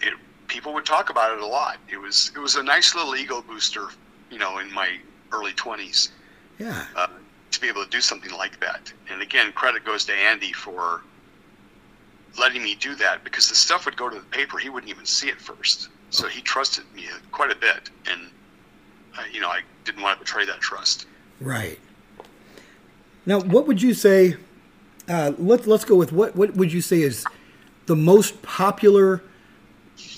[0.00, 0.14] it
[0.48, 1.78] people would talk about it a lot.
[1.90, 3.88] It was it was a nice little ego booster,
[4.30, 4.98] you know, in my
[5.32, 6.10] early twenties.
[6.58, 6.86] Yeah.
[6.94, 7.08] Uh,
[7.50, 11.02] to be able to do something like that, and again, credit goes to Andy for
[12.38, 14.56] letting me do that because the stuff would go to the paper.
[14.58, 18.30] He wouldn't even see it first, so he trusted me quite a bit, and
[19.18, 21.06] uh, you know, I didn't want to betray that trust.
[21.40, 21.80] Right.
[23.26, 24.36] Now, what would you say
[25.10, 27.26] uh, let's let's go with what what would you say is
[27.86, 29.22] the most popular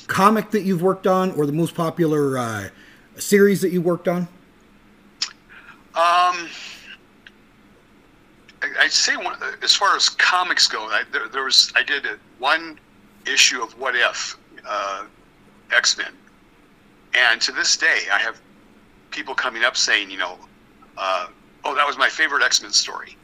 [0.07, 2.69] comic that you've worked on, or the most popular uh,
[3.17, 4.29] series that you worked on?
[5.95, 6.49] Um,
[8.79, 12.07] I'd say one, as far as comics go, I, there, there, was I did
[12.39, 12.79] one
[13.27, 14.37] issue of What If
[14.69, 15.05] uh,
[15.73, 16.13] X Men,
[17.15, 18.41] and to this day I have
[19.11, 20.39] people coming up saying, you know,
[20.99, 21.29] uh,
[21.65, 23.17] oh, that was my favorite X Men story.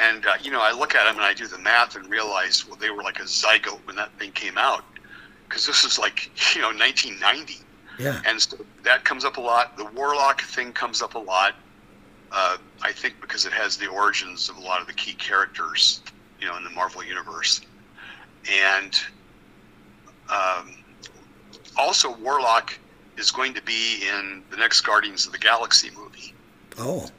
[0.00, 2.66] And uh, you know, I look at them and I do the math and realize,
[2.66, 4.84] well, they were like a zygote when that thing came out,
[5.48, 7.58] because this is like you know 1990.
[7.98, 8.22] Yeah.
[8.24, 9.76] And so that comes up a lot.
[9.76, 11.54] The Warlock thing comes up a lot.
[12.32, 16.00] Uh, I think because it has the origins of a lot of the key characters,
[16.40, 17.60] you know, in the Marvel universe,
[18.50, 18.94] and
[20.30, 20.76] um,
[21.76, 22.78] also Warlock
[23.18, 26.32] is going to be in the next Guardians of the Galaxy movie.
[26.78, 27.10] Oh.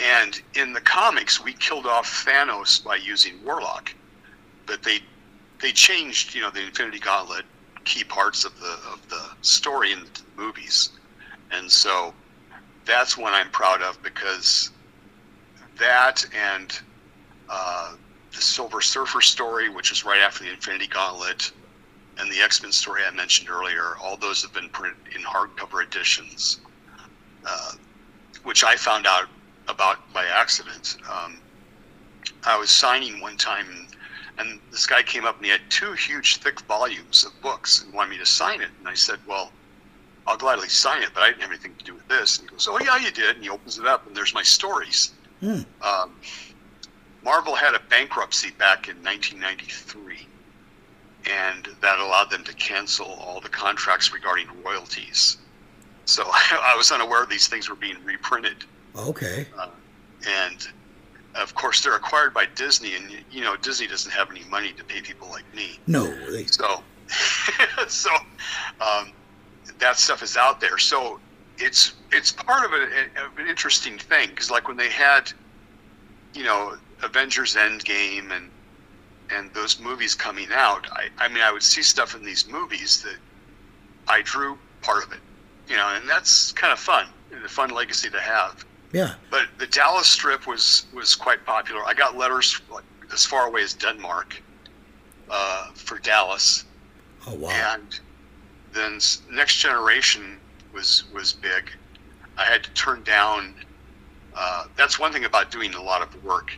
[0.00, 3.92] And in the comics, we killed off Thanos by using Warlock,
[4.66, 5.00] but they
[5.60, 7.44] they changed, you know, the Infinity Gauntlet
[7.84, 10.90] key parts of the of the story in the movies,
[11.50, 12.14] and so
[12.84, 14.70] that's one I'm proud of because
[15.78, 16.78] that and
[17.48, 17.94] uh,
[18.30, 21.50] the Silver Surfer story, which is right after the Infinity Gauntlet,
[22.18, 23.96] and the X Men story I mentioned earlier.
[24.00, 26.60] All those have been printed in hardcover editions,
[27.44, 27.72] uh,
[28.44, 29.28] which I found out
[29.68, 30.96] about by accident.
[31.10, 31.38] Um,
[32.44, 33.88] I was signing one time,
[34.38, 37.92] and this guy came up and he had two huge, thick volumes of books and
[37.92, 38.70] wanted me to sign it.
[38.78, 39.52] And I said, Well,
[40.26, 42.38] I'll gladly sign it, but I didn't have anything to do with this.
[42.38, 43.36] And he goes, Oh, yeah, you did.
[43.36, 45.12] And he opens it up, and there's my stories.
[45.40, 45.60] Hmm.
[45.82, 46.12] Um,
[47.22, 50.26] Marvel had a bankruptcy back in 1993,
[51.26, 55.38] and that allowed them to cancel all the contracts regarding royalties.
[56.04, 58.64] So I was unaware these things were being reprinted.
[58.98, 59.46] Okay.
[59.58, 59.68] Uh,
[60.26, 60.68] and
[61.34, 64.84] of course, they're acquired by Disney, and you know Disney doesn't have any money to
[64.84, 65.78] pay people like me.
[65.86, 66.04] No.
[66.30, 66.82] They, So,
[67.88, 68.10] so
[68.80, 69.12] um,
[69.78, 70.78] that stuff is out there.
[70.78, 71.20] So
[71.58, 72.84] it's it's part of, a,
[73.24, 75.32] of an interesting thing because, like when they had,
[76.34, 78.50] you know, Avengers Endgame and
[79.30, 83.02] and those movies coming out, I, I mean, I would see stuff in these movies
[83.02, 83.16] that
[84.08, 85.20] I drew part of it,
[85.68, 87.08] you know, and that's kind of fun
[87.44, 88.64] a fun legacy to have.
[88.92, 89.14] Yeah.
[89.30, 91.84] But the Dallas strip was was quite popular.
[91.84, 94.40] I got letters like, as far away as Denmark
[95.30, 96.64] uh, for Dallas,
[97.26, 97.50] Oh wow.
[97.50, 98.00] and
[98.72, 98.98] then
[99.30, 100.38] Next Generation
[100.72, 101.70] was was big.
[102.36, 103.54] I had to turn down.
[104.34, 106.52] Uh, that's one thing about doing a lot of work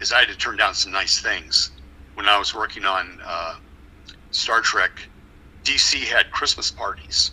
[0.00, 1.70] is I had to turn down some nice things.
[2.14, 3.56] When I was working on uh,
[4.30, 4.92] Star Trek,
[5.64, 7.32] DC had Christmas parties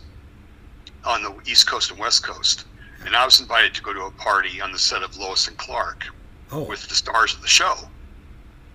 [1.05, 2.65] on the East Coast and West Coast,
[3.05, 5.57] and I was invited to go to a party on the set of Lois and
[5.57, 6.05] Clark
[6.51, 6.63] Oh.
[6.63, 7.75] with the stars of the show,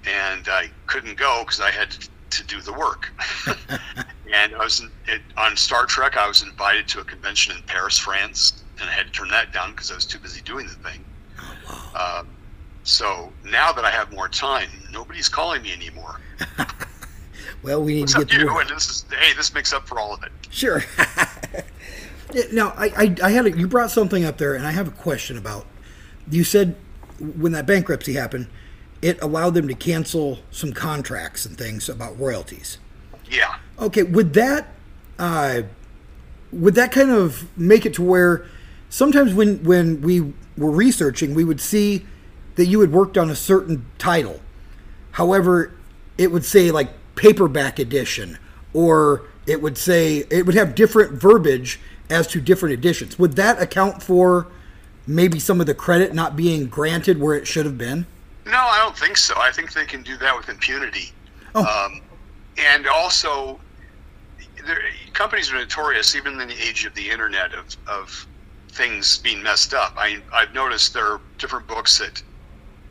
[0.05, 3.09] and I couldn't go because I had to, to do the work.
[4.33, 6.17] and I was in, it, on Star Trek.
[6.17, 9.53] I was invited to a convention in Paris, France, and I had to turn that
[9.53, 11.05] down because I was too busy doing the thing.
[11.39, 11.55] Oh,
[11.95, 12.19] wow.
[12.21, 12.29] Um,
[12.83, 16.21] so now that I have more time, nobody's calling me anymore.
[17.63, 18.59] Well, we need What's to get you?
[18.59, 20.31] And this is hey, this makes up for all of it.
[20.51, 20.85] Sure.
[22.53, 24.93] Now, I, I, I had a, you brought something up there, and I have a
[24.93, 25.67] question about.
[26.31, 26.77] You said
[27.19, 28.49] when that bankruptcy happened,
[29.01, 32.79] it allowed them to cancel some contracts and things about royalties.
[33.31, 33.57] Yeah.
[33.79, 34.69] Okay, would that
[35.19, 35.63] uh,
[36.53, 38.47] would that kind of make it to where
[38.89, 42.07] sometimes when when we were researching, we would see
[42.57, 44.41] that you had worked on a certain title.
[45.13, 45.73] However,
[46.17, 48.39] it would say like paperback edition,
[48.73, 51.81] or it would say it would have different verbiage
[52.11, 53.19] as to different editions.
[53.19, 54.49] Would that account for
[55.07, 58.07] maybe some of the credit not being granted where it should have been?
[58.47, 59.35] No, I don't think so.
[59.39, 61.13] I think they can do that with impunity.
[61.55, 61.65] Oh.
[61.65, 62.01] Um,
[62.57, 63.61] and also,
[64.67, 64.83] there-
[65.13, 68.27] companies are notorious, even in the age of the internet, of, of
[68.71, 69.95] things being messed up.
[69.97, 72.23] I, I've noticed there are different books that,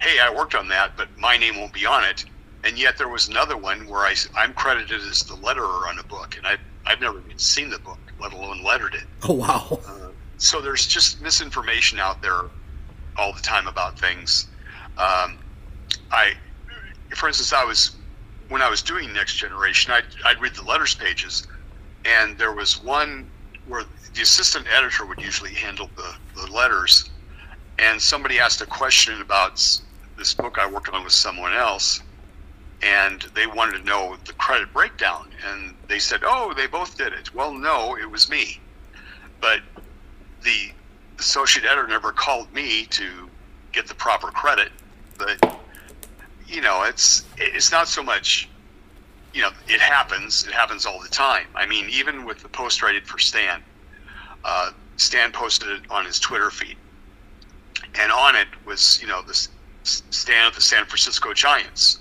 [0.02, 2.26] hey, I worked on that, but my name won't be on it.
[2.64, 6.03] And yet there was another one where I, am credited as the letterer on a
[6.03, 9.03] book, and I, I've never even seen the book, let alone lettered it.
[9.23, 9.80] Oh wow!
[9.88, 12.41] Uh, so there's just misinformation out there
[13.18, 14.48] all the time about things.
[14.98, 15.38] Um,
[16.11, 16.34] I,
[17.15, 17.95] for instance, I was
[18.49, 21.48] when I was doing Next Generation, I'd, I'd read the letters pages,
[22.06, 23.30] and there was one
[23.68, 23.84] where
[24.14, 27.10] the assistant editor would usually handle the, the letters,
[27.77, 29.56] and somebody asked a question about
[30.18, 32.02] this book I worked on with someone else,
[32.82, 37.14] and they wanted to know the credit breakdown, and they said, "Oh, they both did
[37.14, 38.60] it." Well, no, it was me
[39.40, 39.62] but
[40.44, 40.72] the
[41.20, 43.30] associate editor never called me to
[43.72, 44.72] get the proper credit.
[45.18, 45.60] But
[46.48, 48.49] you know, it's it's not so much.
[49.34, 50.45] You know, it happens.
[50.48, 51.48] It happens all the time.
[51.56, 53.62] I mean, even with the post I did for Stan,
[54.44, 56.78] uh, Stan posted it on his Twitter feed,
[57.95, 59.49] and on it was you know this
[59.84, 61.99] Stan of the San Francisco Giants,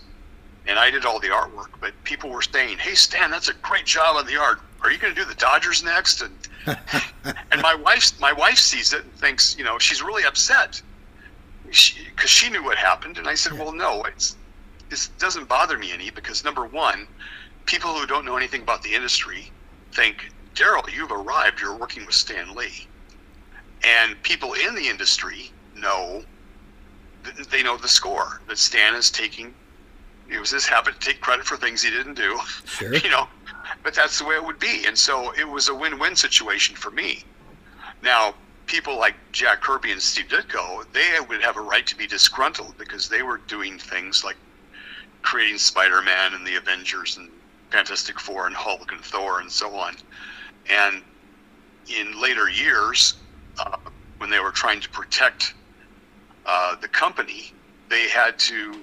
[0.67, 1.71] and I did all the artwork.
[1.81, 4.61] But people were saying, "Hey, Stan, that's a great job on the art.
[4.83, 6.37] Are you going to do the Dodgers next?" And
[7.53, 10.81] and my wife my wife sees it and thinks you know she's really upset
[11.65, 14.37] because she, knew what happened and i said well no it's
[14.91, 17.07] it doesn't bother me any because number one
[17.67, 19.51] people who don't know anything about the industry
[19.93, 22.87] think Deryl you've arrived you're working with stan lee
[23.85, 26.25] and people in the industry know
[27.51, 29.55] they know the score that stan is taking
[30.31, 32.39] it was his habit to take credit for things he didn't do.
[32.65, 32.95] Sure.
[33.05, 33.29] you know
[33.83, 34.85] but that's the way it would be.
[34.87, 37.23] And so it was a win-win situation for me.
[38.03, 38.35] Now
[38.67, 42.77] people like jack kirby and steve ditko they would have a right to be disgruntled
[42.79, 44.35] because they were doing things like
[45.23, 47.31] creating spider-man and the avengers and
[47.71, 49.95] fantastic four and hulk and thor and so on.
[50.69, 51.01] And
[51.87, 53.15] in later years
[53.61, 53.77] uh,
[54.19, 55.55] when they were trying to protect
[56.45, 57.53] uh, the company
[57.89, 58.81] they had to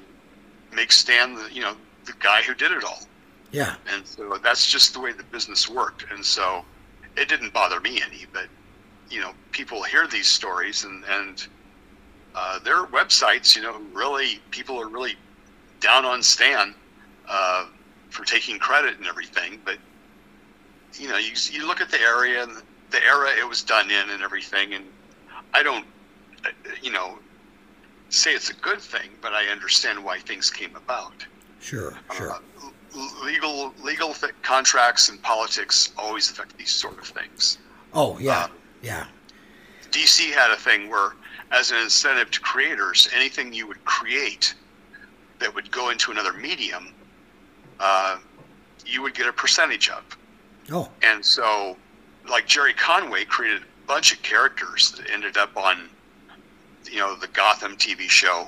[0.75, 1.75] make Stan the you know
[2.05, 2.99] the guy who did it all.
[3.51, 3.75] Yeah.
[3.93, 6.05] And so that's just the way the business worked.
[6.11, 6.65] And so
[7.15, 8.47] it didn't bother me any, but
[9.09, 11.47] you know, people hear these stories and and
[12.35, 15.15] uh, their websites, you know, really people are really
[15.79, 16.73] down on Stan
[17.29, 17.67] uh,
[18.09, 19.59] for taking credit and everything.
[19.63, 19.77] But
[20.93, 22.51] you know, you you look at the area and
[22.89, 24.85] the era it was done in and everything, and
[25.53, 25.85] I don't,
[26.45, 26.49] uh,
[26.81, 27.19] you know,
[28.13, 31.25] say it's a good thing, but I understand why things came about.
[31.59, 32.31] Sure, sure.
[32.33, 32.39] Uh,
[33.23, 37.57] legal legal th- contracts and politics always affect these sort of things.
[37.93, 38.47] Oh yeah, Uh,
[38.81, 39.05] yeah.
[39.91, 41.13] DC had a thing where,
[41.51, 44.53] as an incentive to creators, anything you would create
[45.39, 46.93] that would go into another medium,
[47.79, 48.17] uh,
[48.85, 50.03] you would get a percentage of.
[50.71, 51.77] Oh, And so,
[52.27, 55.89] like Gerry Conway created a bunch of characters that ended up on,
[56.93, 58.47] you know, the Gotham TV show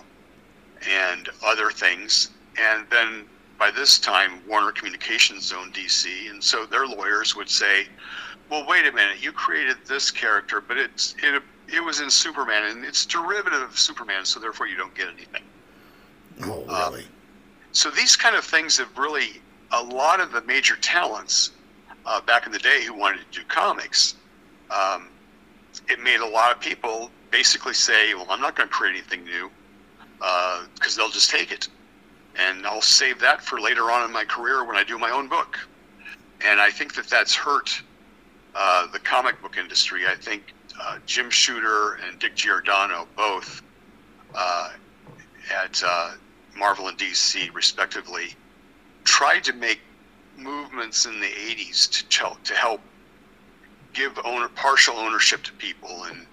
[0.88, 2.30] and other things.
[2.60, 3.26] And then
[3.58, 7.88] by this time, Warner Communications owned DC, and so their lawyers would say,
[8.50, 12.64] "Well, wait a minute, you created this character, but it's it it was in Superman,
[12.66, 15.44] and it's derivative of Superman, so therefore you don't get anything."
[16.44, 17.08] oh, Uh, really?
[17.72, 19.42] so these kind of things have really
[19.72, 21.52] a lot of the major talents
[22.06, 24.16] uh, back in the day who wanted to do comics
[24.70, 25.08] um,
[25.88, 29.24] it made a lot of people basically say well i'm not going to create anything
[29.24, 29.50] new
[30.74, 31.68] because they'll just take it.
[32.38, 35.28] And i'll save that for later on in my career when i do my own
[35.28, 35.58] book.
[36.46, 37.82] And i think that that's hurt
[38.56, 40.08] uh, the comic book industry.
[40.08, 43.62] I think uh, jim shooter and dick giordano both
[44.34, 44.72] uh,
[45.54, 46.12] at uh,
[46.58, 48.34] Marvel and DC, respectively,
[49.04, 49.80] tried to make
[50.38, 52.82] movements in the 80s to, to help
[53.96, 56.26] give owner, partial ownership to people and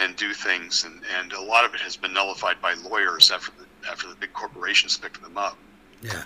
[0.00, 3.52] and do things, and, and a lot of it has been nullified by lawyers after
[3.58, 5.56] the after the big corporations picked them up.
[6.02, 6.24] Yeah.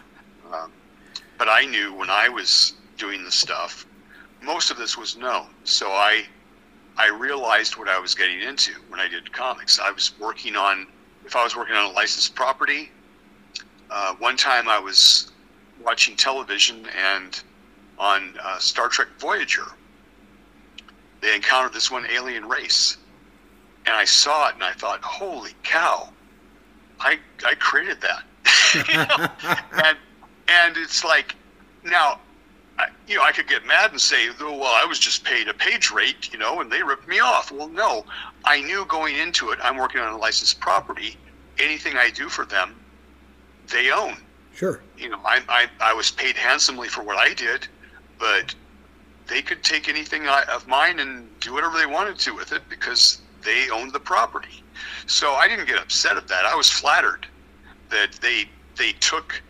[0.53, 0.73] Um,
[1.37, 3.87] but I knew when I was doing the stuff,
[4.43, 5.49] most of this was known.
[5.65, 6.25] So I
[6.97, 9.79] I realized what I was getting into when I did comics.
[9.79, 10.87] I was working on
[11.27, 12.91] if I was working on a licensed property.
[13.91, 15.33] Uh, one time I was
[15.83, 17.41] watching television and
[17.99, 19.67] on uh, Star Trek Voyager,
[21.21, 22.97] they encountered this one alien race,
[23.87, 26.09] and I saw it and I thought, "Holy cow!
[27.01, 28.25] I I created that."
[28.75, 29.29] You know?
[29.85, 29.97] and
[30.49, 31.35] and it's like
[31.85, 32.19] now
[32.79, 35.49] I, you know i could get mad and say oh, well i was just paid
[35.49, 38.05] a page rate you know and they ripped me off well no
[38.45, 41.17] i knew going into it i'm working on a licensed property
[41.59, 42.75] anything i do for them
[43.69, 44.17] they own
[44.55, 44.81] Sure.
[44.97, 47.67] you know i, I, I was paid handsomely for what i did
[48.19, 48.55] but
[49.29, 52.63] they could take anything I, of mine and do whatever they wanted to with it
[52.69, 54.63] because they owned the property
[55.07, 57.27] so i didn't get upset at that i was flattered
[57.91, 58.45] that they
[58.77, 59.41] they took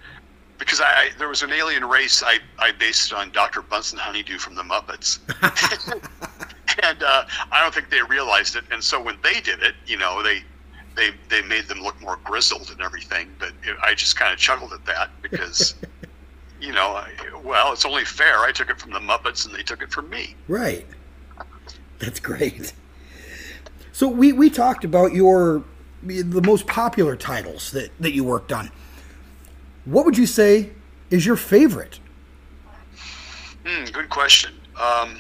[0.59, 3.63] because I, there was an alien race I, I based it on Dr.
[3.63, 5.21] Bunsen Honeydew from the Muppets,
[6.83, 8.65] and uh, I don't think they realized it.
[8.71, 10.43] And so when they did it, you know, they
[10.97, 13.31] they they made them look more grizzled and everything.
[13.39, 15.75] But it, I just kind of chuckled at that because,
[16.61, 17.11] you know, I,
[17.43, 18.41] well, it's only fair.
[18.41, 20.35] I took it from the Muppets and they took it from me.
[20.49, 20.87] Right.
[21.99, 22.73] That's great.
[23.93, 25.65] So we, we talked about your
[26.03, 28.71] the most popular titles that, that you worked on.
[29.85, 30.71] What would you say
[31.11, 31.99] is your favorite?
[33.67, 34.55] Hmm, good question.
[34.81, 35.19] Um,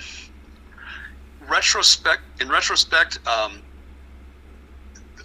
[1.48, 3.60] retrospect in retrospect, um,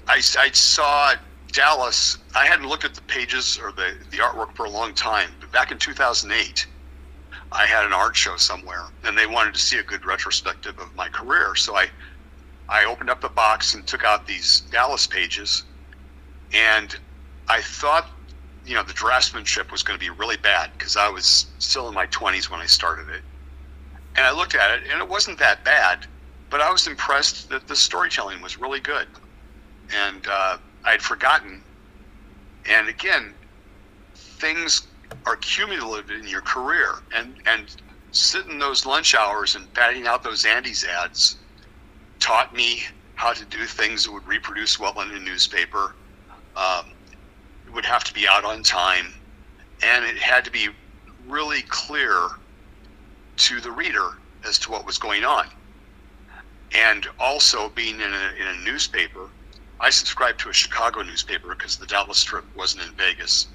[0.08, 1.14] I, I saw
[1.54, 2.18] Dallas.
[2.36, 5.52] I hadn't looked at the pages or the, the artwork for a long time, but
[5.52, 6.66] back in 2008,
[7.52, 10.94] I had an art show somewhere, and they wanted to see a good retrospective of
[10.96, 11.56] my career.
[11.56, 11.88] So I
[12.68, 15.64] I opened up the box and took out these Dallas pages,
[16.54, 16.98] and
[17.48, 18.08] I thought,
[18.66, 21.94] you know, the draftsmanship was going to be really bad because I was still in
[21.94, 23.22] my 20s when I started it.
[24.16, 26.08] And I looked at it, and it wasn't that bad,
[26.50, 29.08] but I was impressed that the storytelling was really good.
[29.94, 31.64] And uh, I'd forgotten.
[32.70, 33.34] And again,
[34.16, 34.88] things
[35.26, 37.76] are cumulative in your career, and and
[38.12, 41.38] sitting those lunch hours and batting out those Andes ads
[42.20, 42.84] taught me
[43.16, 45.96] how to do things that would reproduce well in a newspaper.
[46.56, 46.92] Um,
[47.66, 49.14] it would have to be out on time,
[49.82, 50.70] and it had to be
[51.28, 52.30] really clear
[53.38, 55.48] to the reader as to what was going on.
[56.76, 59.30] And also, being in a, in a newspaper,
[59.84, 63.48] I subscribed to a Chicago newspaper because the Dallas strip wasn't in Vegas.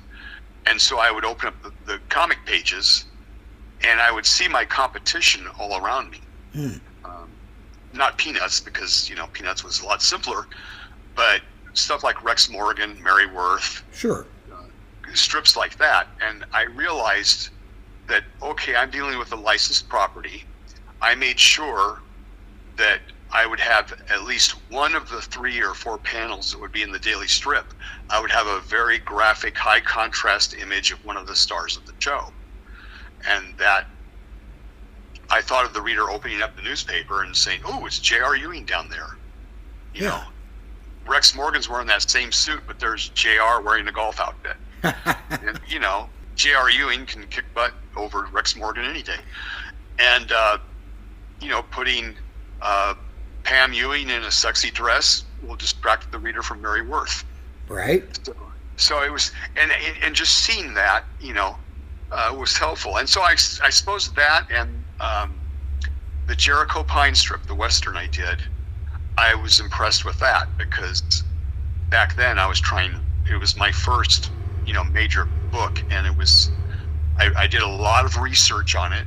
[0.67, 3.07] And so I would open up the, the comic pages
[3.83, 6.21] and I would see my competition all around me.
[7.03, 7.31] Um,
[7.95, 10.47] not Peanuts, because, you know, Peanuts was a lot simpler,
[11.15, 11.41] but
[11.73, 14.27] stuff like Rex Morgan, Mary Worth, Sure.
[15.15, 17.49] strips like that, and I realized
[18.09, 20.45] that okay, I'm dealing with a licensed property.
[21.01, 22.01] I made sure
[22.77, 23.01] that
[23.31, 26.83] I would have at least one of the three or four panels that would be
[26.83, 27.67] in the daily strip.
[28.09, 31.85] I would have a very graphic, high contrast image of one of the stars of
[31.87, 32.33] the show.
[33.29, 33.87] And that
[35.31, 38.35] I thought of the reader opening up the newspaper and saying, Oh, it's J.R.
[38.35, 39.19] Ewing down there.
[39.95, 40.09] You Yeah.
[40.09, 40.23] know,
[41.07, 43.61] Rex Morgan's wearing that same suit, but there's J.R.
[43.61, 44.57] wearing a golf outfit.
[44.83, 46.71] and, you know, J.R.
[46.71, 49.19] Ewing can kick butt over Rex Morgan any day.
[49.99, 50.59] And, uh,
[51.41, 52.15] you know, putting
[52.63, 52.95] uh,
[53.43, 57.25] Pam Ewing in a sexy dress will distract the reader from Mary Worth.
[57.69, 58.05] Right?
[58.25, 58.35] So,
[58.77, 61.57] so it was, and and just seeing that, you know,
[62.11, 62.99] uh, was helpful.
[62.99, 63.33] And so I,
[63.63, 65.35] I suppose that and um,
[66.27, 68.43] the Jericho Pine strip, the western I did,
[69.17, 71.25] I was impressed with that because
[71.91, 72.95] back then I was trying.
[73.31, 74.31] It was my first,
[74.65, 76.51] you know, major book, and it was.
[77.19, 79.07] I, I did a lot of research on it,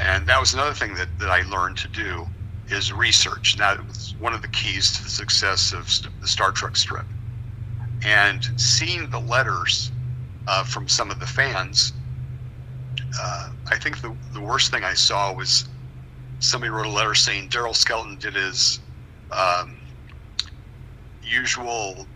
[0.00, 2.26] and that was another thing that, that I learned to do
[2.72, 3.56] is research.
[3.56, 5.86] That was one of the keys to the success of
[6.20, 7.06] the Star Trek strip.
[8.04, 9.92] And seeing the letters
[10.48, 11.92] uh, from some of the fans,
[13.20, 15.68] uh, I think the, the worst thing I saw was
[16.40, 18.80] somebody wrote a letter saying Deryl Skelton did his
[19.30, 19.76] um,
[21.22, 22.06] usual,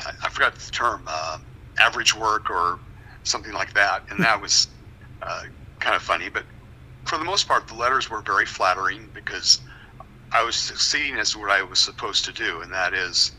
[0.00, 1.38] I, I forgot the term, uh,
[1.78, 2.78] average work or
[3.22, 4.02] something like that.
[4.10, 4.68] And that was
[5.22, 5.42] uh,
[5.78, 6.28] kind of funny.
[6.28, 6.44] But
[7.06, 9.60] for the most part, the letters were very flattering because
[10.32, 13.32] I was succeeding as what I was supposed to do, and that is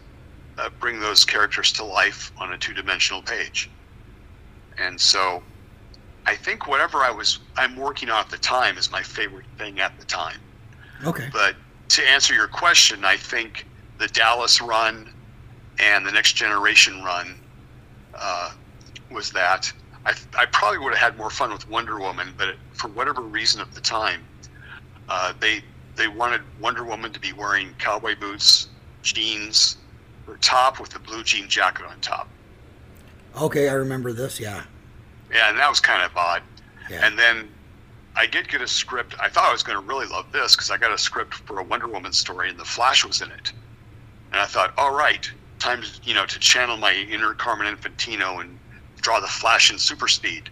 [0.57, 3.69] uh, bring those characters to life on a two-dimensional page.
[4.77, 5.43] And so,
[6.25, 9.79] I think whatever I was I'm working on at the time is my favorite thing
[9.79, 10.39] at the time.
[11.05, 11.29] Okay.
[11.31, 11.55] But
[11.89, 13.65] to answer your question, I think
[13.97, 15.13] the Dallas run
[15.79, 17.35] and the Next Generation run
[18.13, 18.51] uh,
[19.11, 19.71] was that.
[20.07, 23.59] I, I probably would have had more fun with Wonder Woman, but for whatever reason
[23.59, 24.21] at the time,
[25.09, 25.61] uh, they
[25.97, 28.69] they wanted Wonder Woman to be wearing cowboy boots,
[29.01, 29.77] jeans,
[30.25, 32.29] her top with a blue jean jacket on top.
[33.35, 34.39] Okay, I remember this.
[34.39, 34.63] Yeah.
[35.29, 36.41] Yeah, and that was kind of odd.
[36.89, 37.05] Yeah.
[37.05, 37.49] And then
[38.15, 39.13] I did get a script.
[39.19, 41.59] I thought I was going to really love this because I got a script for
[41.59, 43.51] a Wonder Woman story, and the Flash was in it.
[44.31, 45.29] And I thought, all right,
[45.59, 48.57] time you know to channel my inner Carmine Infantino and
[49.01, 50.49] draw the Flash in super speed.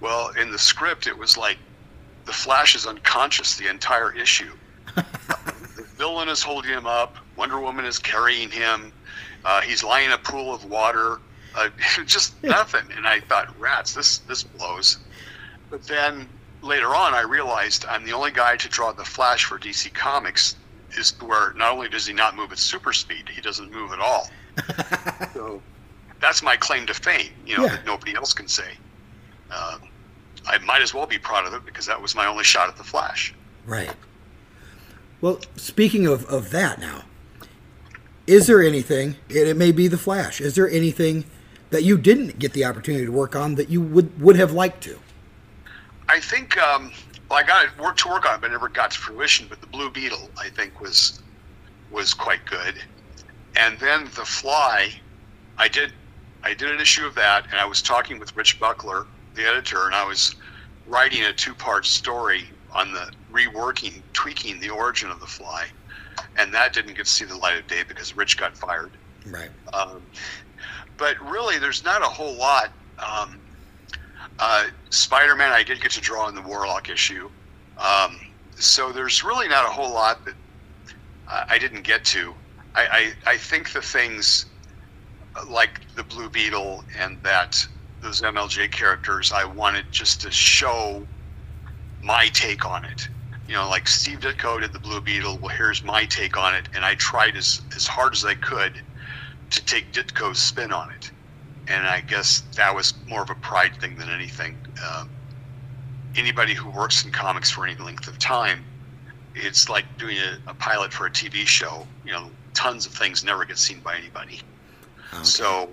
[0.00, 1.58] Well, in the script, it was like
[2.24, 4.52] the Flash is unconscious the entire issue.
[4.94, 7.16] the villain is holding him up.
[7.36, 8.92] Wonder Woman is carrying him.
[9.44, 11.20] Uh, he's lying in a pool of water.
[11.54, 11.70] Uh,
[12.06, 12.86] just nothing.
[12.96, 14.98] And I thought, rats, this this blows.
[15.70, 16.28] But then
[16.62, 20.56] later on, I realized I'm the only guy to draw the Flash for DC Comics.
[20.96, 24.00] Is where not only does he not move at super speed, he doesn't move at
[24.00, 24.30] all.
[25.34, 25.62] so
[26.20, 27.30] that's my claim to fame.
[27.46, 27.76] You know Yeah.
[27.76, 28.72] that nobody else can say.
[29.50, 29.78] Uh,
[30.46, 32.76] I might as well be proud of it because that was my only shot at
[32.76, 33.34] the Flash.
[33.66, 33.92] Right.
[35.20, 37.02] Well, speaking of, of that now,
[38.26, 41.24] is there anything, and it may be The Flash, is there anything
[41.70, 44.82] that you didn't get the opportunity to work on that you would, would have liked
[44.84, 44.98] to?
[46.08, 46.92] I think um,
[47.28, 49.46] well, I got work to work on, it, but never got to fruition.
[49.48, 51.20] But the Blue Beetle, I think, was
[51.90, 52.82] was quite good.
[53.56, 54.92] And then the Fly,
[55.58, 55.92] I did
[56.42, 59.86] I did an issue of that, and I was talking with Rich Buckler, the editor,
[59.86, 60.34] and I was
[60.86, 65.66] writing a two part story on the reworking, tweaking the origin of the Fly,
[66.36, 68.90] and that didn't get to see the light of day because Rich got fired.
[69.26, 69.50] Right.
[69.72, 70.02] Um,
[70.96, 72.70] but really, there's not a whole lot.
[72.98, 73.38] Um,
[74.38, 77.30] uh, Spider-Man, I did get to draw in the Warlock issue,
[77.78, 78.20] um,
[78.54, 80.34] so there's really not a whole lot that
[81.28, 82.34] uh, I didn't get to.
[82.74, 84.46] I, I, I think the things
[85.48, 87.66] like the Blue Beetle and that
[88.00, 91.06] those MLJ characters, I wanted just to show
[92.02, 93.08] my take on it.
[93.46, 95.38] You know, like Steve Ditko did the Blue Beetle.
[95.38, 98.74] Well, here's my take on it, and I tried as as hard as I could
[99.50, 101.10] to take Ditko's spin on it.
[101.66, 104.56] And I guess that was more of a pride thing than anything.
[104.86, 105.10] Um,
[106.16, 108.64] anybody who works in comics for any length of time,
[109.34, 111.86] it's like doing a, a pilot for a TV show.
[112.04, 114.40] You know, tons of things never get seen by anybody.
[115.12, 115.24] Okay.
[115.24, 115.68] So,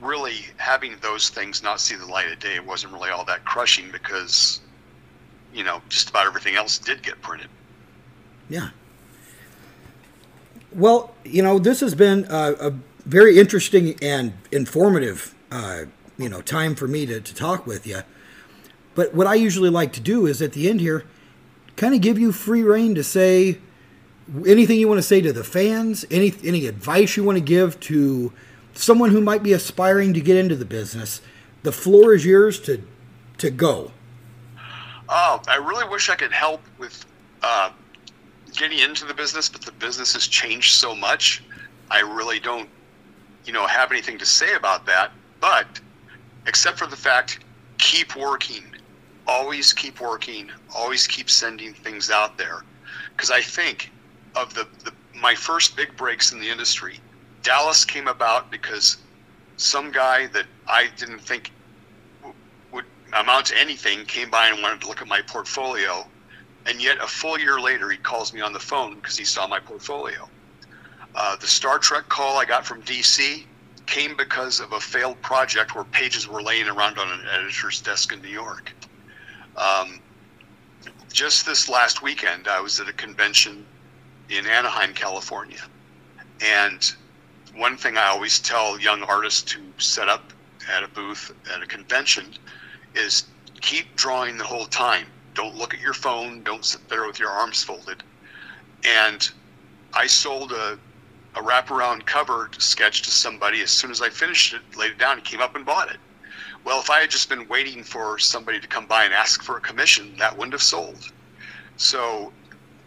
[0.00, 3.90] really, having those things not see the light of day wasn't really all that crushing
[3.90, 4.60] because,
[5.54, 7.48] you know, just about everything else did get printed.
[8.48, 8.70] Yeah.
[10.72, 12.74] Well, you know, this has been a, a
[13.06, 15.84] very interesting and informative, uh,
[16.18, 18.00] you know, time for me to, to talk with you.
[18.94, 21.04] But what I usually like to do is at the end here,
[21.76, 23.58] kind of give you free reign to say
[24.46, 27.78] anything you want to say to the fans, any any advice you want to give
[27.80, 28.32] to
[28.74, 31.20] someone who might be aspiring to get into the business,
[31.62, 32.82] the floor is yours to
[33.38, 33.92] to go.
[35.08, 37.04] Oh, I really wish I could help with
[37.42, 37.70] uh,
[38.56, 41.42] getting into the business, but the business has changed so much.
[41.90, 42.68] I really don't,
[43.44, 45.10] you know, have anything to say about that.
[45.40, 45.80] But
[46.46, 47.40] except for the fact,
[47.78, 48.64] keep working,
[49.26, 52.62] always keep working, always keep sending things out there,
[53.16, 53.90] because I think
[54.34, 56.98] of the, the my first big breaks in the industry,
[57.42, 58.96] Dallas came about because
[59.56, 61.52] some guy that I didn't think
[62.72, 66.06] would amount to anything came by and wanted to look at my portfolio
[66.66, 69.46] and yet, a full year later, he calls me on the phone because he saw
[69.46, 70.28] my portfolio.
[71.14, 73.44] Uh, the Star Trek call I got from DC
[73.86, 78.12] came because of a failed project where pages were laying around on an editor's desk
[78.12, 78.72] in New York.
[79.56, 80.00] Um,
[81.12, 83.66] just this last weekend, I was at a convention
[84.30, 85.60] in Anaheim, California.
[86.40, 86.94] And
[87.54, 90.32] one thing I always tell young artists who set up
[90.72, 92.26] at a booth at a convention
[92.94, 93.24] is
[93.60, 96.42] keep drawing the whole time don't look at your phone.
[96.42, 98.02] Don't sit there with your arms folded.
[98.84, 99.30] And
[99.94, 100.78] I sold a,
[101.34, 105.18] a wraparound cover sketch to somebody as soon as I finished it, laid it down,
[105.18, 105.98] he came up and bought it.
[106.64, 109.56] Well, if I had just been waiting for somebody to come by and ask for
[109.56, 111.10] a commission, that wouldn't have sold.
[111.76, 112.32] So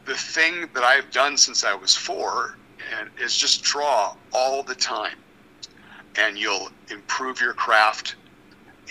[0.05, 2.57] the thing that I've done since I was four
[2.99, 5.17] and is just draw all the time.
[6.17, 8.15] And you'll improve your craft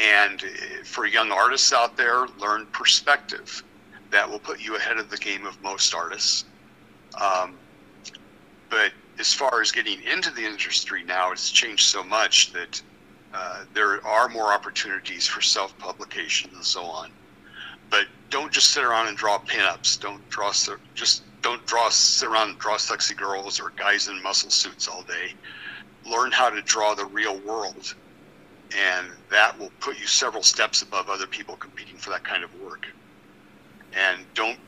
[0.00, 0.42] and
[0.84, 3.62] for young artists out there, learn perspective.
[4.10, 6.44] That will put you ahead of the game of most artists.
[7.20, 7.56] Um,
[8.70, 12.82] but as far as getting into the industry now, it's changed so much that
[13.34, 17.10] uh, there are more opportunities for self publication and so on.
[17.90, 20.00] But don't just sit around and draw pinups.
[20.00, 20.52] Don't draw
[20.94, 25.02] just don't draw sit around and draw sexy girls or guys in muscle suits all
[25.02, 25.34] day.
[26.04, 27.94] Learn how to draw the real world
[28.76, 32.50] and that will put you several steps above other people competing for that kind of
[32.60, 32.86] work.
[33.92, 34.58] And don't,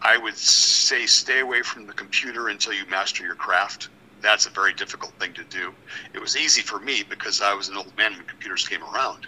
[0.00, 3.90] I would say, stay away from the computer until you master your craft.
[4.22, 5.74] That's a very difficult thing to do.
[6.14, 9.26] It was easy for me because I was an old man when computers came around.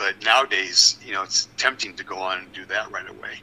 [0.00, 3.42] But nowadays, you know, it's tempting to go on and do that right away.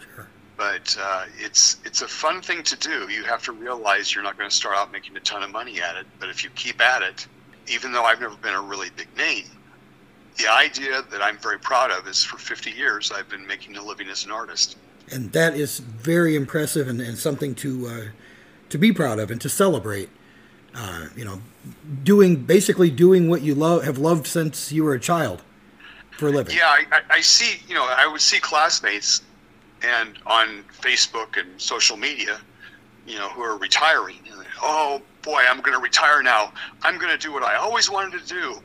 [0.00, 0.26] Sure.
[0.56, 3.10] But uh, it's it's a fun thing to do.
[3.10, 5.82] You have to realize you're not going to start out making a ton of money
[5.82, 7.26] at it, but if you keep at it,
[7.66, 9.44] even though I've never been a really big name,
[10.38, 13.84] the idea that I'm very proud of is for 50 years I've been making a
[13.84, 14.78] living as an artist.
[15.12, 18.04] And that is very impressive and, and something to uh,
[18.70, 20.08] to be proud of and to celebrate.
[20.74, 21.42] Uh, you know,
[22.02, 25.42] doing basically doing what you love have loved since you were a child
[26.18, 26.56] for a living.
[26.56, 27.60] Yeah, I, I see.
[27.66, 29.22] You know, I would see classmates
[29.82, 32.38] and on Facebook and social media,
[33.06, 34.18] you know, who are retiring.
[34.30, 36.52] And, oh, boy, I'm going to retire now.
[36.82, 38.60] I'm going to do what I always wanted to do.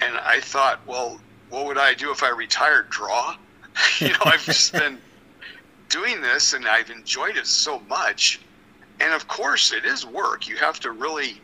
[0.00, 2.90] And I thought, well, what would I do if I retired?
[2.90, 3.36] Draw?
[3.98, 4.98] you know, I've just been
[5.88, 8.40] doing this and I've enjoyed it so much.
[9.00, 10.48] And of course, it is work.
[10.48, 11.40] You have to really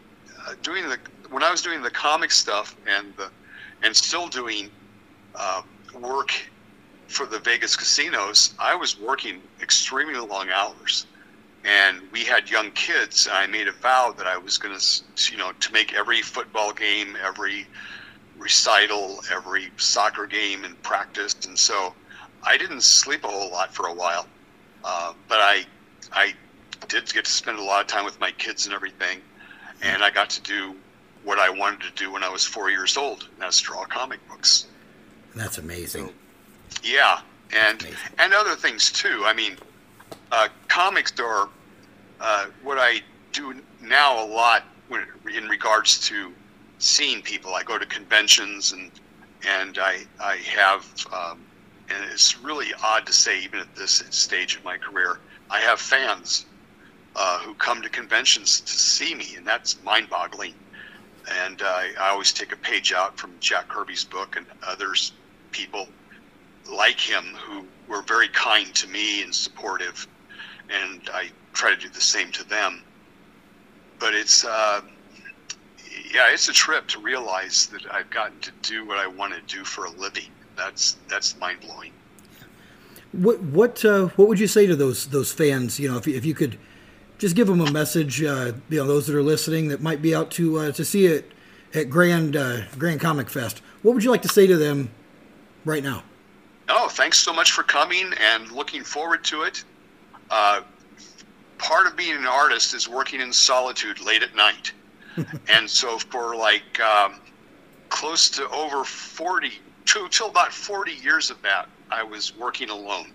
[0.46, 0.98] uh, doing the
[1.30, 3.30] when I was doing the comic stuff and the
[3.82, 4.70] and still doing
[5.34, 5.62] uh,
[5.98, 6.32] work
[7.10, 8.54] for the Vegas casinos.
[8.58, 11.06] I was working extremely long hours.
[11.64, 15.30] And we had young kids and i made a vow that i was going to
[15.30, 17.66] you know to make every football game every
[18.38, 21.36] recital every soccer game and practice.
[21.46, 21.92] And so
[22.42, 24.26] i didn't sleep a whole lot for a while.
[24.82, 25.66] Uh, but i
[26.12, 26.32] i
[26.88, 29.20] did get to spend a lot of time with my kids and everything.
[29.82, 30.74] And i got to do
[31.24, 34.26] what i wanted to do when i was four years old and that's draw comic
[34.30, 34.66] books
[35.34, 36.12] that's amazing so,
[36.82, 37.20] yeah
[37.52, 37.98] and amazing.
[38.18, 39.56] and other things too i mean
[40.32, 41.48] uh, comics are
[42.20, 43.00] uh, what I
[43.32, 46.32] do now a lot when, in regards to
[46.78, 47.54] seeing people.
[47.54, 48.90] I go to conventions and
[49.46, 51.40] and I I have um,
[51.88, 55.18] and it's really odd to say even at this stage of my career
[55.50, 56.46] I have fans
[57.16, 60.54] uh, who come to conventions to see me and that's mind-boggling.
[61.44, 65.12] And uh, I always take a page out from Jack Kirby's book and others
[65.52, 65.88] people
[66.70, 70.06] like him who were very kind to me and supportive
[70.70, 72.82] and I try to do the same to them.
[73.98, 74.80] But it's, uh,
[76.12, 79.54] yeah, it's a trip to realize that I've gotten to do what I want to
[79.54, 80.30] do for a living.
[80.56, 81.92] That's that's mind blowing.
[83.12, 85.78] What what uh, what would you say to those those fans?
[85.78, 86.58] You know, if if you could
[87.18, 90.14] just give them a message, uh, you know, those that are listening that might be
[90.14, 91.32] out to uh, to see it
[91.74, 93.62] at Grand uh, Grand Comic Fest.
[93.82, 94.90] What would you like to say to them
[95.64, 96.02] right now?
[96.68, 99.64] Oh, thanks so much for coming and looking forward to it.
[100.30, 100.62] Uh,
[101.58, 104.72] part of being an artist is working in solitude late at night.
[105.48, 107.16] and so for like um,
[107.88, 109.50] close to over 40,
[109.86, 113.12] to, till about 40 years of that, I was working alone.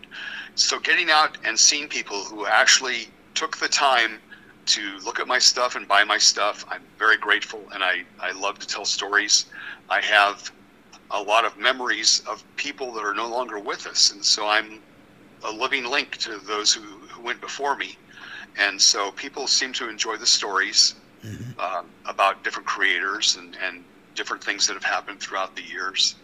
[0.56, 4.20] So getting out and seeing people who actually took the time
[4.68, 8.32] to look at my stuff and buy my stuff, I'm very grateful, and I, I
[8.32, 9.46] love to tell stories.
[9.90, 10.52] I have
[11.12, 14.82] a lot of memories of people that are no longer with us, and so I'm
[15.44, 17.98] a living link to those who, who went before me.
[18.58, 21.52] And so people seem to enjoy the stories mm-hmm.
[21.60, 23.84] uh, about different creators and, and
[24.16, 26.16] different things that have happened throughout the years.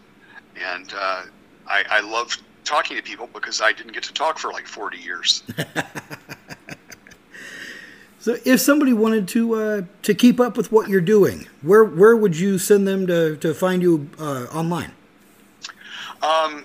[0.56, 1.24] And uh,
[1.66, 4.98] I, I love talking to people because I didn't get to talk for like 40
[4.98, 5.42] years.
[8.22, 12.16] so, if somebody wanted to uh, to keep up with what you're doing, where where
[12.16, 14.92] would you send them to, to find you uh, online?
[16.22, 16.64] Um,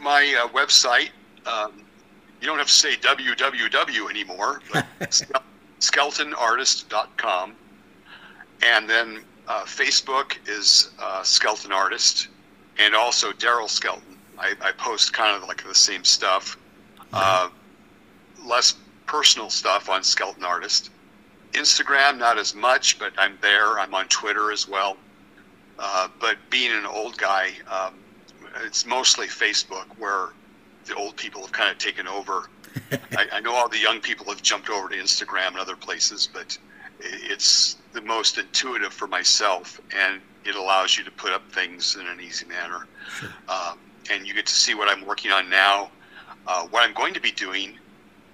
[0.00, 1.10] my uh, website.
[1.46, 1.72] Um,
[2.40, 4.86] you don't have to say www anymore, but
[5.80, 7.56] skeltonartist.com.
[8.62, 12.28] And then uh, Facebook is uh, Skelton Artist,
[12.78, 14.16] and also Deryl Skelton.
[14.38, 16.56] I, I, post kind of like the same stuff,
[17.12, 17.48] uh,
[18.44, 18.74] less
[19.06, 20.90] personal stuff on Skelton Artist.
[21.52, 23.78] Instagram, not as much, but I'm there.
[23.78, 24.96] I'm on Twitter as well.
[25.78, 27.94] Uh, but being an old guy, um,
[28.64, 30.30] it's mostly Facebook where
[30.86, 32.48] the old people have kind of taken over.
[33.16, 36.28] I, I know all the young people have jumped over to Instagram and other places,
[36.32, 36.56] but
[37.00, 42.06] it's the most intuitive for myself, and it allows you to put up things in
[42.06, 42.86] an easy manner.
[43.18, 43.28] Sure.
[43.48, 43.78] Um,
[44.10, 45.90] and you get to see what I'm working on now.
[46.46, 47.76] Uh, what I'm going to be doing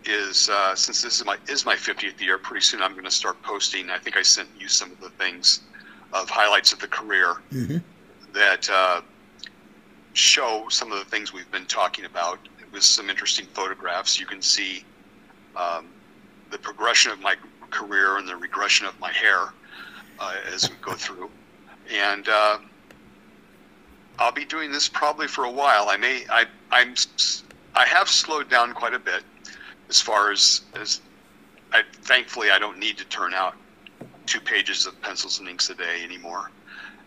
[0.05, 3.11] is uh, since this is my is my 50th year, pretty soon I'm going to
[3.11, 3.91] start posting.
[3.91, 5.61] I think I sent you some of the things
[6.13, 7.79] of highlights of the career mm-hmm.
[8.33, 9.01] that uh,
[10.13, 12.39] show some of the things we've been talking about
[12.73, 14.19] with some interesting photographs.
[14.19, 14.85] You can see
[15.57, 15.89] um,
[16.51, 17.37] the progression of my
[17.71, 19.53] career and the regression of my hair
[20.19, 21.31] uh, as we go through.
[21.91, 22.59] And uh,
[24.19, 25.89] I'll be doing this probably for a while.
[25.89, 26.95] I may I I'm
[27.75, 29.23] I have slowed down quite a bit
[29.93, 31.03] as far as as
[31.71, 33.55] I thankfully I don't need to turn out
[34.25, 36.51] two pages of pencils and inks a day anymore.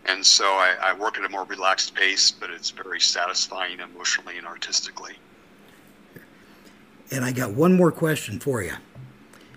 [0.06, 4.38] And so I, I work at a more relaxed pace, but it's very satisfying emotionally
[4.38, 5.14] and artistically.
[7.10, 8.74] And I got one more question for you.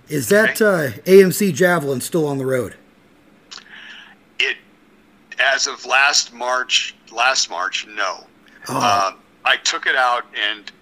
[0.08, 0.96] Is that okay.
[0.96, 2.76] uh, AMC Javelin still on the road?
[4.38, 4.56] It,
[5.38, 8.26] as of last March, last March, no.
[8.68, 9.10] Oh.
[9.12, 10.72] Um, I took it out, and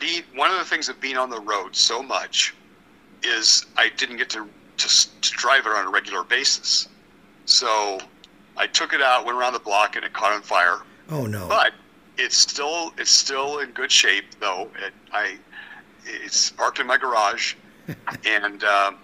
[0.00, 2.54] be, one of the things of being on the road so much
[3.22, 4.48] is I didn't get to,
[4.78, 6.88] to, to drive it on a regular basis.
[7.44, 8.00] So
[8.56, 10.80] I took it out, went around the block, and it caught on fire.
[11.10, 11.46] Oh no!
[11.48, 11.72] But
[12.16, 14.68] it's still it's still in good shape, though.
[14.84, 15.38] It, I
[16.06, 17.54] it's parked in my garage,
[18.26, 18.98] and um,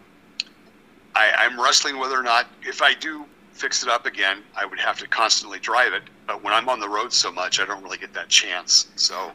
[1.15, 4.79] I, I'm wrestling whether or not if I do fix it up again, I would
[4.79, 6.03] have to constantly drive it.
[6.27, 8.89] But when I'm on the road so much, I don't really get that chance.
[8.97, 9.33] So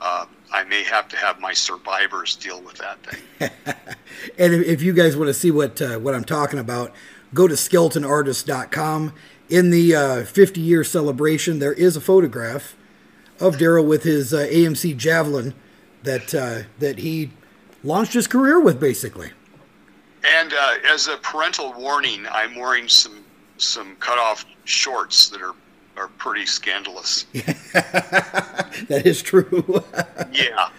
[0.00, 3.50] uh, I may have to have my survivors deal with that thing.
[4.38, 6.92] and if you guys want to see what uh, what I'm talking about,
[7.34, 9.12] go to skeltonartist.com.
[9.48, 12.76] In the uh, 50 year celebration, there is a photograph
[13.40, 15.54] of Deryl with his uh, AMC Javelin
[16.02, 17.30] that uh, that he
[17.82, 19.32] launched his career with, basically.
[20.24, 23.24] And uh, as a parental warning, I'm wearing some
[23.56, 25.54] some cut off shorts that are
[25.96, 27.24] are pretty scandalous.
[27.32, 29.84] that is true.
[30.32, 30.70] yeah.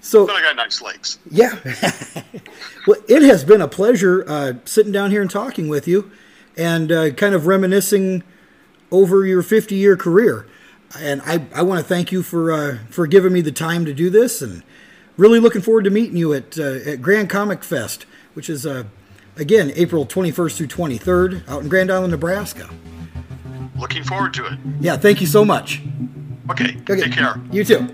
[0.00, 1.18] So, but I got nice legs.
[1.30, 1.58] Yeah.
[2.86, 6.10] well, it has been a pleasure uh, sitting down here and talking with you,
[6.56, 8.22] and uh, kind of reminiscing
[8.90, 10.46] over your 50 year career.
[10.98, 13.92] And I, I want to thank you for uh, for giving me the time to
[13.92, 14.62] do this, and
[15.18, 18.84] really looking forward to meeting you at uh, at Grand Comic Fest, which is uh,
[19.36, 22.70] again April 21st through 23rd out in Grand Island, Nebraska.
[23.78, 24.58] Looking forward to it.
[24.80, 25.80] Yeah, thank you so much.
[26.50, 27.02] Okay, okay.
[27.02, 27.40] take care.
[27.52, 27.88] You too.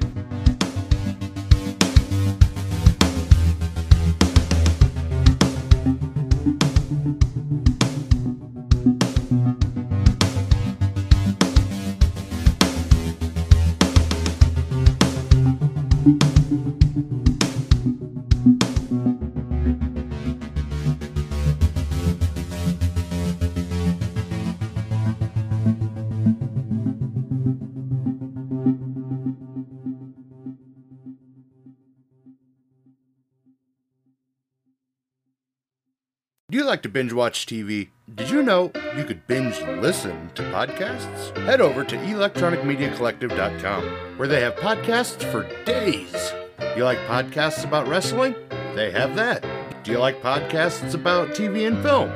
[36.55, 37.89] You like to binge watch TV?
[38.15, 41.37] Did you know you could binge listen to podcasts?
[41.45, 43.85] Head over to electronicmediacollective.com,
[44.17, 46.33] where they have podcasts for days.
[46.77, 48.37] You like podcasts about wrestling?
[48.77, 49.45] They have that.
[49.83, 52.11] Do you like podcasts about TV and film?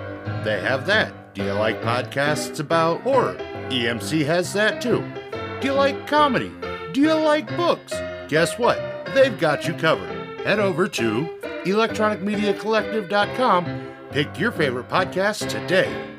[0.45, 1.35] They have that.
[1.35, 3.35] Do you like podcasts about horror?
[3.71, 5.05] EMC has that too.
[5.61, 6.53] Do you like comedy?
[6.93, 7.93] Do you like books?
[8.29, 8.79] Guess what?
[9.15, 10.17] They've got you covered.
[10.47, 11.29] Head over to
[11.65, 13.65] electronicmediacollective.com,
[14.19, 16.18] pick your favorite podcast today,